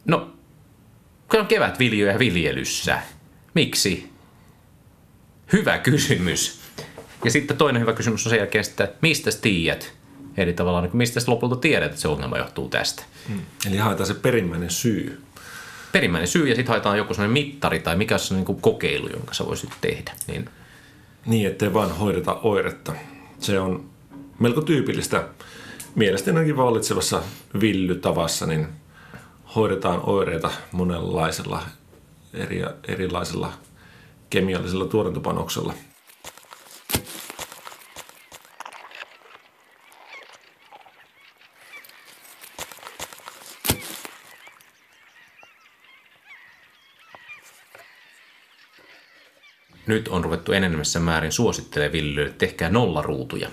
No, 0.05 0.33
kun 1.31 1.41
on 1.41 1.47
kevät 1.47 1.79
viljoja 1.79 2.19
viljelyssä. 2.19 3.03
Miksi? 3.55 4.13
Hyvä 5.53 5.79
kysymys. 5.79 6.61
Ja 7.25 7.31
sitten 7.31 7.57
toinen 7.57 7.83
hyvä 7.83 7.93
kysymys 7.93 8.27
on 8.27 8.31
sen 8.31 8.39
jälkeen, 8.39 8.65
että 8.69 8.93
mistä 9.03 9.31
tiedät? 9.41 9.93
Eli 10.37 10.53
tavallaan, 10.53 10.85
niin 10.85 10.97
mistä 10.97 11.21
lopulta 11.27 11.57
tiedät, 11.57 11.91
että 11.91 12.01
se 12.01 12.09
ongelma 12.09 12.39
johtuu 12.39 12.69
tästä. 12.69 13.03
Hmm. 13.29 13.41
Eli 13.67 13.77
haetaan 13.77 14.07
se 14.07 14.15
perimmäinen 14.15 14.71
syy. 14.71 15.23
Perimmäinen 15.93 16.29
syy 16.29 16.49
ja 16.49 16.55
sitten 16.55 16.73
haetaan 16.73 16.99
joku 16.99 17.15
sellainen 17.15 17.33
mittari 17.33 17.81
tai 17.81 17.97
mikä 17.97 18.17
on 18.31 18.37
niin 18.37 18.61
kokeilu, 18.61 19.09
jonka 19.09 19.35
sä 19.35 19.47
voisit 19.47 19.71
tehdä. 19.81 20.13
Niin, 20.27 20.49
niin 21.27 21.47
ettei 21.47 21.75
vaan 21.75 21.97
hoideta 21.99 22.35
oiretta. 22.43 22.93
Se 23.39 23.61
on 23.61 23.91
melko 24.39 24.61
tyypillistä 24.61 25.29
mielestäni 25.95 26.57
vallitsevassa 26.57 27.23
villytavassa, 27.61 28.47
niin 28.47 28.69
hoidetaan 29.55 30.01
oireita 30.05 30.51
monenlaisella 30.73 31.63
eri, 32.35 32.63
erilaisella 32.89 33.53
kemiallisella 34.31 34.85
tuotantopanoksella– 34.85 35.75
nyt 49.89 50.09
on 50.09 50.25
ruvettu 50.25 50.53
enenemässä 50.53 51.01
määrin 51.01 51.33
suosittelemaan 51.33 51.93
viljelijöille, 51.93 52.31
että 52.31 52.47
tehkää 52.47 52.71
nollaruutuja. 52.71 53.49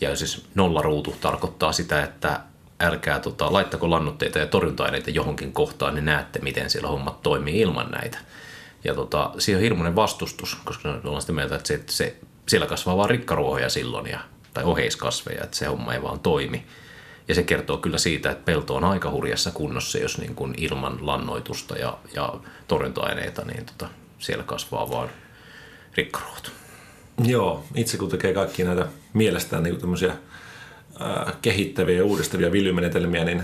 Ja 0.00 0.16
siis 0.16 0.44
nollaruutu 0.54 1.16
tarkoittaa 1.20 1.72
sitä, 1.72 2.02
että 2.02 2.40
älkää 2.80 3.20
tota, 3.20 3.52
laittako 3.52 3.90
lannutteita 3.90 4.38
ja 4.38 4.46
torjunta-aineita 4.46 5.10
johonkin 5.10 5.52
kohtaan, 5.52 5.94
niin 5.94 6.04
näette, 6.04 6.38
miten 6.38 6.70
siellä 6.70 6.88
hommat 6.88 7.22
toimii 7.22 7.60
ilman 7.60 7.90
näitä. 7.90 8.18
Ja 8.84 8.94
tota, 8.94 9.30
siihen 9.38 9.58
on 9.58 9.62
hirmuinen 9.62 9.96
vastustus, 9.96 10.54
koska 10.64 11.00
ollaan 11.04 11.20
sitä 11.20 11.32
mieltä, 11.32 11.56
että 11.56 11.68
se, 11.68 11.74
että 11.74 11.92
se, 11.92 12.16
siellä 12.46 12.66
kasvaa 12.66 12.96
vain 12.96 13.10
rikkaruohoja 13.10 13.68
silloin, 13.68 14.06
ja, 14.10 14.20
tai 14.54 14.64
oheiskasveja, 14.64 15.44
että 15.44 15.56
se 15.56 15.66
homma 15.66 15.94
ei 15.94 16.02
vaan 16.02 16.20
toimi. 16.20 16.64
Ja 17.28 17.34
se 17.34 17.42
kertoo 17.42 17.76
kyllä 17.76 17.98
siitä, 17.98 18.30
että 18.30 18.44
pelto 18.44 18.76
on 18.76 18.84
aika 18.84 19.10
hurjassa 19.10 19.50
kunnossa, 19.50 19.98
jos 19.98 20.18
niin 20.18 20.34
kuin 20.34 20.54
ilman 20.56 21.06
lannoitusta 21.06 21.78
ja, 21.78 21.98
ja 22.14 22.34
torjunta-aineita, 22.68 23.44
niin 23.44 23.66
tota, 23.66 23.88
siellä 24.18 24.44
kasvaa 24.44 24.90
vaan 24.90 25.08
rikkaruoto. 25.98 26.50
Joo, 27.24 27.64
itse 27.74 27.98
kun 27.98 28.08
tekee 28.08 28.32
kaikki 28.32 28.64
näitä 28.64 28.86
mielestään 29.12 29.62
niin 29.62 29.80
tämmöisiä 29.80 30.12
ää, 31.00 31.32
kehittäviä 31.42 31.96
ja 31.96 32.04
uudistavia 32.04 32.52
viljymenetelmiä, 32.52 33.24
niin 33.24 33.42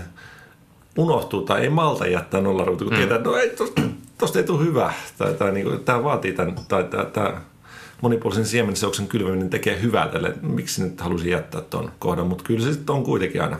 unohtuu 0.97 1.41
tai 1.41 1.61
ei 1.61 1.69
malta 1.69 2.07
jättää 2.07 2.41
nollaruutu, 2.41 2.83
kun 2.83 2.93
mm. 2.93 2.97
tietää, 2.97 3.17
että 3.17 3.29
no 3.29 3.35
ei, 3.35 3.49
tosta, 3.49 3.81
tosta 4.17 4.39
ei 4.39 4.45
tule 4.45 4.65
hyvä, 4.65 4.93
tai, 5.17 5.33
tai 5.33 5.51
niin 5.51 5.65
kuin, 5.65 5.83
tämä 5.83 6.03
vaatii 6.03 6.33
tämän, 6.33 6.55
tai 6.67 6.83
tämä, 6.83 7.05
tämä 7.05 7.41
monipuolisen 8.01 8.45
siemenseoksen 8.45 9.07
kylväminen 9.07 9.49
tekee 9.49 9.81
hyvää 9.81 10.07
tälle, 10.07 10.33
miksi 10.41 10.83
nyt 10.83 11.01
halusin 11.01 11.31
jättää 11.31 11.61
tuon 11.61 11.91
kohdan, 11.99 12.27
mutta 12.27 12.43
kyllä 12.43 12.65
se 12.65 12.73
sitten 12.73 12.95
on 12.95 13.03
kuitenkin 13.03 13.41
aina 13.41 13.57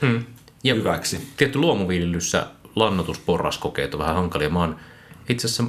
mm. 0.00 0.24
ja 0.64 0.74
hyväksi. 0.74 1.28
Tietty 1.36 1.58
luomuviljelyssä 1.58 2.46
lannotusporraskokeet 2.76 3.94
on 3.94 4.00
vähän 4.00 4.14
hankalia. 4.14 4.50
Mä 4.50 4.60
oon 4.60 4.76
itse 5.28 5.46
asiassa 5.46 5.64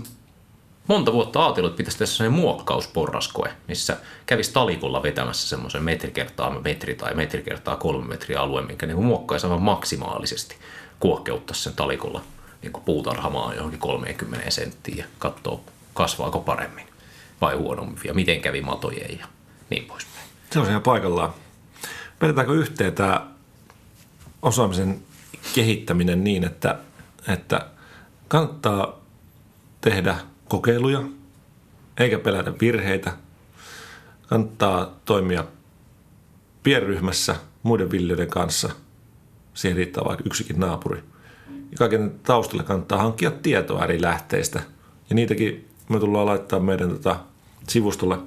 monta 0.87 1.13
vuotta 1.13 1.45
ajatellut, 1.45 1.71
että 1.71 1.77
pitäisi 1.77 1.97
tehdä 1.97 2.11
sellainen 2.11 2.39
muokkausporraskoe, 2.39 3.53
missä 3.67 3.97
kävisi 4.25 4.53
talikolla 4.53 5.03
vetämässä 5.03 5.49
semmoisen 5.49 5.83
metri 5.83 6.11
kertaa 6.11 6.59
metri 6.59 6.95
tai 6.95 7.13
metri 7.13 7.43
kertaa 7.43 7.75
kolme 7.75 8.07
metriä 8.07 8.39
alue, 8.39 8.61
minkä 8.61 8.85
niin 8.85 9.03
muokkaisi 9.03 9.45
aivan 9.47 9.61
maksimaalisesti 9.61 10.55
kuohkeuttaa 10.99 11.55
sen 11.55 11.73
talikolla 11.73 12.21
niin 12.61 12.73
kuin 12.73 12.83
puutarhamaan 12.83 13.55
johonkin 13.55 13.79
30 13.79 14.51
senttiin 14.51 14.97
ja 14.97 15.05
katsoo, 15.19 15.63
kasvaako 15.93 16.39
paremmin 16.39 16.87
vai 17.41 17.55
huonommin 17.55 18.01
ja 18.05 18.13
miten 18.13 18.41
kävi 18.41 18.61
matojen 18.61 19.19
ja 19.19 19.27
niin 19.69 19.85
poispäin. 19.85 20.25
Se 20.51 20.59
on 20.59 20.69
ihan 20.69 20.81
paikallaan. 20.81 21.33
Vedetäänkö 22.21 22.53
yhteen 22.53 22.93
tämä 22.93 23.27
osaamisen 24.41 25.01
kehittäminen 25.55 26.23
niin, 26.23 26.43
että, 26.43 26.75
että 27.27 27.67
kannattaa 28.27 28.99
tehdä– 29.81 30.15
kokeiluja, 30.53 31.03
eikä 31.97 32.19
pelätä 32.19 32.53
virheitä. 32.61 33.13
Kannattaa 34.27 34.99
toimia 35.05 35.45
pienryhmässä 36.63 37.35
muiden 37.63 37.91
viljelijöiden 37.91 38.29
kanssa. 38.29 38.69
Siihen 39.53 39.77
riittää 39.77 40.03
vaikka 40.05 40.23
yksikin 40.25 40.59
naapuri. 40.59 41.03
Ja 41.71 41.77
kaiken 41.77 42.11
taustalla 42.23 42.63
kannattaa 42.63 42.97
hankkia 42.97 43.31
tietoa 43.31 43.83
eri 43.83 44.01
lähteistä. 44.01 44.61
Ja 45.09 45.15
niitäkin 45.15 45.67
me 45.89 45.99
tullaan 45.99 46.25
laittaa 46.25 46.59
meidän 46.59 46.89
tota 46.89 47.19
sivustolle 47.67 48.17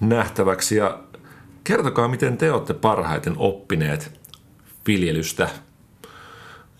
nähtäväksi. 0.00 0.76
Ja 0.76 1.00
kertokaa, 1.64 2.08
miten 2.08 2.38
te 2.38 2.52
olette 2.52 2.74
parhaiten 2.74 3.34
oppineet 3.36 4.20
viljelystä. 4.86 5.48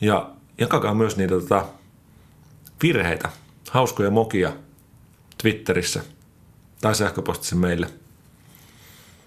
Ja 0.01 0.31
jakakaa 0.59 0.95
myös 0.95 1.17
niitä 1.17 1.35
tota, 1.35 1.65
virheitä, 2.83 3.29
hauskoja 3.71 4.11
mokia 4.11 4.53
Twitterissä 5.43 6.03
tai 6.81 6.95
sähköpostissa 6.95 7.57
meille. 7.57 7.91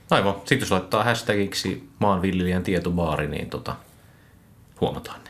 Aivan. 0.10 0.36
Sitten 0.36 0.60
jos 0.60 0.72
laittaa 0.72 1.04
hashtagiksi 1.04 1.90
maanviljelijän 2.00 2.64
tietobaari, 2.64 3.28
niin 3.28 3.50
tota, 3.50 3.76
huomataan 4.82 5.24
ne. 5.24 5.30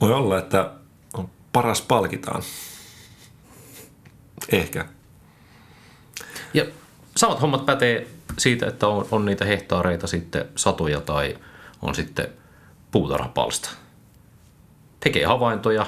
Voi 0.00 0.12
olla, 0.12 0.38
että 0.38 0.70
on 1.14 1.30
paras 1.52 1.82
palkitaan. 1.82 2.42
Ehkä. 4.52 4.86
Ja 6.54 6.64
samat 7.16 7.40
hommat 7.40 7.66
pätee 7.66 8.06
siitä, 8.38 8.66
että 8.66 8.88
on, 8.88 9.08
on 9.10 9.24
niitä 9.24 9.44
hehtaareita 9.44 10.06
sitten 10.06 10.44
satoja 10.56 11.00
tai 11.00 11.38
on 11.82 11.94
sitten 11.94 12.28
puutarhapalsta. 12.90 13.70
Tekee 15.00 15.24
havaintoja, 15.24 15.86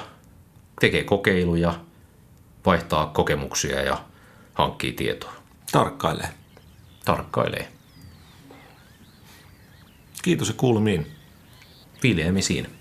tekee 0.79 1.03
kokeiluja, 1.03 1.79
vaihtaa 2.65 3.05
kokemuksia 3.05 3.81
ja 3.81 4.03
hankkii 4.53 4.91
tietoa. 4.91 5.33
Tarkkailee. 5.71 6.29
Tarkkailee. 7.05 7.71
Kiitos 10.21 10.47
ja 10.47 10.53
kuulumiin. 10.57 11.11
Viljelmisiin. 12.03 12.80